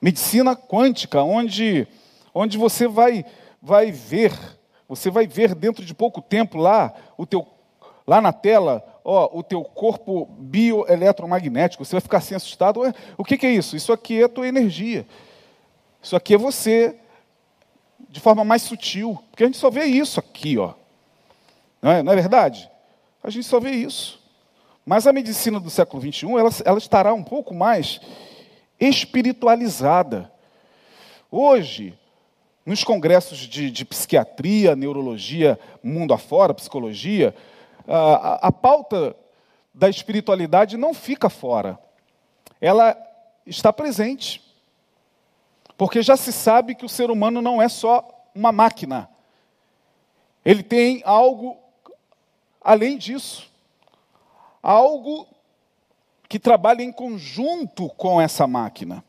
Medicina 0.00 0.54
quântica, 0.54 1.22
onde, 1.22 1.86
onde 2.34 2.58
você 2.58 2.86
vai, 2.86 3.24
vai 3.60 3.90
ver, 3.90 4.32
você 4.88 5.10
vai 5.10 5.26
ver 5.26 5.54
dentro 5.54 5.84
de 5.84 5.94
pouco 5.94 6.20
tempo 6.20 6.58
lá, 6.58 6.92
o 7.16 7.24
teu, 7.24 7.46
lá 8.06 8.20
na 8.20 8.32
tela, 8.32 8.84
ó, 9.04 9.30
o 9.32 9.42
teu 9.42 9.62
corpo 9.62 10.26
bioeletromagnético. 10.38 11.84
Você 11.84 11.92
vai 11.92 12.00
ficar 12.00 12.18
assim 12.18 12.34
assustado. 12.34 12.80
Ué, 12.80 12.92
o 13.16 13.24
que, 13.24 13.38
que 13.38 13.46
é 13.46 13.50
isso? 13.50 13.76
Isso 13.76 13.92
aqui 13.92 14.20
é 14.20 14.24
a 14.24 14.28
tua 14.28 14.46
energia. 14.46 15.06
Isso 16.02 16.16
aqui 16.16 16.34
é 16.34 16.38
você 16.38 16.96
de 18.08 18.20
forma 18.20 18.44
mais 18.44 18.62
sutil. 18.62 19.18
Porque 19.30 19.44
a 19.44 19.46
gente 19.46 19.58
só 19.58 19.70
vê 19.70 19.84
isso 19.84 20.20
aqui, 20.20 20.58
ó. 20.58 20.74
Não 21.82 21.90
é, 21.90 22.02
não 22.02 22.12
é 22.12 22.14
verdade? 22.14 22.70
A 23.22 23.28
gente 23.28 23.46
só 23.46 23.58
vê 23.58 23.72
isso. 23.72 24.22
Mas 24.86 25.06
a 25.06 25.12
medicina 25.12 25.58
do 25.58 25.68
século 25.68 26.00
XXI, 26.00 26.26
ela, 26.38 26.50
ela 26.64 26.78
estará 26.78 27.12
um 27.12 27.22
pouco 27.22 27.52
mais 27.52 28.00
espiritualizada. 28.80 30.32
Hoje, 31.30 31.98
nos 32.64 32.84
congressos 32.84 33.38
de, 33.38 33.70
de 33.70 33.84
psiquiatria, 33.84 34.76
neurologia, 34.76 35.58
mundo 35.82 36.14
afora, 36.14 36.54
psicologia, 36.54 37.34
a, 37.86 38.48
a 38.48 38.52
pauta 38.52 39.16
da 39.74 39.88
espiritualidade 39.88 40.76
não 40.76 40.94
fica 40.94 41.28
fora. 41.28 41.78
Ela 42.60 42.96
está 43.46 43.72
presente. 43.72 44.40
Porque 45.76 46.02
já 46.02 46.16
se 46.16 46.32
sabe 46.32 46.74
que 46.74 46.84
o 46.84 46.88
ser 46.88 47.10
humano 47.10 47.42
não 47.42 47.60
é 47.60 47.68
só 47.68 48.28
uma 48.34 48.52
máquina. 48.52 49.08
Ele 50.44 50.62
tem 50.62 51.02
algo 51.04 51.58
Além 52.62 52.96
disso, 52.96 53.50
algo 54.62 55.26
que 56.28 56.38
trabalha 56.38 56.82
em 56.82 56.92
conjunto 56.92 57.88
com 57.90 58.20
essa 58.20 58.46
máquina. 58.46 59.04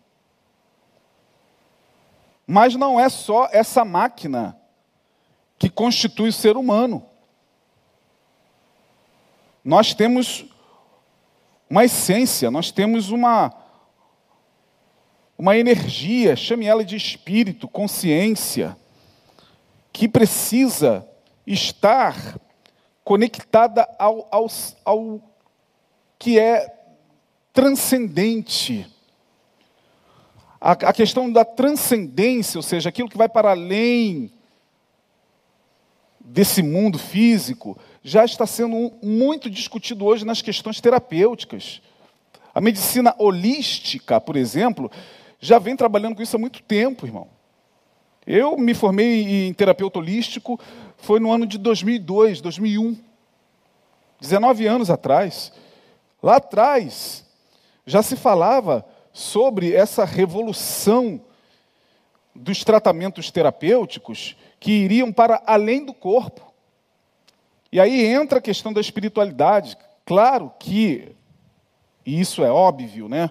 Mas 2.46 2.76
não 2.76 3.00
é 3.00 3.08
só 3.08 3.48
essa 3.52 3.86
máquina 3.86 4.58
que 5.58 5.70
constitui 5.70 6.30
o 6.30 6.34
ser 6.34 6.58
humano. 6.58 7.06
Nós 9.64 9.94
temos 9.94 10.46
uma 11.70 11.86
essência, 11.86 12.52
nós 12.52 12.72
temos 12.72 13.10
uma 13.10 13.64
uma 15.38 15.58
energia, 15.58 16.36
chame 16.36 16.66
ela 16.66 16.86
de 16.86 16.96
espírito, 16.96 17.68
consciência, 17.68 18.78
que 19.92 20.08
precisa 20.08 21.08
estar 21.46 22.38
conectada 23.04 23.88
ao, 24.00 24.28
ao, 24.32 24.48
ao 24.86 25.22
que 26.18 26.40
é 26.40 26.74
transcendente. 27.52 28.88
A, 30.60 30.72
a 30.72 30.94
questão 30.94 31.32
da 31.32 31.44
transcendência, 31.44 32.58
ou 32.58 32.64
seja, 32.64 32.90
aquilo 32.90 33.10
que 33.10 33.18
vai 33.18 33.28
para 33.28 33.52
além 33.52 34.32
desse 36.20 36.64
mundo 36.64 36.98
físico, 36.98 37.78
já 38.02 38.24
está 38.24 38.48
sendo 38.48 38.94
muito 39.02 39.50
discutido 39.50 40.06
hoje 40.06 40.26
nas 40.26 40.42
questões 40.42 40.80
terapêuticas. 40.80 41.82
A 42.56 42.62
medicina 42.62 43.14
holística, 43.18 44.22
por 44.22 44.38
exemplo, 44.38 44.90
já 45.40 45.60
vem 45.60 45.76
trabalhando 45.76 46.16
com 46.16 46.22
isso 46.22 46.36
há 46.36 46.40
muito 46.40 46.64
tempo, 46.64 47.06
irmão. 47.06 47.28
Eu 48.26 48.58
me 48.58 48.74
formei 48.74 49.48
em 49.48 49.54
terapeuta 49.54 50.00
holístico 50.00 50.60
foi 50.98 51.20
no 51.20 51.32
ano 51.32 51.46
de 51.46 51.58
2002, 51.58 52.40
2001. 52.40 52.98
19 54.22 54.66
anos 54.66 54.90
atrás. 54.90 55.52
Lá 56.22 56.38
atrás, 56.38 57.26
já 57.86 58.02
se 58.02 58.16
falava 58.16 58.86
sobre 59.12 59.74
essa 59.74 60.06
revolução 60.06 61.22
dos 62.34 62.64
tratamentos 62.64 63.30
terapêuticos 63.30 64.38
que 64.60 64.72
iriam 64.72 65.12
para 65.12 65.44
além 65.46 65.86
do 65.86 65.94
corpo. 65.94 66.54
E 67.70 67.80
aí 67.80 68.06
entra 68.06 68.40
a 68.40 68.42
questão 68.42 68.72
da 68.72 68.80
espiritualidade. 68.80 69.78
Claro 70.06 70.52
que, 70.58 71.14
e 72.06 72.20
isso 72.20 72.44
é 72.44 72.52
óbvio, 72.52 73.10
né? 73.10 73.30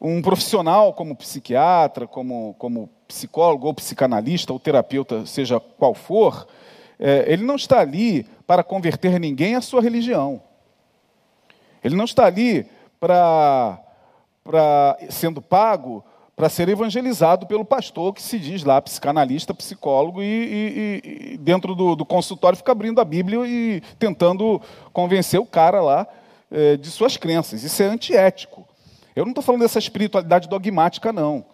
Um 0.00 0.22
profissional 0.22 0.92
como 0.94 1.16
psiquiatra, 1.16 2.06
como, 2.06 2.54
como 2.58 2.88
psicólogo 3.06 3.66
ou 3.66 3.74
psicanalista 3.74 4.52
ou 4.52 4.58
terapeuta, 4.58 5.26
seja 5.26 5.60
qual 5.60 5.94
for, 5.94 6.46
é, 6.98 7.24
ele 7.26 7.44
não 7.44 7.56
está 7.56 7.80
ali 7.80 8.26
para 8.46 8.62
converter 8.62 9.18
ninguém 9.18 9.54
à 9.54 9.60
sua 9.60 9.80
religião. 9.80 10.40
Ele 11.82 11.96
não 11.96 12.04
está 12.04 12.24
ali 12.26 12.66
para, 12.98 13.78
para 14.42 14.98
sendo 15.10 15.42
pago 15.42 16.04
para 16.36 16.48
ser 16.48 16.68
evangelizado 16.68 17.46
pelo 17.46 17.64
pastor 17.64 18.12
que 18.12 18.22
se 18.22 18.38
diz 18.38 18.64
lá 18.64 18.82
psicanalista, 18.82 19.54
psicólogo 19.54 20.20
e, 20.20 21.00
e, 21.04 21.34
e 21.34 21.36
dentro 21.38 21.74
do, 21.74 21.94
do, 21.94 22.04
consultório 22.04 22.56
fica 22.56 22.72
abrindo 22.72 23.00
a 23.00 23.04
Bíblia 23.04 23.46
e 23.46 23.80
tentando 23.98 24.60
convencer 24.92 25.38
o 25.38 25.46
cara 25.46 25.80
lá 25.80 26.06
é, 26.50 26.76
de 26.76 26.90
suas 26.90 27.16
crenças. 27.16 27.62
Isso 27.62 27.82
é 27.82 27.86
antiético. 27.86 28.66
Eu 29.14 29.24
não 29.24 29.30
estou 29.30 29.44
falando 29.44 29.60
dessa 29.60 29.78
espiritualidade 29.78 30.48
dogmática, 30.48 31.12
não. 31.12 31.44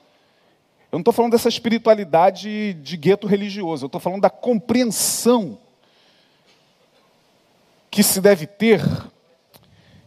Eu 0.91 0.97
não 0.97 1.03
estou 1.03 1.14
falando 1.14 1.32
dessa 1.32 1.49
espiritualidade 1.49 2.74
de 2.74 2.97
gueto 2.97 3.26
religioso, 3.26 3.84
eu 3.84 3.86
estou 3.86 4.01
falando 4.01 4.22
da 4.22 4.30
compreensão 4.30 5.57
que 7.88 8.03
se 8.03 8.20
deve 8.20 8.47
ter 8.47 8.82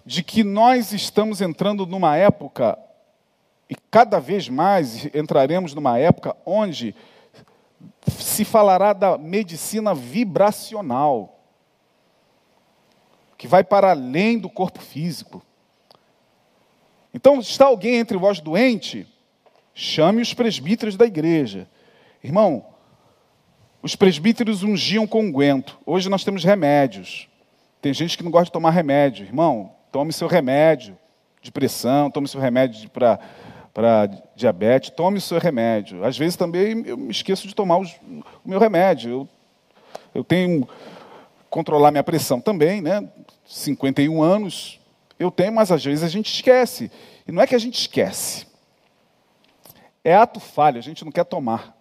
de 0.06 0.22
que 0.22 0.44
nós 0.44 0.92
estamos 0.92 1.40
entrando 1.40 1.86
numa 1.86 2.18
época, 2.18 2.78
e 3.70 3.76
cada 3.90 4.20
vez 4.20 4.50
mais 4.50 5.06
entraremos 5.16 5.74
numa 5.74 5.98
época 5.98 6.36
onde 6.46 6.94
se 8.20 8.44
falará 8.44 8.92
da 8.92 9.18
medicina 9.18 9.96
vibracional, 9.96 11.40
que 13.38 13.48
vai 13.48 13.64
para 13.64 13.92
além 13.92 14.38
do 14.38 14.50
corpo 14.50 14.82
físico. 14.82 15.42
Então, 17.14 17.40
está 17.40 17.66
alguém 17.66 17.96
entre 17.96 18.18
vós 18.18 18.42
doente? 18.42 19.08
Chame 19.74 20.22
os 20.22 20.34
presbíteros 20.34 20.96
da 20.96 21.06
igreja. 21.06 21.68
Irmão, 22.24 22.66
os 23.82 23.96
presbíteros 23.96 24.64
ungiam 24.64 25.06
com 25.06 25.22
unguento. 25.22 25.80
Hoje 25.86 26.10
nós 26.10 26.24
temos 26.24 26.44
remédios. 26.44 27.28
Tem 27.82 27.94
gente 27.94 28.18
que 28.18 28.24
não 28.24 28.32
gosta 28.32 28.46
de 28.46 28.52
tomar 28.52 28.72
remédio. 28.72 29.26
Irmão, 29.26 29.72
tome 29.92 30.14
seu 30.14 30.28
remédio 30.28 30.98
de 31.42 31.52
pressão, 31.52 32.10
tome 32.10 32.28
seu 32.28 32.40
remédio 32.40 32.90
para 32.90 33.20
para 33.74 34.08
diabetes, 34.36 34.92
tome 34.92 35.18
o 35.18 35.22
seu 35.22 35.40
remédio. 35.40 36.06
Às 36.06 36.16
vezes 36.16 36.36
também 36.36 36.84
eu 36.86 36.96
me 36.96 37.10
esqueço 37.10 37.48
de 37.48 37.56
tomar 37.56 37.80
os, 37.80 37.92
o 38.46 38.48
meu 38.48 38.60
remédio. 38.60 39.10
Eu, 39.12 39.30
eu 40.14 40.24
tenho 40.24 40.68
controlar 41.50 41.90
minha 41.92 42.04
pressão 42.04 42.40
também, 42.40 42.82
né? 42.82 43.08
51 43.46 44.22
anos, 44.22 44.80
Eu 45.20 45.30
tenho, 45.30 45.54
mas 45.54 45.72
às 45.72 45.84
vezes 45.84 46.04
a 46.04 46.08
gente 46.08 46.34
esquece. 46.34 46.92
E 47.28 47.32
não 47.32 47.42
é 47.42 47.48
que 47.48 47.56
a 47.56 47.60
gente 47.60 47.80
esquece. 47.80 48.48
É 50.04 50.14
ato 50.16 50.40
falho, 50.40 50.78
a 50.78 50.82
gente 50.82 51.06
não 51.06 51.12
quer 51.12 51.24
tomar. 51.24 51.76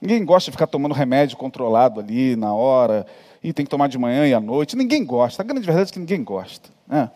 Ninguém 0.00 0.24
gosta 0.24 0.50
de 0.50 0.56
ficar 0.56 0.66
tomando 0.66 0.94
remédio 0.94 1.36
controlado 1.36 2.00
ali 2.00 2.36
na 2.36 2.54
hora, 2.54 3.06
e 3.42 3.52
tem 3.52 3.64
que 3.64 3.70
tomar 3.70 3.88
de 3.88 3.98
manhã 3.98 4.26
e 4.26 4.34
à 4.34 4.40
noite. 4.40 4.76
Ninguém 4.76 5.04
gosta. 5.04 5.42
A 5.42 5.44
grande 5.44 5.64
verdade 5.64 5.90
é 5.90 5.92
que 5.92 5.98
ninguém 5.98 6.22
gosta. 6.24 6.68
Né? 6.86 7.10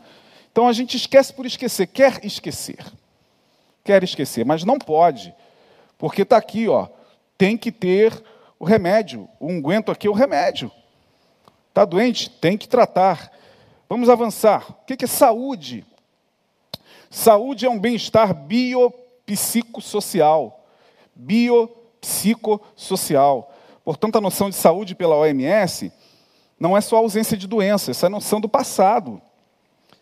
Então 0.52 0.68
a 0.68 0.72
gente 0.72 0.96
esquece 0.96 1.32
por 1.32 1.46
esquecer, 1.46 1.86
quer 1.86 2.24
esquecer. 2.24 2.84
Quer 3.82 4.02
esquecer, 4.04 4.44
mas 4.44 4.64
não 4.64 4.78
pode. 4.78 5.34
Porque 5.98 6.22
está 6.22 6.36
aqui, 6.36 6.68
ó, 6.68 6.88
tem 7.36 7.56
que 7.56 7.72
ter 7.72 8.22
o 8.58 8.64
remédio. 8.64 9.28
O 9.38 9.48
unguento 9.48 9.90
aqui 9.90 10.06
é 10.06 10.10
o 10.10 10.14
remédio. 10.14 10.70
Está 11.68 11.84
doente? 11.84 12.28
Tem 12.28 12.56
que 12.56 12.68
tratar. 12.68 13.32
Vamos 13.88 14.08
avançar. 14.08 14.70
O 14.70 14.84
que 14.84 15.04
é 15.04 15.08
saúde? 15.08 15.84
Saúde 17.10 17.66
é 17.66 17.70
um 17.70 17.78
bem-estar 17.78 18.32
biopsicossocial. 18.32 20.64
Biopsicossocial. 21.14 23.52
Portanto, 23.84 24.16
a 24.16 24.20
noção 24.20 24.48
de 24.48 24.54
saúde 24.54 24.94
pela 24.94 25.16
OMS 25.16 25.92
não 26.58 26.74
é 26.76 26.80
só 26.80 26.96
ausência 26.98 27.36
de 27.36 27.48
doença, 27.48 27.90
essa 27.90 28.06
é 28.06 28.08
a 28.08 28.10
noção 28.10 28.40
do 28.40 28.48
passado. 28.48 29.20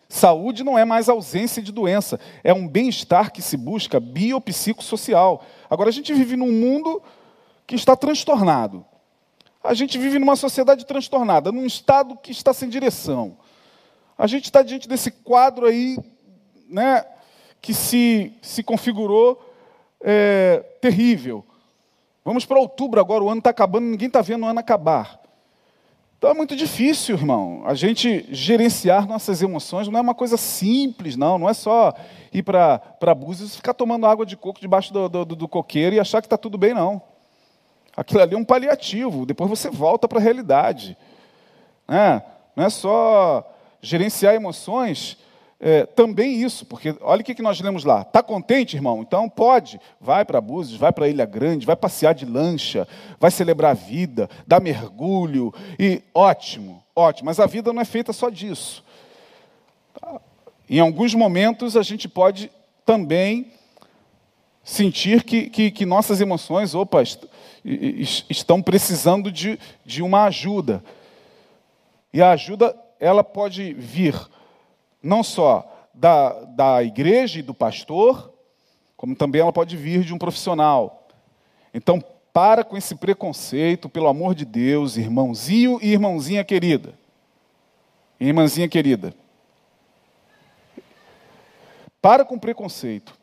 Saúde 0.07 0.63
não 0.63 0.77
é 0.77 0.85
mais 0.85 1.09
ausência 1.09 1.63
de 1.63 1.71
doença, 1.71 2.19
é 2.43 2.53
um 2.53 2.67
bem-estar 2.67 3.31
que 3.31 3.41
se 3.41 3.57
busca 3.57 3.99
biopsicossocial. 3.99 5.43
Agora, 5.67 5.89
a 5.89 5.93
gente 5.93 6.13
vive 6.13 6.35
num 6.35 6.51
mundo 6.51 7.01
que 7.65 7.73
está 7.75 7.95
transtornado. 7.95 8.85
A 9.63 9.73
gente 9.73 9.97
vive 9.97 10.19
numa 10.19 10.35
sociedade 10.35 10.85
transtornada, 10.85 11.51
num 11.51 11.65
estado 11.65 12.15
que 12.17 12.31
está 12.31 12.53
sem 12.53 12.69
direção. 12.69 13.35
A 14.17 14.27
gente 14.27 14.45
está 14.45 14.61
diante 14.61 14.87
desse 14.87 15.09
quadro 15.11 15.65
aí, 15.65 15.97
né, 16.69 17.05
que 17.61 17.73
se, 17.73 18.33
se 18.41 18.63
configurou 18.63 19.41
é, 20.01 20.63
terrível. 20.81 21.43
Vamos 22.23 22.45
para 22.45 22.59
outubro 22.59 22.99
agora, 22.99 23.23
o 23.23 23.29
ano 23.29 23.39
está 23.39 23.49
acabando, 23.49 23.85
ninguém 23.85 24.07
está 24.07 24.21
vendo 24.21 24.45
o 24.45 24.47
ano 24.47 24.59
acabar. 24.59 25.19
Então 26.17 26.29
é 26.29 26.33
muito 26.33 26.53
difícil, 26.53 27.15
irmão, 27.15 27.63
a 27.65 27.73
gente 27.73 28.27
gerenciar 28.29 29.07
nossas 29.07 29.41
emoções. 29.41 29.87
Não 29.87 29.97
é 29.97 30.01
uma 30.01 30.13
coisa 30.13 30.35
simples, 30.35 31.15
não. 31.15 31.39
Não 31.39 31.47
é 31.47 31.53
só 31.53 31.93
ir 32.33 32.43
para 32.43 33.15
Búzios 33.15 33.53
e 33.53 33.55
ficar 33.55 33.73
tomando 33.73 34.05
água 34.05 34.25
de 34.25 34.35
coco 34.35 34.59
debaixo 34.59 34.91
do, 34.91 35.07
do, 35.07 35.25
do 35.25 35.47
coqueiro 35.47 35.95
e 35.95 35.99
achar 35.99 36.21
que 36.21 36.25
está 36.25 36.37
tudo 36.37 36.57
bem, 36.57 36.73
não. 36.73 37.01
Aquilo 37.95 38.21
ali 38.21 38.35
é 38.35 38.37
um 38.37 38.43
paliativo, 38.43 39.25
depois 39.25 39.49
você 39.49 39.69
volta 39.69 40.09
para 40.09 40.19
a 40.19 40.21
realidade. 40.21 40.97
É, 41.87 42.21
não 42.53 42.65
é 42.65 42.69
só 42.69 43.49
gerenciar 43.81 44.35
emoções, 44.35 45.17
é, 45.61 45.85
também 45.85 46.41
isso, 46.41 46.65
porque 46.65 46.95
olha 47.01 47.21
o 47.21 47.23
que 47.23 47.41
nós 47.41 47.59
lemos 47.59 47.83
lá. 47.83 48.01
Está 48.01 48.23
contente, 48.23 48.77
irmão? 48.77 49.01
Então 49.01 49.27
pode. 49.27 49.79
Vai 49.99 50.23
para 50.23 50.39
Búzios, 50.39 50.79
vai 50.79 50.93
para 50.93 51.09
Ilha 51.09 51.25
Grande, 51.25 51.65
vai 51.65 51.75
passear 51.75 52.13
de 52.13 52.25
lancha, 52.25 52.87
vai 53.19 53.29
celebrar 53.29 53.71
a 53.71 53.73
vida, 53.73 54.29
dar 54.47 54.61
mergulho. 54.61 55.53
e 55.77 56.01
Ótimo, 56.13 56.81
ótimo. 56.95 57.25
Mas 57.25 57.41
a 57.41 57.45
vida 57.45 57.73
não 57.73 57.81
é 57.81 57.85
feita 57.85 58.13
só 58.13 58.29
disso. 58.29 58.85
Em 60.69 60.79
alguns 60.79 61.13
momentos 61.13 61.75
a 61.75 61.83
gente 61.83 62.07
pode 62.07 62.49
também 62.85 63.51
sentir 64.63 65.23
que, 65.23 65.49
que, 65.49 65.71
que 65.71 65.85
nossas 65.85 66.21
emoções, 66.21 66.73
opa, 66.73 67.03
estão 68.29 68.61
precisando 68.61 69.29
de, 69.29 69.59
de 69.85 70.01
uma 70.01 70.23
ajuda. 70.23 70.81
E 72.13 72.21
a 72.21 72.31
ajuda, 72.31 72.73
ela 72.97 73.25
pode 73.25 73.73
vir 73.73 74.15
não 75.01 75.23
só 75.23 75.89
da, 75.93 76.33
da 76.45 76.83
igreja 76.83 77.39
e 77.39 77.43
do 77.43 77.53
pastor, 77.53 78.33
como 78.95 79.15
também 79.15 79.41
ela 79.41 79.53
pode 79.53 79.77
vir 79.77 80.03
de 80.03 80.13
um 80.13 80.17
profissional. 80.17 81.07
Então, 81.73 82.03
para 82.33 82.63
com 82.63 82.77
esse 82.77 82.95
preconceito, 82.95 83.89
pelo 83.89 84.07
amor 84.07 84.35
de 84.35 84.45
Deus, 84.45 84.97
irmãozinho 84.97 85.79
e 85.81 85.91
irmãozinha 85.91 86.43
querida. 86.43 86.93
Irmãzinha 88.19 88.67
querida. 88.67 89.13
Para 92.01 92.25
com 92.25 92.37
preconceito. 92.37 93.13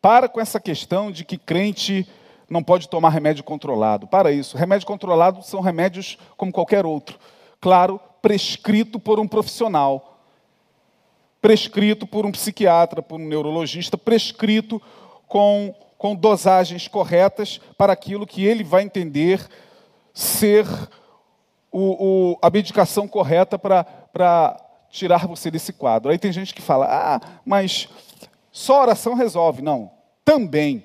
Para 0.00 0.28
com 0.28 0.40
essa 0.40 0.60
questão 0.60 1.10
de 1.10 1.24
que 1.24 1.38
crente 1.38 2.06
não 2.48 2.62
pode 2.62 2.88
tomar 2.88 3.10
remédio 3.10 3.44
controlado. 3.44 4.06
Para 4.06 4.32
isso. 4.32 4.56
Remédio 4.56 4.86
controlado 4.86 5.42
são 5.42 5.60
remédios 5.60 6.18
como 6.36 6.52
qualquer 6.52 6.84
outro. 6.84 7.18
Claro, 7.60 8.00
prescrito 8.20 8.98
por 8.98 9.20
um 9.20 9.28
profissional. 9.28 10.09
Prescrito 11.40 12.06
por 12.06 12.26
um 12.26 12.32
psiquiatra, 12.32 13.02
por 13.02 13.20
um 13.20 13.26
neurologista, 13.26 13.96
prescrito 13.96 14.80
com, 15.26 15.74
com 15.96 16.14
dosagens 16.14 16.86
corretas 16.86 17.60
para 17.78 17.92
aquilo 17.92 18.26
que 18.26 18.44
ele 18.44 18.62
vai 18.62 18.82
entender 18.82 19.46
ser 20.12 20.66
o, 21.72 22.32
o, 22.32 22.38
a 22.42 22.50
medicação 22.50 23.06
correta 23.06 23.58
para 23.58 24.60
tirar 24.90 25.26
você 25.26 25.50
desse 25.50 25.72
quadro. 25.72 26.10
Aí 26.10 26.18
tem 26.18 26.32
gente 26.32 26.54
que 26.54 26.60
fala, 26.60 26.86
ah, 26.86 27.20
mas 27.44 27.88
só 28.52 28.82
oração 28.82 29.14
resolve. 29.14 29.62
Não, 29.62 29.90
também. 30.24 30.84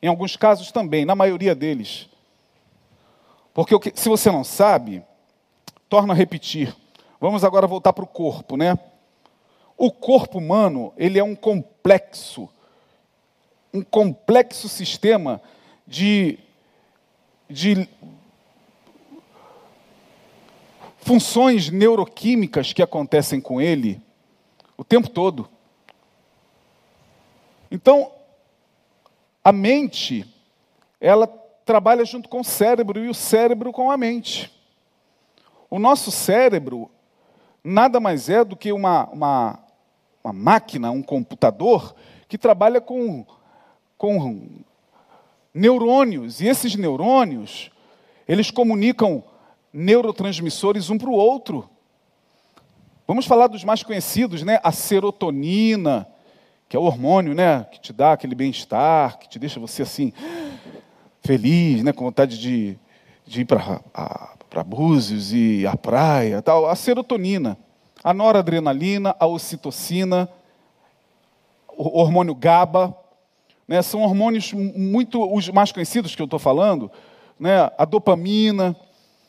Em 0.00 0.08
alguns 0.08 0.36
casos 0.36 0.70
também, 0.70 1.04
na 1.04 1.14
maioria 1.14 1.54
deles. 1.54 2.08
Porque 3.54 3.74
se 3.94 4.08
você 4.08 4.30
não 4.30 4.44
sabe, 4.44 5.02
torna 5.88 6.12
a 6.12 6.16
repetir. 6.16 6.74
Vamos 7.18 7.42
agora 7.42 7.66
voltar 7.66 7.92
para 7.92 8.04
o 8.04 8.08
corpo, 8.08 8.56
né? 8.56 8.78
O 9.76 9.90
corpo 9.90 10.38
humano, 10.38 10.92
ele 10.96 11.18
é 11.18 11.24
um 11.24 11.34
complexo, 11.34 12.48
um 13.72 13.82
complexo 13.82 14.68
sistema 14.68 15.40
de, 15.86 16.38
de 17.48 17.88
funções 20.98 21.70
neuroquímicas 21.70 22.72
que 22.72 22.82
acontecem 22.82 23.40
com 23.40 23.60
ele 23.60 24.00
o 24.76 24.84
tempo 24.84 25.08
todo. 25.08 25.48
Então, 27.70 28.10
a 29.44 29.52
mente, 29.52 30.24
ela 31.00 31.26
trabalha 31.64 32.04
junto 32.04 32.28
com 32.28 32.40
o 32.40 32.44
cérebro 32.44 33.04
e 33.04 33.08
o 33.08 33.14
cérebro 33.14 33.72
com 33.72 33.90
a 33.90 33.96
mente. 33.96 34.52
O 35.68 35.78
nosso 35.78 36.10
cérebro 36.10 36.90
nada 37.62 37.98
mais 37.98 38.28
é 38.28 38.44
do 38.44 38.56
que 38.56 38.72
uma, 38.72 39.04
uma, 39.06 39.58
uma 40.26 40.32
máquina, 40.32 40.90
um 40.90 41.02
computador, 41.02 41.94
que 42.28 42.36
trabalha 42.36 42.80
com, 42.80 43.24
com 43.96 44.48
neurônios. 45.54 46.40
E 46.40 46.48
esses 46.48 46.74
neurônios, 46.74 47.70
eles 48.26 48.50
comunicam 48.50 49.22
neurotransmissores 49.72 50.90
um 50.90 50.98
para 50.98 51.08
o 51.08 51.14
outro. 51.14 51.70
Vamos 53.06 53.24
falar 53.24 53.46
dos 53.46 53.62
mais 53.62 53.84
conhecidos, 53.84 54.42
né? 54.42 54.58
A 54.64 54.72
serotonina, 54.72 56.08
que 56.68 56.76
é 56.76 56.80
o 56.80 56.82
hormônio, 56.82 57.32
né, 57.32 57.64
que 57.70 57.80
te 57.80 57.92
dá 57.92 58.14
aquele 58.14 58.34
bem-estar, 58.34 59.18
que 59.20 59.28
te 59.28 59.38
deixa 59.38 59.60
você 59.60 59.82
assim 59.82 60.12
feliz, 61.22 61.84
né, 61.84 61.92
com 61.92 62.04
vontade 62.04 62.36
de, 62.36 62.76
de 63.24 63.42
ir 63.42 63.44
para 63.44 64.64
Búzios 64.64 65.32
e 65.32 65.64
a 65.64 65.76
praia, 65.76 66.42
tal, 66.42 66.68
a 66.68 66.74
serotonina, 66.74 67.56
a 68.06 68.14
noradrenalina, 68.14 69.16
a 69.18 69.26
ocitocina, 69.26 70.28
o 71.76 71.98
hormônio 71.98 72.36
GABA, 72.36 72.96
né, 73.66 73.82
são 73.82 74.00
hormônios 74.02 74.52
muito 74.52 75.20
os 75.34 75.48
mais 75.48 75.72
conhecidos 75.72 76.14
que 76.14 76.22
eu 76.22 76.26
estou 76.26 76.38
falando, 76.38 76.88
né, 77.36 77.68
a 77.76 77.84
dopamina, 77.84 78.76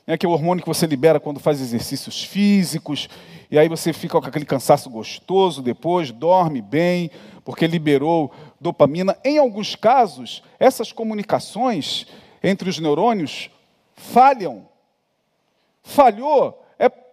né, 0.05 0.15
que 0.15 0.27
é 0.27 0.29
o 0.29 0.31
hormônio 0.31 0.63
que 0.63 0.69
você 0.69 0.85
libera 0.85 1.19
quando 1.19 1.39
faz 1.39 1.59
exercícios 1.59 2.23
físicos, 2.23 3.09
e 3.49 3.57
aí 3.57 3.67
você 3.67 3.91
fica 3.91 4.21
com 4.21 4.27
aquele 4.27 4.45
cansaço 4.45 4.91
gostoso 4.91 5.63
depois, 5.63 6.11
dorme 6.11 6.61
bem, 6.61 7.09
porque 7.43 7.65
liberou 7.65 8.31
dopamina. 8.61 9.17
Em 9.25 9.39
alguns 9.39 9.75
casos, 9.75 10.43
essas 10.59 10.91
comunicações 10.91 12.05
entre 12.43 12.69
os 12.69 12.77
neurônios 12.77 13.49
falham. 13.95 14.69
Falhou, 15.81 16.66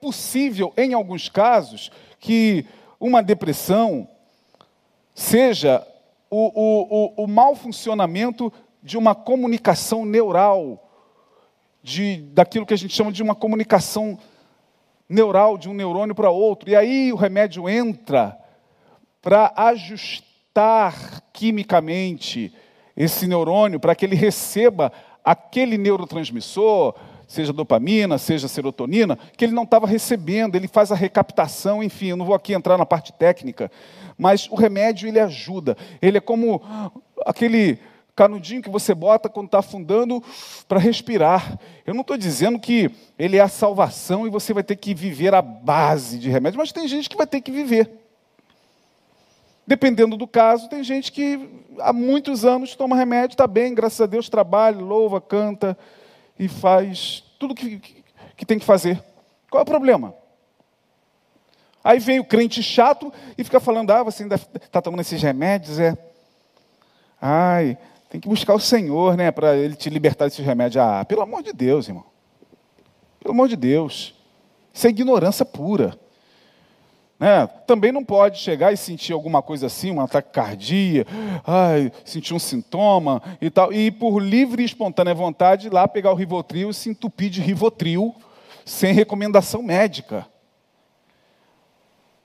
possível, 0.04 0.70
em 0.76 0.92
alguns 0.92 1.30
casos, 1.30 1.90
que 2.20 2.66
uma 3.00 3.22
depressão 3.22 4.06
seja 5.14 5.82
o, 6.28 7.14
o, 7.16 7.24
o, 7.24 7.26
mau 7.26 7.56
funcionamento 7.56 8.52
de 8.82 8.98
uma 8.98 9.14
comunicação 9.14 10.04
neural, 10.04 10.90
de, 11.82 12.18
daquilo 12.34 12.66
que 12.66 12.74
a 12.74 12.76
gente 12.76 12.94
chama 12.94 13.10
de 13.10 13.22
uma 13.22 13.34
comunicação 13.34 14.18
neural 15.08 15.56
de 15.56 15.70
um 15.70 15.74
neurônio 15.74 16.14
para 16.14 16.28
outro. 16.28 16.68
E 16.68 16.76
aí 16.76 17.10
o 17.10 17.16
remédio 17.16 17.66
entra 17.66 18.38
para 19.22 19.54
ajustar 19.56 21.22
quimicamente 21.32 22.54
esse 22.94 23.26
neurônio 23.26 23.80
para 23.80 23.94
que 23.94 24.04
ele 24.04 24.16
receba 24.16 24.92
aquele 25.24 25.78
neurotransmissor, 25.78 26.94
seja 27.26 27.52
dopamina, 27.52 28.18
seja 28.18 28.48
serotonina, 28.48 29.18
que 29.36 29.44
ele 29.44 29.52
não 29.52 29.64
estava 29.64 29.86
recebendo, 29.86 30.56
ele 30.56 30.68
faz 30.68 30.92
a 30.92 30.94
recaptação, 30.94 31.82
enfim, 31.82 32.08
eu 32.08 32.16
não 32.16 32.26
vou 32.26 32.34
aqui 32.34 32.52
entrar 32.52 32.78
na 32.78 32.86
parte 32.86 33.12
técnica, 33.12 33.70
mas 34.16 34.48
o 34.50 34.54
remédio 34.54 35.08
ele 35.08 35.20
ajuda, 35.20 35.76
ele 36.00 36.18
é 36.18 36.20
como 36.20 36.62
aquele 37.26 37.78
canudinho 38.14 38.62
que 38.62 38.70
você 38.70 38.94
bota 38.94 39.28
quando 39.28 39.46
está 39.46 39.58
afundando 39.58 40.22
para 40.68 40.78
respirar. 40.78 41.58
Eu 41.84 41.94
não 41.94 42.02
estou 42.02 42.16
dizendo 42.16 42.60
que 42.60 42.90
ele 43.18 43.36
é 43.36 43.40
a 43.40 43.48
salvação 43.48 44.26
e 44.26 44.30
você 44.30 44.54
vai 44.54 44.62
ter 44.62 44.76
que 44.76 44.94
viver 44.94 45.34
a 45.34 45.42
base 45.42 46.18
de 46.18 46.30
remédio, 46.30 46.58
mas 46.58 46.72
tem 46.72 46.86
gente 46.86 47.08
que 47.08 47.16
vai 47.16 47.26
ter 47.26 47.40
que 47.40 47.50
viver. 47.50 47.90
Dependendo 49.66 50.16
do 50.16 50.28
caso, 50.28 50.68
tem 50.68 50.84
gente 50.84 51.10
que 51.10 51.48
há 51.80 51.92
muitos 51.92 52.44
anos 52.44 52.76
toma 52.76 52.94
remédio, 52.94 53.34
está 53.34 53.46
bem, 53.46 53.74
graças 53.74 54.00
a 54.00 54.06
Deus, 54.06 54.28
trabalha, 54.28 54.78
louva, 54.78 55.20
canta 55.20 55.76
e 56.38 56.48
faz 56.48 57.24
tudo 57.38 57.54
que, 57.54 57.78
que, 57.78 58.04
que 58.36 58.46
tem 58.46 58.58
que 58.58 58.64
fazer. 58.64 59.02
Qual 59.50 59.60
é 59.60 59.62
o 59.62 59.66
problema? 59.66 60.14
Aí 61.82 61.98
vem 61.98 62.18
o 62.18 62.24
crente 62.24 62.62
chato 62.62 63.12
e 63.36 63.44
fica 63.44 63.60
falando: 63.60 63.90
ah, 63.90 64.02
você 64.02 64.22
ainda 64.22 64.36
está 64.36 64.80
tomando 64.80 65.00
esses 65.00 65.20
remédios? 65.22 65.78
É. 65.78 65.96
Ai, 67.20 67.78
tem 68.08 68.20
que 68.20 68.28
buscar 68.28 68.54
o 68.54 68.60
Senhor, 68.60 69.16
né, 69.16 69.30
para 69.30 69.56
Ele 69.56 69.74
te 69.74 69.90
libertar 69.90 70.24
desses 70.24 70.44
remédios. 70.44 70.82
Ah, 70.82 71.04
pelo 71.04 71.22
amor 71.22 71.42
de 71.42 71.52
Deus, 71.52 71.88
irmão. 71.88 72.04
Pelo 73.20 73.34
amor 73.34 73.48
de 73.48 73.56
Deus. 73.56 74.14
Isso 74.72 74.86
é 74.86 74.90
ignorância 74.90 75.44
pura. 75.44 75.98
Né? 77.18 77.46
Também 77.66 77.92
não 77.92 78.04
pode 78.04 78.38
chegar 78.38 78.72
e 78.72 78.76
sentir 78.76 79.12
alguma 79.12 79.40
coisa 79.40 79.66
assim, 79.66 79.90
um 79.90 80.00
ataque 80.00 80.32
cardíaco, 80.32 81.10
ai, 81.46 81.92
sentir 82.04 82.34
um 82.34 82.38
sintoma 82.38 83.22
e 83.40 83.48
tal, 83.50 83.72
e 83.72 83.90
por 83.90 84.18
livre 84.18 84.62
e 84.62 84.66
espontânea 84.66 85.14
vontade 85.14 85.68
lá 85.68 85.86
pegar 85.86 86.12
o 86.12 86.16
Rivotril 86.16 86.70
e 86.70 86.74
se 86.74 86.90
entupir 86.90 87.30
de 87.30 87.40
Rivotril 87.40 88.14
sem 88.64 88.92
recomendação 88.92 89.62
médica. 89.62 90.26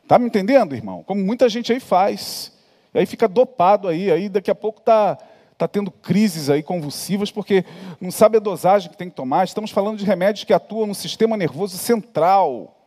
Tá 0.08 0.18
me 0.18 0.26
entendendo, 0.26 0.76
irmão? 0.76 1.04
Como 1.04 1.24
muita 1.24 1.48
gente 1.48 1.72
aí 1.72 1.80
faz. 1.80 2.52
E 2.94 3.00
aí 3.00 3.06
fica 3.06 3.28
dopado 3.28 3.88
aí, 3.88 4.12
aí 4.12 4.28
daqui 4.28 4.50
a 4.50 4.56
pouco 4.56 4.80
está 4.80 5.18
está 5.60 5.68
tendo 5.68 5.92
crises 5.92 6.50
aí 6.50 6.64
convulsivas 6.64 7.30
porque 7.30 7.66
não 8.00 8.12
sabe 8.12 8.38
a 8.38 8.40
dosagem 8.40 8.90
que 8.90 8.96
tem 8.96 9.10
que 9.10 9.16
tomar. 9.16 9.44
Estamos 9.44 9.72
falando 9.72 9.98
de 9.98 10.06
remédios 10.06 10.46
que 10.46 10.54
atuam 10.54 10.88
no 10.88 10.96
sistema 10.96 11.36
nervoso 11.36 11.78
central. 11.78 12.79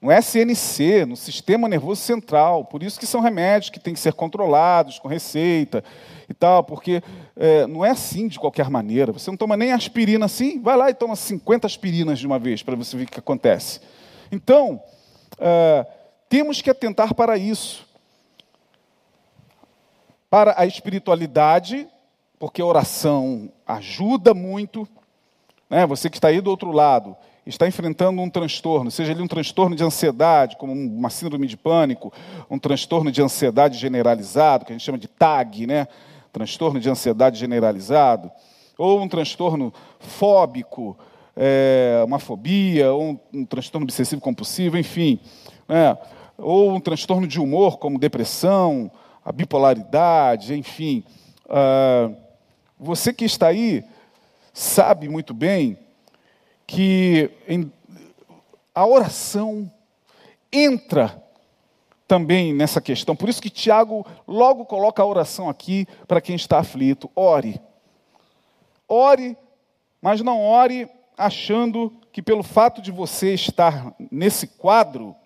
No 0.00 0.10
SNC, 0.10 1.04
no 1.06 1.16
sistema 1.16 1.68
nervoso 1.68 2.00
central. 2.00 2.64
Por 2.64 2.82
isso 2.82 2.98
que 2.98 3.06
são 3.06 3.20
remédios 3.20 3.70
que 3.70 3.78
têm 3.78 3.92
que 3.92 4.00
ser 4.00 4.14
controlados 4.14 4.98
com 4.98 5.08
receita 5.08 5.84
e 6.28 6.32
tal, 6.32 6.64
porque 6.64 7.02
é, 7.36 7.66
não 7.66 7.84
é 7.84 7.90
assim 7.90 8.26
de 8.28 8.38
qualquer 8.38 8.70
maneira. 8.70 9.12
Você 9.12 9.30
não 9.30 9.36
toma 9.36 9.56
nem 9.56 9.72
aspirina 9.72 10.24
assim, 10.24 10.60
vai 10.60 10.76
lá 10.76 10.88
e 10.88 10.94
toma 10.94 11.16
50 11.16 11.66
aspirinas 11.66 12.18
de 12.18 12.26
uma 12.26 12.38
vez 12.38 12.62
para 12.62 12.76
você 12.76 12.96
ver 12.96 13.04
o 13.04 13.06
que 13.06 13.18
acontece. 13.18 13.80
Então, 14.32 14.82
é, 15.38 15.86
temos 16.28 16.62
que 16.62 16.70
atentar 16.70 17.14
para 17.14 17.36
isso 17.36 17.90
para 20.30 20.54
a 20.56 20.64
espiritualidade, 20.64 21.88
porque 22.38 22.62
a 22.62 22.64
oração 22.64 23.50
ajuda 23.66 24.32
muito. 24.32 24.88
Né? 25.68 25.84
Você 25.86 26.08
que 26.08 26.16
está 26.16 26.28
aí 26.28 26.40
do 26.40 26.50
outro 26.50 26.70
lado, 26.70 27.16
está 27.46 27.66
enfrentando 27.66 28.20
um 28.20 28.28
transtorno, 28.28 28.90
seja 28.90 29.12
ele 29.12 29.22
um 29.22 29.26
transtorno 29.26 29.74
de 29.74 29.82
ansiedade, 29.82 30.56
como 30.56 30.72
uma 30.72 31.10
síndrome 31.10 31.46
de 31.46 31.56
pânico, 31.56 32.12
um 32.50 32.58
transtorno 32.58 33.10
de 33.10 33.22
ansiedade 33.22 33.78
generalizado, 33.78 34.64
que 34.64 34.72
a 34.72 34.74
gente 34.74 34.84
chama 34.84 34.98
de 34.98 35.08
TAG, 35.08 35.66
né? 35.66 35.88
transtorno 36.32 36.78
de 36.78 36.88
ansiedade 36.88 37.38
generalizado, 37.38 38.30
ou 38.78 39.00
um 39.00 39.08
transtorno 39.08 39.72
fóbico, 39.98 40.96
é, 41.36 42.02
uma 42.04 42.18
fobia, 42.18 42.92
ou 42.92 43.02
um, 43.02 43.18
um 43.32 43.44
transtorno 43.44 43.84
obsessivo 43.84 44.20
compulsivo, 44.20 44.78
enfim, 44.78 45.18
né? 45.68 45.96
ou 46.38 46.72
um 46.72 46.80
transtorno 46.80 47.26
de 47.26 47.40
humor, 47.40 47.78
como 47.78 47.98
depressão, 47.98 48.90
a 49.24 49.32
bipolaridade, 49.32 50.54
enfim. 50.54 51.04
Uh, 51.46 52.14
você 52.78 53.12
que 53.12 53.24
está 53.24 53.48
aí 53.48 53.84
sabe 54.52 55.08
muito 55.08 55.34
bem 55.34 55.78
que 56.70 57.28
a 58.72 58.86
oração 58.86 59.68
entra 60.52 61.20
também 62.06 62.54
nessa 62.54 62.80
questão. 62.80 63.16
Por 63.16 63.28
isso 63.28 63.42
que 63.42 63.50
Tiago 63.50 64.06
logo 64.26 64.64
coloca 64.64 65.02
a 65.02 65.06
oração 65.06 65.48
aqui 65.48 65.84
para 66.06 66.20
quem 66.20 66.36
está 66.36 66.60
aflito. 66.60 67.10
Ore. 67.16 67.60
Ore, 68.88 69.36
mas 70.00 70.20
não 70.20 70.40
ore 70.40 70.88
achando 71.18 71.92
que 72.12 72.22
pelo 72.22 72.44
fato 72.44 72.80
de 72.80 72.92
você 72.92 73.34
estar 73.34 73.92
nesse 74.08 74.46
quadro, 74.46 75.16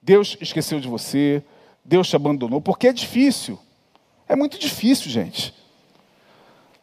Deus 0.00 0.38
esqueceu 0.40 0.80
de 0.80 0.88
você, 0.88 1.44
Deus 1.84 2.08
te 2.08 2.16
abandonou, 2.16 2.62
porque 2.62 2.88
é 2.88 2.92
difícil. 2.94 3.58
É 4.26 4.34
muito 4.34 4.58
difícil, 4.58 5.10
gente. 5.10 5.54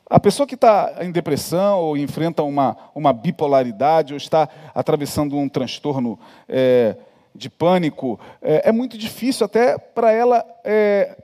A 0.09 0.21
pessoa 0.21 0.47
que 0.47 0.55
está 0.55 0.95
em 1.01 1.11
depressão 1.11 1.79
ou 1.79 1.97
enfrenta 1.97 2.41
uma, 2.41 2.77
uma 2.95 3.11
bipolaridade 3.11 4.13
ou 4.13 4.17
está 4.17 4.47
atravessando 4.73 5.35
um 5.35 5.49
transtorno 5.49 6.17
é, 6.47 6.95
de 7.35 7.49
pânico, 7.49 8.17
é, 8.41 8.69
é, 8.69 8.71
muito 8.71 8.97
difícil 8.97 9.45
até 9.45 9.77
para 9.77 10.11
ela 10.11 10.45
é, 10.63 11.17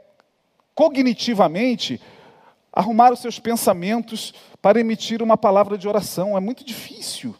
cognitivamente 0.76 2.00
arrumar 2.74 3.14
os 3.14 3.20
seus 3.20 3.40
pensamentos 3.40 4.34
para 4.62 4.80
emitir 4.80 5.22
uma 5.22 5.38
palavra 5.38 5.78
de 5.78 5.88
oração. 5.88 6.36
É 6.36 6.42
muito 6.42 6.66
difícil. 6.66 7.34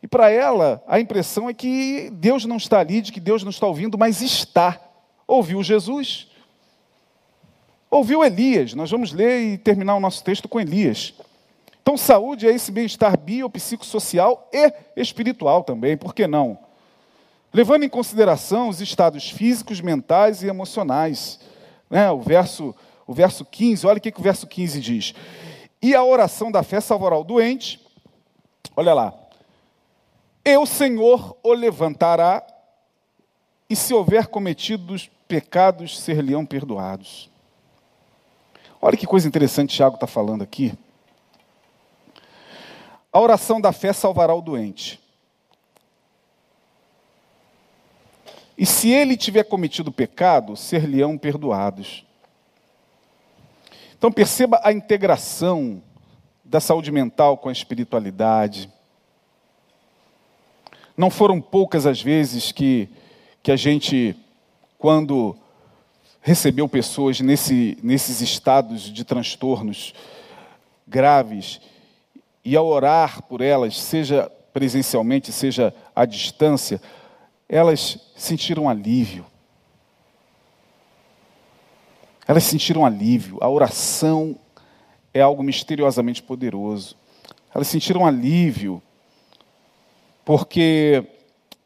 E 0.00 0.06
para 0.06 0.30
ela, 0.30 0.82
a 0.86 1.00
impressão 1.00 1.48
é 1.48 1.54
que 1.54 2.08
Deus 2.12 2.44
não 2.44 2.56
está 2.56 2.78
ali, 2.78 3.00
de 3.00 3.10
que 3.10 3.20
Deus 3.20 3.42
não 3.42 3.50
está 3.50 3.66
ouvindo, 3.66 3.98
mas 3.98 4.22
está. 4.22 4.80
Ouviu 5.26 5.60
Jesus. 5.62 6.31
Ouviu 7.92 8.24
Elias. 8.24 8.72
Nós 8.72 8.90
vamos 8.90 9.12
ler 9.12 9.52
e 9.52 9.58
terminar 9.58 9.94
o 9.94 10.00
nosso 10.00 10.24
texto 10.24 10.48
com 10.48 10.58
Elias. 10.58 11.12
Então, 11.82 11.94
saúde 11.94 12.48
é 12.48 12.50
esse 12.50 12.72
bem-estar 12.72 13.18
biopsicossocial 13.18 14.48
e 14.50 14.72
espiritual 14.96 15.62
também, 15.62 15.94
por 15.94 16.14
que 16.14 16.26
não? 16.26 16.58
Levando 17.52 17.82
em 17.82 17.90
consideração 17.90 18.70
os 18.70 18.80
estados 18.80 19.28
físicos, 19.28 19.82
mentais 19.82 20.42
e 20.42 20.46
emocionais. 20.46 21.38
Né? 21.90 22.10
O, 22.10 22.18
verso, 22.18 22.74
o 23.06 23.12
verso 23.12 23.44
15, 23.44 23.86
olha 23.86 23.98
o 23.98 24.00
que, 24.00 24.10
que 24.10 24.20
o 24.20 24.22
verso 24.22 24.46
15 24.46 24.80
diz. 24.80 25.14
E 25.82 25.94
a 25.94 26.02
oração 26.02 26.50
da 26.50 26.62
fé 26.62 26.80
salvará 26.80 27.18
o 27.18 27.24
doente. 27.24 27.78
Olha 28.74 28.94
lá. 28.94 29.12
E 30.42 30.56
o 30.56 30.64
Senhor 30.64 31.36
o 31.42 31.52
levantará, 31.52 32.42
e 33.68 33.76
se 33.76 33.92
houver 33.92 34.28
cometido 34.28 34.96
pecados, 35.28 36.00
ser-lhe-ão 36.00 36.46
perdoados. 36.46 37.30
Olha 38.84 38.96
que 38.96 39.06
coisa 39.06 39.28
interessante 39.28 39.76
Tiago 39.76 39.94
está 39.94 40.08
falando 40.08 40.42
aqui. 40.42 40.76
A 43.12 43.20
oração 43.20 43.60
da 43.60 43.70
fé 43.72 43.92
salvará 43.92 44.34
o 44.34 44.42
doente. 44.42 45.00
E 48.58 48.66
se 48.66 48.90
ele 48.90 49.16
tiver 49.16 49.44
cometido 49.44 49.92
pecado, 49.92 50.56
ser-lhe-ão 50.56 51.16
perdoados. 51.16 52.04
Então 53.96 54.10
perceba 54.10 54.60
a 54.64 54.72
integração 54.72 55.80
da 56.44 56.58
saúde 56.58 56.90
mental 56.90 57.38
com 57.38 57.48
a 57.48 57.52
espiritualidade 57.52 58.68
não 60.96 61.08
foram 61.08 61.40
poucas 61.40 61.86
as 61.86 62.02
vezes 62.02 62.50
que, 62.50 62.88
que 63.42 63.50
a 63.52 63.56
gente, 63.56 64.14
quando 64.76 65.36
recebeu 66.22 66.68
pessoas 66.68 67.20
nesse, 67.20 67.76
nesses 67.82 68.20
estados 68.20 68.82
de 68.82 69.04
transtornos 69.04 69.92
graves, 70.86 71.60
e 72.44 72.56
ao 72.56 72.66
orar 72.66 73.22
por 73.22 73.40
elas, 73.40 73.78
seja 73.78 74.30
presencialmente, 74.52 75.32
seja 75.32 75.74
à 75.94 76.04
distância, 76.04 76.80
elas 77.48 77.98
sentiram 78.16 78.68
alívio. 78.68 79.26
Elas 82.26 82.44
sentiram 82.44 82.86
alívio. 82.86 83.38
A 83.40 83.48
oração 83.48 84.36
é 85.12 85.20
algo 85.20 85.42
misteriosamente 85.42 86.22
poderoso. 86.22 86.96
Elas 87.54 87.68
sentiram 87.68 88.06
alívio 88.06 88.82
porque, 90.24 91.04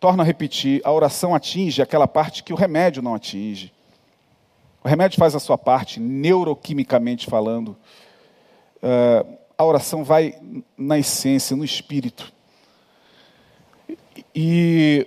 torno 0.00 0.22
a 0.22 0.24
repetir, 0.24 0.80
a 0.84 0.92
oração 0.92 1.34
atinge 1.34 1.82
aquela 1.82 2.08
parte 2.08 2.42
que 2.42 2.52
o 2.52 2.56
remédio 2.56 3.02
não 3.02 3.14
atinge. 3.14 3.72
O 4.86 4.88
remédio 4.88 5.18
faz 5.18 5.34
a 5.34 5.40
sua 5.40 5.58
parte, 5.58 5.98
neuroquimicamente 5.98 7.26
falando. 7.26 7.76
Uh, 8.76 9.36
a 9.58 9.64
oração 9.64 10.04
vai 10.04 10.38
na 10.78 10.96
essência, 10.96 11.56
no 11.56 11.64
espírito. 11.64 12.32
E 14.32 15.04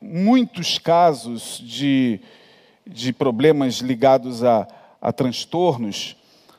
muitos 0.00 0.78
casos 0.78 1.60
de, 1.60 2.20
de 2.86 3.12
problemas 3.12 3.78
ligados 3.78 4.44
a, 4.44 4.68
a 5.02 5.12
transtornos 5.12 6.16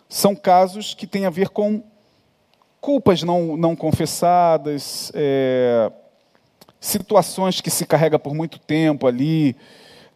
são 0.09 0.35
casos 0.35 0.93
que 0.93 1.07
têm 1.07 1.25
a 1.25 1.29
ver 1.29 1.47
com 1.47 1.81
culpas 2.81 3.23
não, 3.23 3.55
não 3.55 3.77
confessadas, 3.77 5.09
é, 5.15 5.89
situações 6.81 7.61
que 7.61 7.69
se 7.69 7.85
carrega 7.85 8.19
por 8.19 8.35
muito 8.35 8.59
tempo 8.59 9.07
ali, 9.07 9.55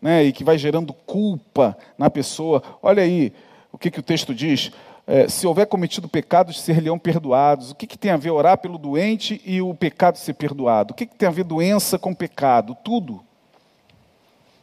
né, 0.01 0.23
e 0.23 0.31
que 0.31 0.43
vai 0.43 0.57
gerando 0.57 0.93
culpa 0.93 1.77
na 1.97 2.09
pessoa. 2.09 2.63
Olha 2.81 3.03
aí 3.03 3.33
o 3.71 3.77
que, 3.77 3.91
que 3.91 3.99
o 3.99 4.03
texto 4.03 4.33
diz. 4.33 4.71
É, 5.05 5.27
se 5.27 5.45
houver 5.45 5.67
cometido 5.67 6.07
pecados, 6.07 6.59
ser-lhe-ão 6.61 6.97
perdoados. 6.97 7.71
O 7.71 7.75
que, 7.75 7.85
que 7.85 7.97
tem 7.97 8.11
a 8.11 8.17
ver 8.17 8.31
orar 8.31 8.57
pelo 8.57 8.77
doente 8.77 9.41
e 9.45 9.61
o 9.61 9.73
pecado 9.73 10.17
ser 10.17 10.33
perdoado? 10.33 10.93
O 10.93 10.95
que, 10.95 11.05
que 11.05 11.15
tem 11.15 11.27
a 11.27 11.31
ver 11.31 11.43
doença 11.43 11.99
com 11.99 12.13
pecado? 12.13 12.75
Tudo. 12.83 13.23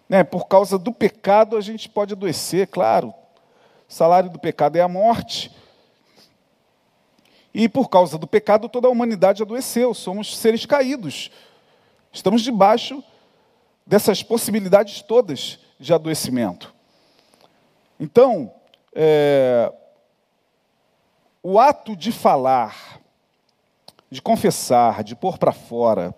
Né, 0.09 0.25
por 0.25 0.49
causa 0.49 0.79
do 0.79 0.93
pecado 0.93 1.57
a 1.57 1.61
gente 1.61 1.89
pode 1.89 2.15
adoecer, 2.15 2.67
claro. 2.67 3.15
O 3.89 3.93
salário 3.93 4.31
do 4.31 4.39
pecado 4.39 4.77
é 4.77 4.81
a 4.81 4.89
morte. 4.89 5.55
E 7.55 7.69
por 7.69 7.89
causa 7.89 8.17
do 8.19 8.27
pecado 8.27 8.69
toda 8.69 8.89
a 8.89 8.91
humanidade 8.91 9.43
adoeceu, 9.43 9.93
somos 9.93 10.37
seres 10.37 10.65
caídos. 10.65 11.31
Estamos 12.13 12.43
debaixo 12.43 13.03
dessas 13.89 14.23
possibilidades 14.23 15.01
todas 15.01 15.59
de 15.81 15.95
adoecimento. 15.95 16.75
Então, 17.99 18.53
é, 18.95 19.73
o 21.43 21.59
ato 21.59 21.97
de 21.97 22.13
falar, 22.13 23.01
de 24.11 24.21
confessar, 24.21 25.03
de 25.03 25.17
pôr 25.17 25.39
para 25.39 25.53
fora, 25.53 26.15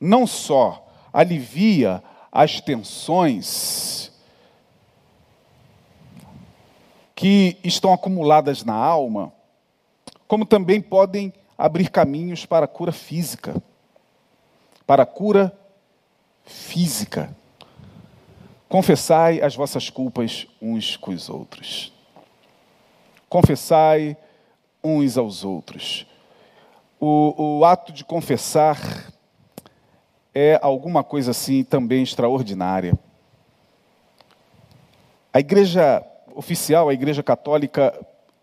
não 0.00 0.26
só 0.26 0.88
alivia 1.12 2.02
as 2.32 2.60
tensões 2.60 4.10
que 7.14 7.56
estão 7.62 7.92
acumuladas 7.92 8.64
na 8.64 8.74
alma, 8.74 9.32
como 10.26 10.44
também 10.44 10.82
podem 10.82 11.32
abrir 11.56 11.90
caminhos 11.90 12.44
para 12.44 12.64
a 12.64 12.68
cura 12.68 12.90
física. 12.90 13.54
Para 14.84 15.04
a 15.04 15.06
cura 15.06 15.56
física. 16.46 17.36
Confessai 18.68 19.42
as 19.42 19.54
vossas 19.54 19.90
culpas 19.90 20.46
uns 20.62 20.96
com 20.96 21.10
os 21.10 21.28
outros. 21.28 21.92
Confessai 23.28 24.16
uns 24.82 25.18
aos 25.18 25.44
outros. 25.44 26.06
O, 26.98 27.58
o 27.58 27.64
ato 27.64 27.92
de 27.92 28.04
confessar 28.04 29.12
é 30.34 30.58
alguma 30.62 31.04
coisa 31.04 31.32
assim 31.32 31.62
também 31.64 32.02
extraordinária. 32.02 32.98
A 35.32 35.40
igreja 35.40 36.04
oficial, 36.34 36.88
a 36.88 36.94
igreja 36.94 37.22
católica, 37.22 37.94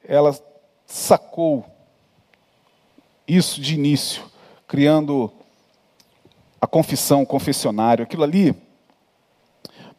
ela 0.03 0.37
sacou 0.85 1.65
isso 3.27 3.61
de 3.61 3.75
início, 3.75 4.23
criando 4.67 5.31
a 6.63 6.67
confissão, 6.67 7.23
o 7.23 7.25
confessionário. 7.25 8.03
Aquilo 8.03 8.23
ali 8.23 8.55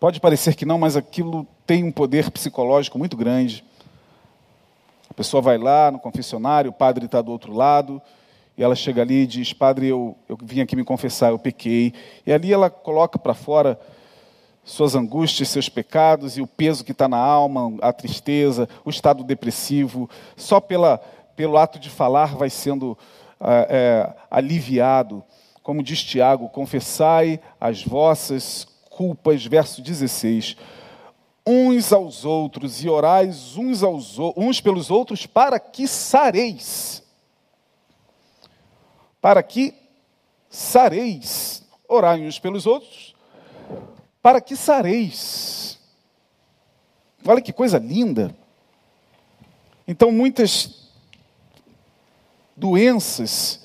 pode 0.00 0.18
parecer 0.18 0.54
que 0.54 0.64
não, 0.64 0.78
mas 0.78 0.96
aquilo 0.96 1.46
tem 1.66 1.84
um 1.84 1.92
poder 1.92 2.30
psicológico 2.30 2.98
muito 2.98 3.18
grande. 3.18 3.62
A 5.10 5.12
pessoa 5.12 5.42
vai 5.42 5.58
lá 5.58 5.90
no 5.90 5.98
confessionário, 5.98 6.70
o 6.70 6.74
padre 6.74 7.04
está 7.04 7.20
do 7.20 7.30
outro 7.30 7.52
lado, 7.52 8.00
e 8.56 8.62
ela 8.64 8.74
chega 8.74 9.02
ali 9.02 9.24
e 9.24 9.26
diz: 9.26 9.52
Padre, 9.52 9.88
eu, 9.88 10.16
eu 10.26 10.38
vim 10.42 10.62
aqui 10.62 10.74
me 10.74 10.84
confessar, 10.84 11.32
eu 11.32 11.38
pequei. 11.38 11.92
E 12.26 12.32
ali 12.32 12.50
ela 12.50 12.70
coloca 12.70 13.18
para 13.18 13.34
fora 13.34 13.78
suas 14.64 14.94
angústias, 14.94 15.50
seus 15.50 15.68
pecados 15.68 16.38
e 16.38 16.40
o 16.40 16.46
peso 16.46 16.82
que 16.82 16.92
está 16.92 17.06
na 17.06 17.18
alma, 17.18 17.76
a 17.82 17.92
tristeza, 17.92 18.66
o 18.86 18.88
estado 18.88 19.22
depressivo. 19.22 20.08
Só 20.34 20.60
pela, 20.60 20.96
pelo 21.36 21.58
ato 21.58 21.78
de 21.78 21.90
falar 21.90 22.34
vai 22.34 22.48
sendo 22.48 22.96
é, 23.38 23.66
é, 23.68 24.14
aliviado. 24.30 25.22
Como 25.64 25.82
diz 25.82 26.04
Tiago, 26.04 26.50
confessai 26.50 27.40
as 27.58 27.82
vossas 27.82 28.68
culpas, 28.90 29.44
verso 29.46 29.80
16, 29.80 30.56
uns 31.44 31.90
aos 31.90 32.26
outros 32.26 32.84
e 32.84 32.88
orais 32.88 33.56
uns, 33.56 33.82
aos, 33.82 34.18
uns 34.36 34.60
pelos 34.60 34.90
outros 34.90 35.24
para 35.24 35.58
que 35.58 35.88
sareis. 35.88 37.02
Para 39.22 39.42
que 39.42 39.74
sareis. 40.50 41.66
Orai 41.88 42.20
uns 42.20 42.38
pelos 42.38 42.66
outros 42.66 43.14
para 44.20 44.42
que 44.42 44.56
sareis. 44.56 45.78
Olha 47.26 47.40
que 47.40 47.54
coisa 47.54 47.78
linda. 47.78 48.36
Então, 49.88 50.12
muitas 50.12 50.90
doenças 52.54 53.63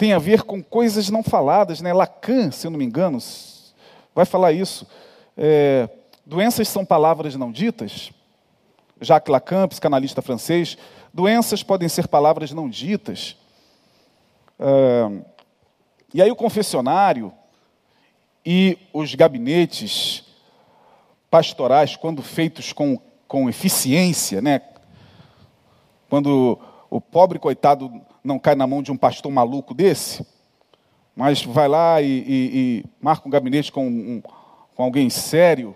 tem 0.00 0.14
a 0.14 0.18
ver 0.18 0.44
com 0.44 0.62
coisas 0.62 1.10
não 1.10 1.22
faladas, 1.22 1.82
né? 1.82 1.92
Lacan, 1.92 2.50
se 2.50 2.66
eu 2.66 2.70
não 2.70 2.78
me 2.78 2.86
engano, 2.86 3.18
vai 4.14 4.24
falar 4.24 4.50
isso. 4.50 4.86
É, 5.36 5.90
doenças 6.24 6.68
são 6.68 6.86
palavras 6.86 7.36
não 7.36 7.52
ditas. 7.52 8.10
Jacques 8.98 9.30
Lacan, 9.30 9.68
psicanalista 9.68 10.22
francês, 10.22 10.78
doenças 11.12 11.62
podem 11.62 11.86
ser 11.86 12.08
palavras 12.08 12.50
não 12.50 12.66
ditas. 12.66 13.36
É, 14.58 15.22
e 16.14 16.22
aí 16.22 16.30
o 16.30 16.36
confessionário 16.36 17.30
e 18.42 18.78
os 18.94 19.14
gabinetes 19.14 20.24
pastorais, 21.30 21.94
quando 21.94 22.22
feitos 22.22 22.72
com, 22.72 22.98
com 23.28 23.50
eficiência, 23.50 24.40
né? 24.40 24.62
quando 26.08 26.58
o 26.88 27.02
pobre 27.02 27.38
coitado 27.38 28.00
não 28.22 28.38
cai 28.38 28.54
na 28.54 28.66
mão 28.66 28.82
de 28.82 28.92
um 28.92 28.96
pastor 28.96 29.30
maluco 29.30 29.74
desse, 29.74 30.26
mas 31.14 31.42
vai 31.42 31.68
lá 31.68 32.00
e, 32.00 32.06
e, 32.06 32.22
e 32.28 32.84
marca 33.00 33.26
um 33.26 33.30
gabinete 33.30 33.70
com, 33.72 33.86
um, 33.86 34.22
com 34.74 34.82
alguém 34.82 35.10
sério, 35.10 35.74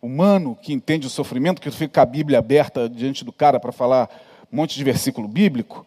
humano, 0.00 0.56
que 0.60 0.72
entende 0.72 1.06
o 1.06 1.10
sofrimento, 1.10 1.60
que 1.60 1.70
fica 1.70 1.94
com 1.94 2.00
a 2.00 2.06
Bíblia 2.06 2.38
aberta 2.38 2.88
diante 2.88 3.24
do 3.24 3.32
cara 3.32 3.58
para 3.58 3.72
falar 3.72 4.08
um 4.52 4.56
monte 4.56 4.76
de 4.76 4.84
versículo 4.84 5.26
bíblico. 5.26 5.86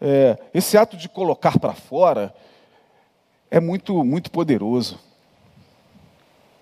É, 0.00 0.38
esse 0.54 0.76
ato 0.76 0.96
de 0.96 1.08
colocar 1.08 1.58
para 1.58 1.72
fora 1.72 2.34
é 3.50 3.58
muito, 3.58 4.04
muito 4.04 4.30
poderoso. 4.30 4.98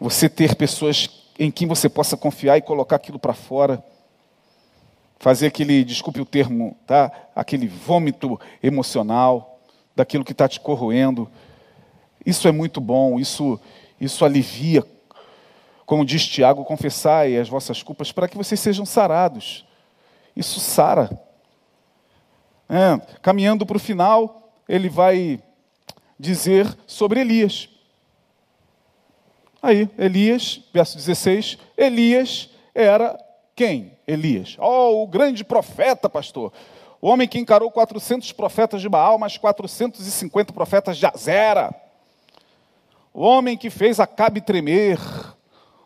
Você 0.00 0.28
ter 0.28 0.54
pessoas 0.54 1.10
em 1.38 1.50
quem 1.50 1.66
você 1.66 1.88
possa 1.88 2.16
confiar 2.16 2.56
e 2.56 2.62
colocar 2.62 2.96
aquilo 2.96 3.18
para 3.18 3.34
fora 3.34 3.82
fazer 5.18 5.46
aquele, 5.46 5.84
desculpe 5.84 6.20
o 6.20 6.26
termo, 6.26 6.76
tá? 6.86 7.10
aquele 7.34 7.66
vômito 7.66 8.38
emocional 8.62 9.60
daquilo 9.94 10.24
que 10.24 10.32
está 10.32 10.48
te 10.48 10.60
corroendo. 10.60 11.30
Isso 12.24 12.46
é 12.48 12.52
muito 12.52 12.80
bom, 12.80 13.18
isso, 13.18 13.58
isso 14.00 14.24
alivia. 14.24 14.84
Como 15.84 16.04
diz 16.04 16.26
Tiago, 16.26 16.64
confessai 16.64 17.36
as 17.36 17.48
vossas 17.48 17.82
culpas 17.82 18.10
para 18.12 18.28
que 18.28 18.36
vocês 18.36 18.58
sejam 18.58 18.84
sarados. 18.84 19.64
Isso 20.34 20.60
sara. 20.60 21.10
É, 22.68 22.98
caminhando 23.22 23.64
para 23.64 23.76
o 23.76 23.80
final, 23.80 24.52
ele 24.68 24.88
vai 24.88 25.40
dizer 26.18 26.76
sobre 26.86 27.20
Elias. 27.20 27.68
Aí, 29.62 29.88
Elias, 29.96 30.60
verso 30.72 30.96
16: 30.96 31.58
Elias 31.76 32.50
era 32.74 33.18
quem? 33.54 33.95
Elias. 34.06 34.56
Oh, 34.58 35.02
o 35.02 35.06
grande 35.06 35.44
profeta, 35.44 36.08
pastor. 36.08 36.52
O 37.00 37.08
homem 37.08 37.28
que 37.28 37.38
encarou 37.38 37.70
400 37.70 38.32
profetas 38.32 38.80
de 38.80 38.88
Baal, 38.88 39.18
mais 39.18 39.36
450 39.36 40.52
profetas 40.52 40.96
de 40.96 41.06
Azera. 41.06 41.74
O 43.12 43.22
homem 43.22 43.56
que 43.56 43.70
fez 43.70 43.98
Acabe 43.98 44.40
tremer. 44.40 44.98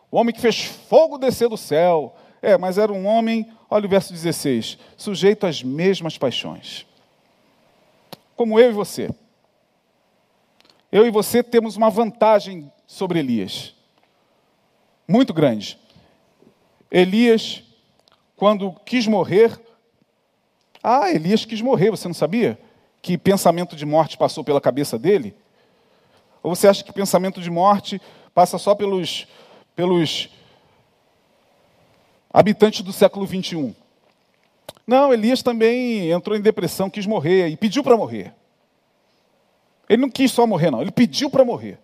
O 0.09 0.17
homem 0.17 0.33
que 0.33 0.41
fez 0.41 0.63
fogo 0.63 1.17
descer 1.17 1.49
do 1.49 1.57
céu. 1.57 2.15
É, 2.41 2.57
mas 2.57 2.77
era 2.77 2.91
um 2.91 3.05
homem, 3.05 3.51
olha 3.69 3.85
o 3.85 3.89
verso 3.89 4.11
16, 4.11 4.77
sujeito 4.97 5.45
às 5.45 5.61
mesmas 5.61 6.17
paixões. 6.17 6.87
Como 8.35 8.59
eu 8.59 8.71
e 8.71 8.73
você. 8.73 9.11
Eu 10.91 11.05
e 11.05 11.11
você 11.11 11.43
temos 11.43 11.77
uma 11.77 11.89
vantagem 11.89 12.71
sobre 12.87 13.19
Elias. 13.19 13.75
Muito 15.07 15.33
grande. 15.33 15.77
Elias, 16.89 17.63
quando 18.41 18.71
quis 18.83 19.05
morrer, 19.05 19.61
ah, 20.81 21.11
Elias 21.11 21.45
quis 21.45 21.61
morrer, 21.61 21.91
você 21.91 22.07
não 22.07 22.15
sabia? 22.15 22.57
Que 22.99 23.15
pensamento 23.15 23.75
de 23.75 23.85
morte 23.85 24.17
passou 24.17 24.43
pela 24.43 24.59
cabeça 24.59 24.97
dele? 24.97 25.35
Ou 26.41 26.55
você 26.55 26.67
acha 26.67 26.83
que 26.83 26.91
pensamento 26.91 27.39
de 27.39 27.51
morte 27.51 28.01
passa 28.33 28.57
só 28.57 28.73
pelos, 28.73 29.27
pelos 29.75 30.27
habitantes 32.33 32.81
do 32.81 32.91
século 32.91 33.27
21? 33.27 33.75
Não, 34.87 35.13
Elias 35.13 35.43
também 35.43 36.09
entrou 36.09 36.35
em 36.35 36.41
depressão, 36.41 36.89
quis 36.89 37.05
morrer 37.05 37.49
e 37.49 37.55
pediu 37.55 37.83
para 37.83 37.95
morrer. 37.95 38.33
Ele 39.87 40.01
não 40.01 40.09
quis 40.09 40.31
só 40.31 40.47
morrer, 40.47 40.71
não, 40.71 40.81
ele 40.81 40.89
pediu 40.89 41.29
para 41.29 41.45
morrer. 41.45 41.77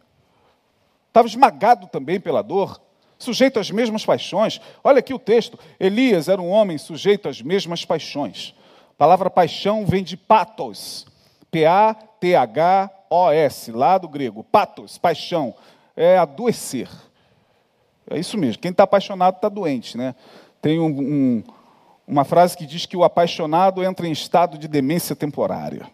Estava 1.09 1.27
esmagado 1.27 1.85
também 1.85 2.19
pela 2.19 2.41
dor 2.41 2.81
sujeito 3.17 3.59
às 3.59 3.71
mesmas 3.71 4.05
paixões. 4.05 4.61
Olha 4.83 4.99
aqui 4.99 5.13
o 5.13 5.19
texto: 5.19 5.57
Elias 5.79 6.27
era 6.27 6.41
um 6.41 6.49
homem 6.49 6.77
sujeito 6.77 7.27
às 7.27 7.41
mesmas 7.41 7.85
paixões. 7.85 8.53
palavra 8.97 9.29
paixão 9.29 9.85
vem 9.85 10.03
de 10.03 10.17
patos. 10.17 11.05
P-A-T-H-O-S, 11.49 12.01
lá 13.71 13.97
do 13.97 14.07
grego. 14.07 14.43
Patos, 14.43 14.97
paixão. 14.97 15.55
É 15.95 16.17
adoecer. 16.17 16.89
É 18.09 18.19
isso 18.19 18.37
mesmo. 18.37 18.61
Quem 18.61 18.71
está 18.71 18.83
apaixonado 18.83 19.35
está 19.35 19.49
doente, 19.49 19.97
né? 19.97 20.13
Tem 20.61 20.79
um, 20.79 20.87
um, 20.87 21.43
uma 22.07 22.23
frase 22.23 22.55
que 22.55 22.65
diz 22.65 22.85
que 22.85 22.95
o 22.95 23.03
apaixonado 23.03 23.83
entra 23.83 24.07
em 24.07 24.11
estado 24.11 24.57
de 24.57 24.67
demência 24.67 25.15
temporária. 25.15 25.87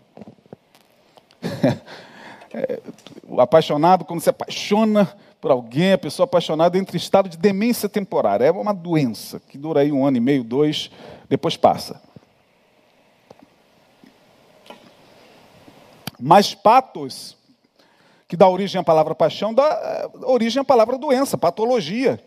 é, 2.53 2.80
o 3.24 3.41
apaixonado, 3.41 4.05
quando 4.05 4.21
se 4.21 4.30
apaixona 4.30 5.11
por 5.43 5.51
alguém, 5.51 5.91
a 5.91 5.97
pessoa 5.97 6.23
apaixonada 6.23 6.77
entra 6.77 6.95
em 6.95 6.97
estado 6.97 7.27
de 7.27 7.37
demência 7.37 7.89
temporária. 7.89 8.45
É 8.45 8.51
uma 8.51 8.73
doença 8.73 9.41
que 9.41 9.57
dura 9.57 9.81
aí 9.81 9.91
um 9.91 10.05
ano 10.05 10.15
e 10.15 10.21
meio, 10.21 10.41
dois, 10.41 10.89
depois 11.27 11.57
passa. 11.57 12.01
Mas 16.17 16.55
patos, 16.55 17.35
que 18.25 18.37
dá 18.37 18.47
origem 18.47 18.79
à 18.79 18.83
palavra 18.85 19.13
paixão, 19.13 19.53
dá 19.53 19.65
eh, 19.65 20.09
origem 20.21 20.61
à 20.61 20.63
palavra 20.63 20.97
doença, 20.97 21.37
patologia. 21.37 22.23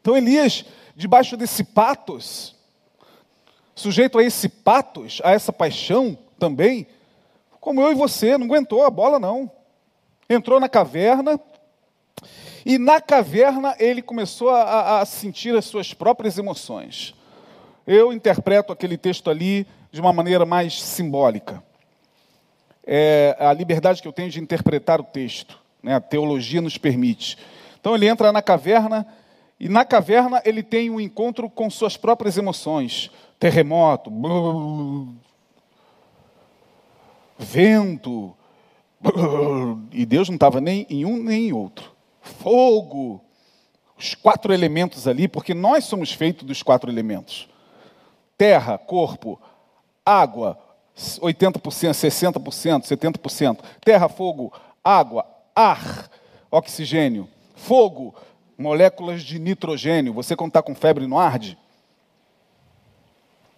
Então 0.00 0.16
Elias, 0.16 0.64
debaixo 0.94 1.36
desse 1.36 1.64
patos, 1.64 2.54
sujeito 3.74 4.20
a 4.20 4.22
esse 4.22 4.48
patos, 4.48 5.20
a 5.24 5.32
essa 5.32 5.52
paixão 5.52 6.16
também, 6.38 6.86
como 7.58 7.80
eu 7.80 7.90
e 7.90 7.96
você, 7.96 8.38
não 8.38 8.46
aguentou 8.46 8.84
a 8.84 8.88
bola 8.88 9.18
não. 9.18 9.50
Entrou 10.30 10.60
na 10.60 10.68
caverna, 10.68 11.40
e 12.66 12.76
na 12.76 13.00
caverna 13.00 13.74
ele 13.78 14.02
começou 14.02 14.50
a, 14.50 15.00
a 15.00 15.06
sentir 15.06 15.56
as 15.56 15.64
suas 15.64 15.94
próprias 15.94 16.36
emoções. 16.36 17.14
Eu 17.86 18.12
interpreto 18.12 18.72
aquele 18.72 18.98
texto 18.98 19.30
ali 19.30 19.66
de 19.90 20.00
uma 20.00 20.12
maneira 20.12 20.44
mais 20.44 20.82
simbólica 20.82 21.62
é, 22.86 23.36
a 23.40 23.52
liberdade 23.52 24.00
que 24.00 24.06
eu 24.06 24.12
tenho 24.12 24.30
de 24.30 24.40
interpretar 24.40 25.00
o 25.00 25.04
texto. 25.04 25.58
Né? 25.82 25.94
A 25.94 26.00
teologia 26.00 26.60
nos 26.60 26.78
permite. 26.78 27.36
Então 27.80 27.94
ele 27.94 28.06
entra 28.06 28.30
na 28.30 28.40
caverna 28.40 29.06
e 29.58 29.68
na 29.68 29.84
caverna 29.84 30.40
ele 30.44 30.62
tem 30.62 30.88
um 30.88 31.00
encontro 31.00 31.50
com 31.50 31.68
suas 31.68 31.96
próprias 31.96 32.38
emoções. 32.38 33.10
Terremoto, 33.38 34.10
vento, 37.38 38.34
e 39.92 40.06
Deus 40.06 40.28
não 40.28 40.36
estava 40.36 40.60
nem 40.60 40.86
em 40.88 41.04
um 41.04 41.22
nem 41.22 41.48
em 41.48 41.52
outro. 41.52 41.95
Fogo, 42.26 43.22
os 43.98 44.14
quatro 44.14 44.52
elementos 44.52 45.08
ali, 45.08 45.26
porque 45.26 45.54
nós 45.54 45.84
somos 45.84 46.12
feitos 46.12 46.46
dos 46.46 46.62
quatro 46.62 46.90
elementos: 46.90 47.48
terra, 48.36 48.76
corpo, 48.76 49.40
água, 50.04 50.58
80%, 50.96 51.60
60%, 51.60 52.82
70%. 52.82 53.58
Terra, 53.84 54.08
fogo, 54.08 54.52
água, 54.82 55.26
ar, 55.54 56.10
oxigênio, 56.50 57.28
fogo, 57.54 58.14
moléculas 58.58 59.22
de 59.22 59.38
nitrogênio. 59.38 60.12
Você, 60.14 60.34
quando 60.34 60.50
está 60.50 60.62
com 60.62 60.74
febre, 60.74 61.06
não 61.06 61.18
arde? 61.18 61.58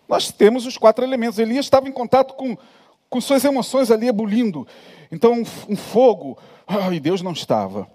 Nós 0.09 0.33
temos 0.33 0.67
os 0.67 0.79
quatro 0.79 1.05
elementos. 1.05 1.39
Elias 1.39 1.67
estava 1.67 1.89
em 1.89 1.93
contato 1.93 2.35
com, 2.35 2.57
com 3.11 3.21
suas 3.21 3.45
emoções 3.45 3.91
ali 3.91 4.09
ebulindo. 4.09 4.67
Então, 5.13 5.33
um, 5.33 5.45
um 5.69 5.77
fogo, 5.77 6.39
ai, 6.67 6.99
Deus 6.99 7.23
não 7.23 7.33
estava. 7.33 7.89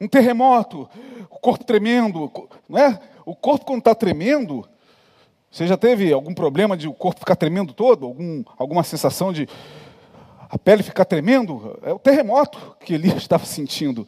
Um 0.00 0.08
terremoto, 0.08 0.88
o 1.30 1.38
corpo 1.38 1.64
tremendo, 1.64 2.30
não 2.68 2.78
é? 2.78 3.00
O 3.24 3.34
corpo, 3.34 3.64
quando 3.64 3.78
está 3.78 3.94
tremendo, 3.94 4.68
você 5.50 5.66
já 5.66 5.76
teve 5.76 6.12
algum 6.12 6.34
problema 6.34 6.76
de 6.76 6.88
o 6.88 6.92
corpo 6.92 7.20
ficar 7.20 7.36
tremendo 7.36 7.72
todo? 7.72 8.04
Algum, 8.06 8.42
alguma 8.58 8.82
sensação 8.82 9.32
de 9.32 9.48
a 10.50 10.58
pele 10.58 10.82
ficar 10.82 11.04
tremendo? 11.04 11.78
É 11.82 11.92
o 11.92 11.98
terremoto 11.98 12.76
que 12.80 12.94
Elias 12.94 13.18
estava 13.22 13.46
sentindo. 13.46 14.06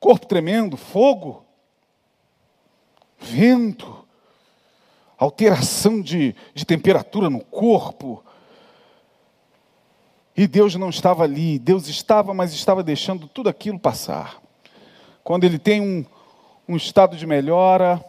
Corpo 0.00 0.26
tremendo, 0.26 0.76
fogo, 0.76 1.44
vento, 3.18 4.04
alteração 5.16 6.00
de, 6.00 6.34
de 6.54 6.64
temperatura 6.64 7.30
no 7.30 7.40
corpo. 7.40 8.24
E 10.36 10.46
Deus 10.46 10.74
não 10.76 10.90
estava 10.90 11.24
ali, 11.24 11.58
Deus 11.58 11.88
estava, 11.88 12.32
mas 12.32 12.52
estava 12.52 12.82
deixando 12.82 13.26
tudo 13.26 13.48
aquilo 13.48 13.78
passar. 13.78 14.40
Quando 15.28 15.44
ele 15.44 15.58
tem 15.58 15.82
um, 15.82 16.06
um 16.66 16.74
estado 16.74 17.14
de 17.14 17.26
melhora, 17.26 18.02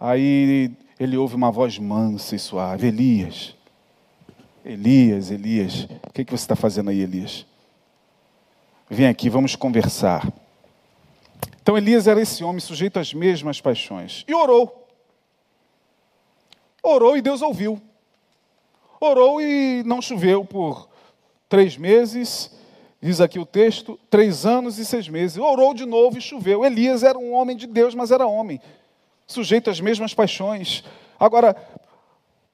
aí 0.00 0.72
ele 0.98 1.18
ouve 1.18 1.34
uma 1.34 1.50
voz 1.50 1.78
mansa 1.78 2.34
e 2.34 2.38
suave: 2.38 2.86
Elias, 2.86 3.54
Elias, 4.64 5.30
Elias, 5.30 5.84
o 6.02 6.10
que, 6.14 6.24
que 6.24 6.30
você 6.30 6.44
está 6.44 6.56
fazendo 6.56 6.88
aí, 6.88 7.00
Elias? 7.00 7.44
Vem 8.88 9.06
aqui, 9.06 9.28
vamos 9.28 9.54
conversar. 9.54 10.32
Então 11.60 11.76
Elias 11.76 12.06
era 12.06 12.22
esse 12.22 12.42
homem 12.42 12.58
sujeito 12.58 12.98
às 12.98 13.12
mesmas 13.12 13.60
paixões. 13.60 14.24
E 14.26 14.32
orou. 14.32 14.88
Orou 16.82 17.18
e 17.18 17.20
Deus 17.20 17.42
ouviu. 17.42 17.78
Orou 18.98 19.42
e 19.42 19.82
não 19.84 20.00
choveu 20.00 20.42
por 20.42 20.88
três 21.50 21.76
meses, 21.76 22.50
diz 23.04 23.20
aqui 23.20 23.38
o 23.38 23.44
texto, 23.44 24.00
três 24.08 24.46
anos 24.46 24.78
e 24.78 24.84
seis 24.84 25.10
meses. 25.10 25.36
Orou 25.36 25.74
de 25.74 25.84
novo 25.84 26.16
e 26.16 26.22
choveu. 26.22 26.64
Elias 26.64 27.02
era 27.02 27.18
um 27.18 27.34
homem 27.34 27.54
de 27.54 27.66
Deus, 27.66 27.94
mas 27.94 28.10
era 28.10 28.26
homem 28.26 28.58
sujeito 29.26 29.68
às 29.68 29.78
mesmas 29.78 30.14
paixões. 30.14 30.82
Agora, 31.20 31.54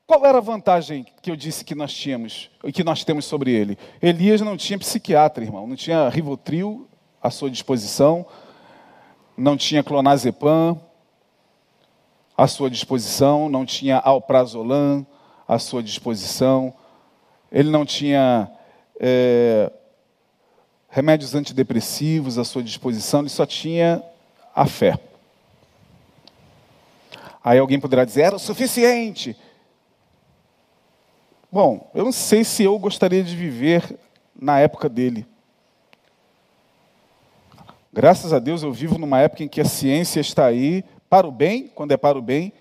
qual 0.09 0.26
era 0.26 0.38
a 0.38 0.40
vantagem 0.40 1.07
que 1.22 1.30
eu 1.30 1.36
disse 1.36 1.64
que 1.64 1.72
nós 1.72 1.94
tínhamos 1.94 2.51
e 2.64 2.72
que 2.72 2.82
nós 2.82 3.05
temos 3.05 3.26
sobre 3.26 3.53
ele? 3.53 3.78
Elias 4.03 4.40
não 4.40 4.57
tinha 4.57 4.76
psiquiatra, 4.76 5.44
irmão, 5.44 5.68
não 5.68 5.76
tinha 5.76 6.09
Rivotril 6.09 6.88
à 7.22 7.30
sua 7.30 7.48
disposição, 7.48 8.26
não 9.36 9.57
tinha 9.57 9.84
clonazepam 9.84 10.80
à 12.36 12.48
sua 12.48 12.68
disposição, 12.68 13.48
não 13.48 13.64
tinha 13.64 13.98
alprazolam 13.98 15.07
à 15.46 15.61
sua 15.61 15.80
disposição, 15.80 16.74
ele 17.53 17.70
não 17.70 17.86
tinha 17.86 18.51
é, 18.98 19.70
remédios 20.91 21.34
antidepressivos 21.34 22.36
à 22.36 22.45
sua 22.45 22.62
disposição, 22.62 23.20
ele 23.20 23.28
só 23.28 23.47
tinha 23.47 24.03
a 24.55 24.66
fé. 24.66 24.99
Aí 27.43 27.59
alguém 27.59 27.80
poderá 27.80 28.05
dizer, 28.05 28.22
era 28.22 28.36
o 28.36 28.41
suficiente. 28.41 29.36
Bom, 31.51 31.91
eu 31.95 32.05
não 32.05 32.12
sei 32.12 32.45
se 32.45 32.64
eu 32.64 32.78
gostaria 32.78 33.22
de 33.22 33.34
viver 33.34 33.99
na 34.34 34.59
época 34.59 34.88
dele. 34.88 35.26
Graças 37.93 38.32
a 38.32 38.38
Deus 38.38 38.62
eu 38.62 38.72
vivo 38.72 38.99
numa 38.99 39.20
época 39.20 39.45
em 39.45 39.49
que 39.49 39.61
a 39.61 39.64
ciência 39.64 40.20
está 40.20 40.47
aí 40.47 40.84
para 41.09 41.26
o 41.26 41.32
bem, 41.32 41.68
quando 41.74 41.93
é 41.93 41.97
para 41.97 42.18
o 42.18 42.22
bem, 42.22 42.53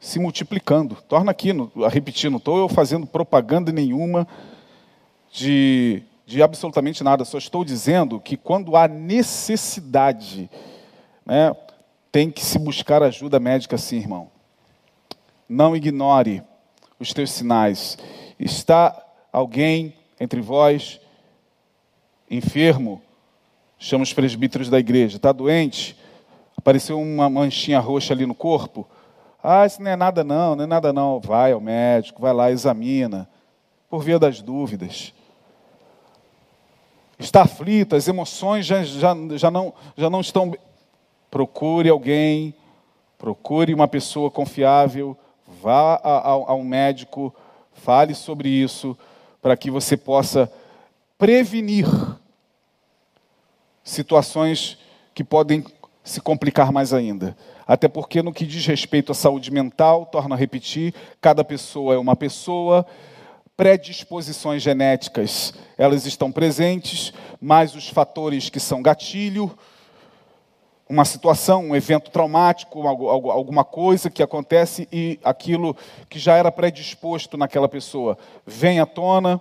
se 0.00 0.18
multiplicando. 0.18 0.96
Torna 1.08 1.30
aqui, 1.30 1.50
a 1.84 1.88
repetir, 1.88 2.30
não 2.30 2.38
estou 2.38 2.58
eu 2.58 2.68
fazendo 2.68 3.06
propaganda 3.06 3.72
nenhuma 3.72 4.28
de, 5.32 6.02
de 6.28 6.42
absolutamente 6.42 7.02
nada, 7.02 7.24
só 7.24 7.38
estou 7.38 7.64
dizendo 7.64 8.20
que 8.20 8.36
quando 8.36 8.76
há 8.76 8.86
necessidade, 8.86 10.50
né, 11.24 11.56
tem 12.12 12.30
que 12.30 12.44
se 12.44 12.58
buscar 12.58 13.02
ajuda 13.02 13.40
médica 13.40 13.78
sim, 13.78 13.96
irmão. 13.96 14.30
Não 15.48 15.74
ignore 15.74 16.42
os 17.00 17.14
teus 17.14 17.30
sinais. 17.30 17.96
Está 18.38 18.94
alguém 19.32 19.94
entre 20.20 20.42
vós 20.42 21.00
enfermo? 22.30 23.00
Chama 23.78 24.04
os 24.04 24.12
presbíteros 24.12 24.68
da 24.68 24.78
igreja. 24.78 25.16
Está 25.16 25.32
doente? 25.32 25.96
Apareceu 26.54 27.00
uma 27.00 27.30
manchinha 27.30 27.80
roxa 27.80 28.12
ali 28.12 28.26
no 28.26 28.34
corpo? 28.34 28.86
Ah, 29.42 29.64
isso 29.64 29.80
não 29.80 29.90
é 29.90 29.96
nada 29.96 30.22
não, 30.22 30.54
não 30.54 30.64
é 30.64 30.66
nada 30.66 30.92
não. 30.92 31.20
Vai 31.20 31.52
ao 31.52 31.60
médico, 31.60 32.20
vai 32.20 32.34
lá, 32.34 32.50
examina. 32.50 33.26
Por 33.88 34.02
via 34.02 34.18
das 34.18 34.42
dúvidas. 34.42 35.14
Está 37.18 37.42
aflito, 37.42 37.96
as 37.96 38.06
emoções 38.06 38.64
já, 38.64 38.82
já, 38.82 39.14
já, 39.36 39.50
não, 39.50 39.74
já 39.96 40.08
não 40.08 40.20
estão 40.20 40.54
procure 41.30 41.88
alguém, 41.88 42.54
procure 43.18 43.74
uma 43.74 43.88
pessoa 43.88 44.30
confiável, 44.30 45.16
vá 45.60 45.94
a, 46.02 46.18
a, 46.18 46.30
a 46.30 46.54
um 46.54 46.64
médico, 46.64 47.34
fale 47.72 48.14
sobre 48.14 48.48
isso, 48.48 48.96
para 49.42 49.56
que 49.56 49.70
você 49.70 49.96
possa 49.96 50.50
prevenir 51.18 51.86
situações 53.82 54.78
que 55.14 55.24
podem 55.24 55.64
se 56.04 56.20
complicar 56.20 56.72
mais 56.72 56.92
ainda. 56.92 57.36
Até 57.66 57.88
porque, 57.88 58.22
no 58.22 58.32
que 58.32 58.46
diz 58.46 58.64
respeito 58.64 59.12
à 59.12 59.14
saúde 59.14 59.50
mental, 59.50 60.06
torno 60.06 60.34
a 60.34 60.38
repetir, 60.38 60.94
cada 61.20 61.44
pessoa 61.44 61.94
é 61.94 61.98
uma 61.98 62.16
pessoa, 62.16 62.86
predisposições 63.58 64.62
genéticas, 64.62 65.52
elas 65.76 66.06
estão 66.06 66.30
presentes, 66.30 67.12
mas 67.40 67.74
os 67.74 67.88
fatores 67.88 68.48
que 68.48 68.60
são 68.60 68.80
gatilho, 68.80 69.58
uma 70.88 71.04
situação, 71.04 71.64
um 71.64 71.74
evento 71.74 72.08
traumático, 72.08 72.86
alguma 72.86 73.64
coisa 73.64 74.08
que 74.08 74.22
acontece 74.22 74.86
e 74.92 75.18
aquilo 75.24 75.76
que 76.08 76.20
já 76.20 76.36
era 76.36 76.52
predisposto 76.52 77.36
naquela 77.36 77.68
pessoa 77.68 78.16
vem 78.46 78.78
à 78.78 78.86
tona, 78.86 79.40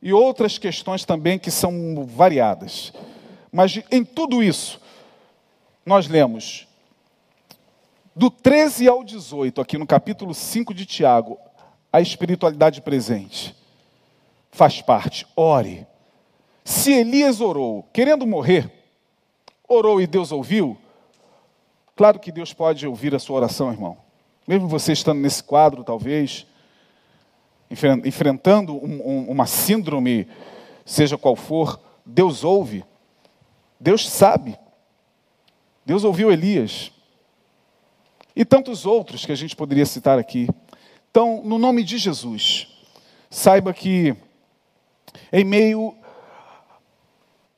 e 0.00 0.14
outras 0.14 0.56
questões 0.56 1.04
também 1.04 1.38
que 1.38 1.50
são 1.50 2.06
variadas. 2.06 2.90
Mas 3.52 3.78
em 3.90 4.02
tudo 4.02 4.42
isso, 4.42 4.80
nós 5.84 6.08
lemos 6.08 6.66
do 8.16 8.30
13 8.30 8.88
ao 8.88 9.04
18, 9.04 9.60
aqui 9.60 9.76
no 9.76 9.86
capítulo 9.86 10.32
5 10.32 10.72
de 10.72 10.86
Tiago, 10.86 11.38
a 11.92 12.00
espiritualidade 12.00 12.80
presente. 12.80 13.54
Faz 14.50 14.80
parte, 14.80 15.26
ore. 15.36 15.86
Se 16.64 16.92
Elias 16.92 17.40
orou, 17.40 17.84
querendo 17.92 18.26
morrer, 18.26 18.70
orou 19.68 20.00
e 20.00 20.06
Deus 20.06 20.32
ouviu, 20.32 20.78
claro 21.96 22.18
que 22.18 22.32
Deus 22.32 22.52
pode 22.52 22.86
ouvir 22.86 23.14
a 23.14 23.18
sua 23.18 23.36
oração, 23.36 23.70
irmão. 23.70 23.98
Mesmo 24.46 24.68
você 24.68 24.92
estando 24.92 25.20
nesse 25.20 25.42
quadro, 25.42 25.84
talvez, 25.84 26.46
enfrentando 28.04 28.74
um, 28.74 29.08
um, 29.08 29.30
uma 29.30 29.46
síndrome, 29.46 30.28
seja 30.84 31.18
qual 31.18 31.36
for, 31.36 31.80
Deus 32.04 32.44
ouve, 32.44 32.84
Deus 33.78 34.08
sabe. 34.08 34.58
Deus 35.84 36.04
ouviu 36.04 36.30
Elias. 36.30 36.92
E 38.34 38.44
tantos 38.44 38.86
outros 38.86 39.26
que 39.26 39.32
a 39.32 39.36
gente 39.36 39.56
poderia 39.56 39.84
citar 39.84 40.18
aqui. 40.18 40.48
Então, 41.12 41.42
no 41.44 41.58
nome 41.58 41.84
de 41.84 41.98
Jesus, 41.98 42.68
saiba 43.28 43.74
que, 43.74 44.16
em 45.30 45.44
meio 45.44 45.94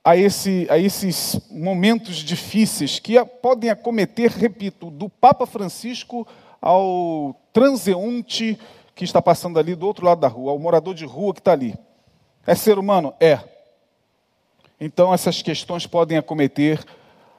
a, 0.03 0.17
esse, 0.17 0.67
a 0.69 0.77
esses 0.77 1.41
momentos 1.49 2.17
difíceis 2.17 2.99
que 2.99 3.25
podem 3.25 3.71
acometer, 3.71 4.33
repito, 4.33 4.91
do 4.91 5.09
Papa 5.09 5.47
Francisco 5.47 6.27
ao 6.61 7.41
transeunte 7.53 8.59
que 8.93 9.05
está 9.05 9.23
passando 9.23 9.57
ali 9.57 9.77
do 9.77 9.87
outro 9.87 10.05
lado 10.05 10.21
da 10.21 10.27
rua, 10.27 10.51
ao 10.51 10.59
morador 10.59 10.93
de 10.93 11.05
rua 11.05 11.33
que 11.33 11.39
está 11.39 11.53
ali. 11.53 11.77
É 12.45 12.57
ser 12.57 12.77
humano? 12.77 13.15
É. 13.21 13.39
Então 14.81 15.15
essas 15.15 15.43
questões 15.43 15.87
podem 15.87 16.19
acometer 16.19 16.85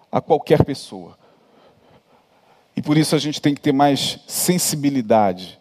a 0.09 0.21
qualquer 0.21 0.63
pessoa. 0.63 1.17
E 2.73 2.81
por 2.81 2.97
isso 2.97 3.17
a 3.17 3.19
gente 3.19 3.41
tem 3.41 3.53
que 3.53 3.59
ter 3.59 3.73
mais 3.73 4.17
sensibilidade. 4.25 5.59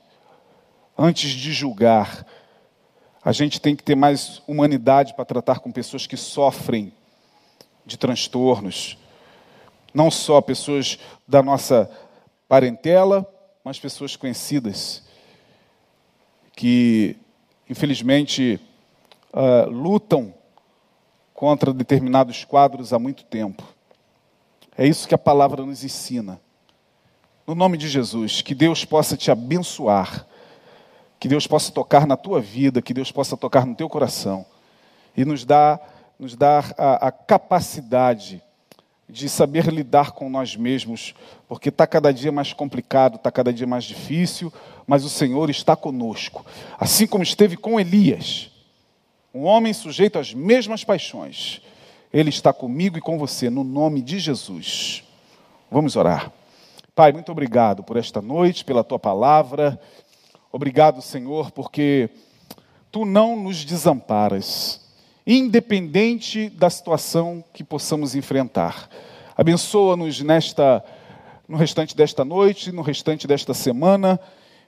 Antes 0.96 1.30
de 1.30 1.52
julgar, 1.52 2.24
a 3.24 3.32
gente 3.32 3.60
tem 3.60 3.74
que 3.74 3.82
ter 3.82 3.96
mais 3.96 4.42
humanidade 4.46 5.14
para 5.14 5.24
tratar 5.24 5.58
com 5.58 5.72
pessoas 5.72 6.06
que 6.06 6.16
sofrem 6.16 6.92
de 7.84 7.96
transtornos. 7.96 8.96
Não 9.92 10.10
só 10.10 10.40
pessoas 10.40 10.98
da 11.26 11.42
nossa 11.42 11.90
parentela, 12.46 13.28
mas 13.64 13.78
pessoas 13.78 14.14
conhecidas 14.14 15.02
que, 16.54 17.16
infelizmente, 17.68 18.60
uh, 19.32 19.68
lutam 19.68 20.32
contra 21.32 21.72
determinados 21.72 22.44
quadros 22.44 22.92
há 22.92 22.98
muito 22.98 23.24
tempo. 23.24 23.64
É 24.78 24.86
isso 24.86 25.08
que 25.08 25.14
a 25.14 25.18
palavra 25.18 25.64
nos 25.64 25.82
ensina. 25.82 26.40
No 27.46 27.54
nome 27.54 27.76
de 27.76 27.88
Jesus, 27.88 28.42
que 28.42 28.54
Deus 28.54 28.84
possa 28.84 29.16
te 29.16 29.30
abençoar 29.30 30.26
que 31.24 31.28
Deus 31.28 31.46
possa 31.46 31.72
tocar 31.72 32.06
na 32.06 32.18
tua 32.18 32.38
vida, 32.38 32.82
que 32.82 32.92
Deus 32.92 33.10
possa 33.10 33.34
tocar 33.34 33.64
no 33.64 33.74
teu 33.74 33.88
coração 33.88 34.44
e 35.16 35.24
nos 35.24 35.42
dar, 35.42 35.80
nos 36.18 36.36
dar 36.36 36.74
a, 36.76 37.08
a 37.08 37.10
capacidade 37.10 38.42
de 39.08 39.26
saber 39.30 39.68
lidar 39.68 40.10
com 40.10 40.28
nós 40.28 40.54
mesmos, 40.54 41.14
porque 41.48 41.70
está 41.70 41.86
cada 41.86 42.12
dia 42.12 42.30
mais 42.30 42.52
complicado, 42.52 43.16
está 43.16 43.32
cada 43.32 43.54
dia 43.54 43.66
mais 43.66 43.84
difícil, 43.84 44.52
mas 44.86 45.02
o 45.02 45.08
Senhor 45.08 45.48
está 45.48 45.74
conosco, 45.74 46.44
assim 46.78 47.06
como 47.06 47.22
esteve 47.22 47.56
com 47.56 47.80
Elias, 47.80 48.50
um 49.32 49.44
homem 49.44 49.72
sujeito 49.72 50.18
às 50.18 50.34
mesmas 50.34 50.84
paixões. 50.84 51.62
Ele 52.12 52.28
está 52.28 52.52
comigo 52.52 52.98
e 52.98 53.00
com 53.00 53.16
você, 53.16 53.48
no 53.48 53.64
nome 53.64 54.02
de 54.02 54.18
Jesus. 54.18 55.02
Vamos 55.70 55.96
orar. 55.96 56.30
Pai, 56.94 57.12
muito 57.12 57.32
obrigado 57.32 57.82
por 57.82 57.96
esta 57.96 58.20
noite, 58.20 58.62
pela 58.62 58.84
tua 58.84 58.98
palavra. 58.98 59.80
Obrigado, 60.54 61.02
Senhor, 61.02 61.50
porque 61.50 62.08
tu 62.92 63.04
não 63.04 63.34
nos 63.34 63.64
desamparas, 63.64 64.88
independente 65.26 66.48
da 66.48 66.70
situação 66.70 67.42
que 67.52 67.64
possamos 67.64 68.14
enfrentar. 68.14 68.88
Abençoa-nos 69.36 70.20
nesta 70.20 70.84
no 71.48 71.56
restante 71.56 71.96
desta 71.96 72.24
noite, 72.24 72.70
no 72.70 72.82
restante 72.82 73.26
desta 73.26 73.52
semana. 73.52 74.20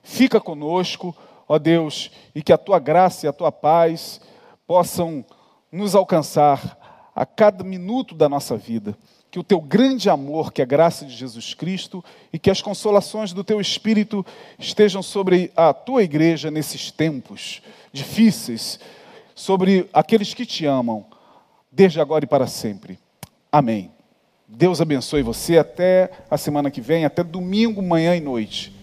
Fica 0.03 0.41
conosco, 0.41 1.17
ó 1.49 1.57
Deus, 1.57 2.11
e 2.35 2.43
que 2.43 2.53
a 2.53 2.59
tua 2.59 2.81
graça 2.81 3.25
e 3.25 3.29
a 3.29 3.33
tua 3.33 3.53
paz 3.53 4.21
possam 4.67 5.25
nos 5.71 5.95
alcançar 5.95 7.13
a 7.15 7.25
cada 7.25 7.63
minuto 7.63 8.13
da 8.13 8.29
nossa 8.29 8.57
vida 8.57 8.99
que 9.37 9.41
o 9.41 9.45
teu 9.45 9.61
grande 9.61 10.09
amor, 10.09 10.51
que 10.51 10.63
é 10.63 10.65
a 10.65 10.67
graça 10.67 11.05
de 11.05 11.15
Jesus 11.15 11.53
Cristo 11.53 12.03
e 12.33 12.39
que 12.39 12.51
as 12.51 12.63
consolações 12.63 13.35
do 13.35 13.45
teu 13.45 13.61
Espírito 13.61 14.25
estejam 14.59 15.03
sobre 15.03 15.53
a 15.55 15.75
tua 15.75 16.03
igreja 16.03 16.51
nesses 16.51 16.91
tempos 16.91 17.61
difíceis, 17.93 18.81
sobre 19.35 19.91
aqueles 19.93 20.33
que 20.33 20.47
te 20.47 20.65
amam, 20.65 21.05
desde 21.71 22.01
agora 22.01 22.25
e 22.25 22.27
para 22.27 22.47
sempre. 22.47 22.99
Amém. 23.53 23.91
Deus 24.49 24.81
abençoe 24.81 25.23
você 25.23 25.59
até 25.59 26.11
a 26.31 26.39
semana 26.39 26.71
que 26.71 26.81
vem, 26.81 27.05
até 27.05 27.23
domingo, 27.23 27.83
manhã 27.83 28.17
e 28.17 28.21
noite. 28.21 28.75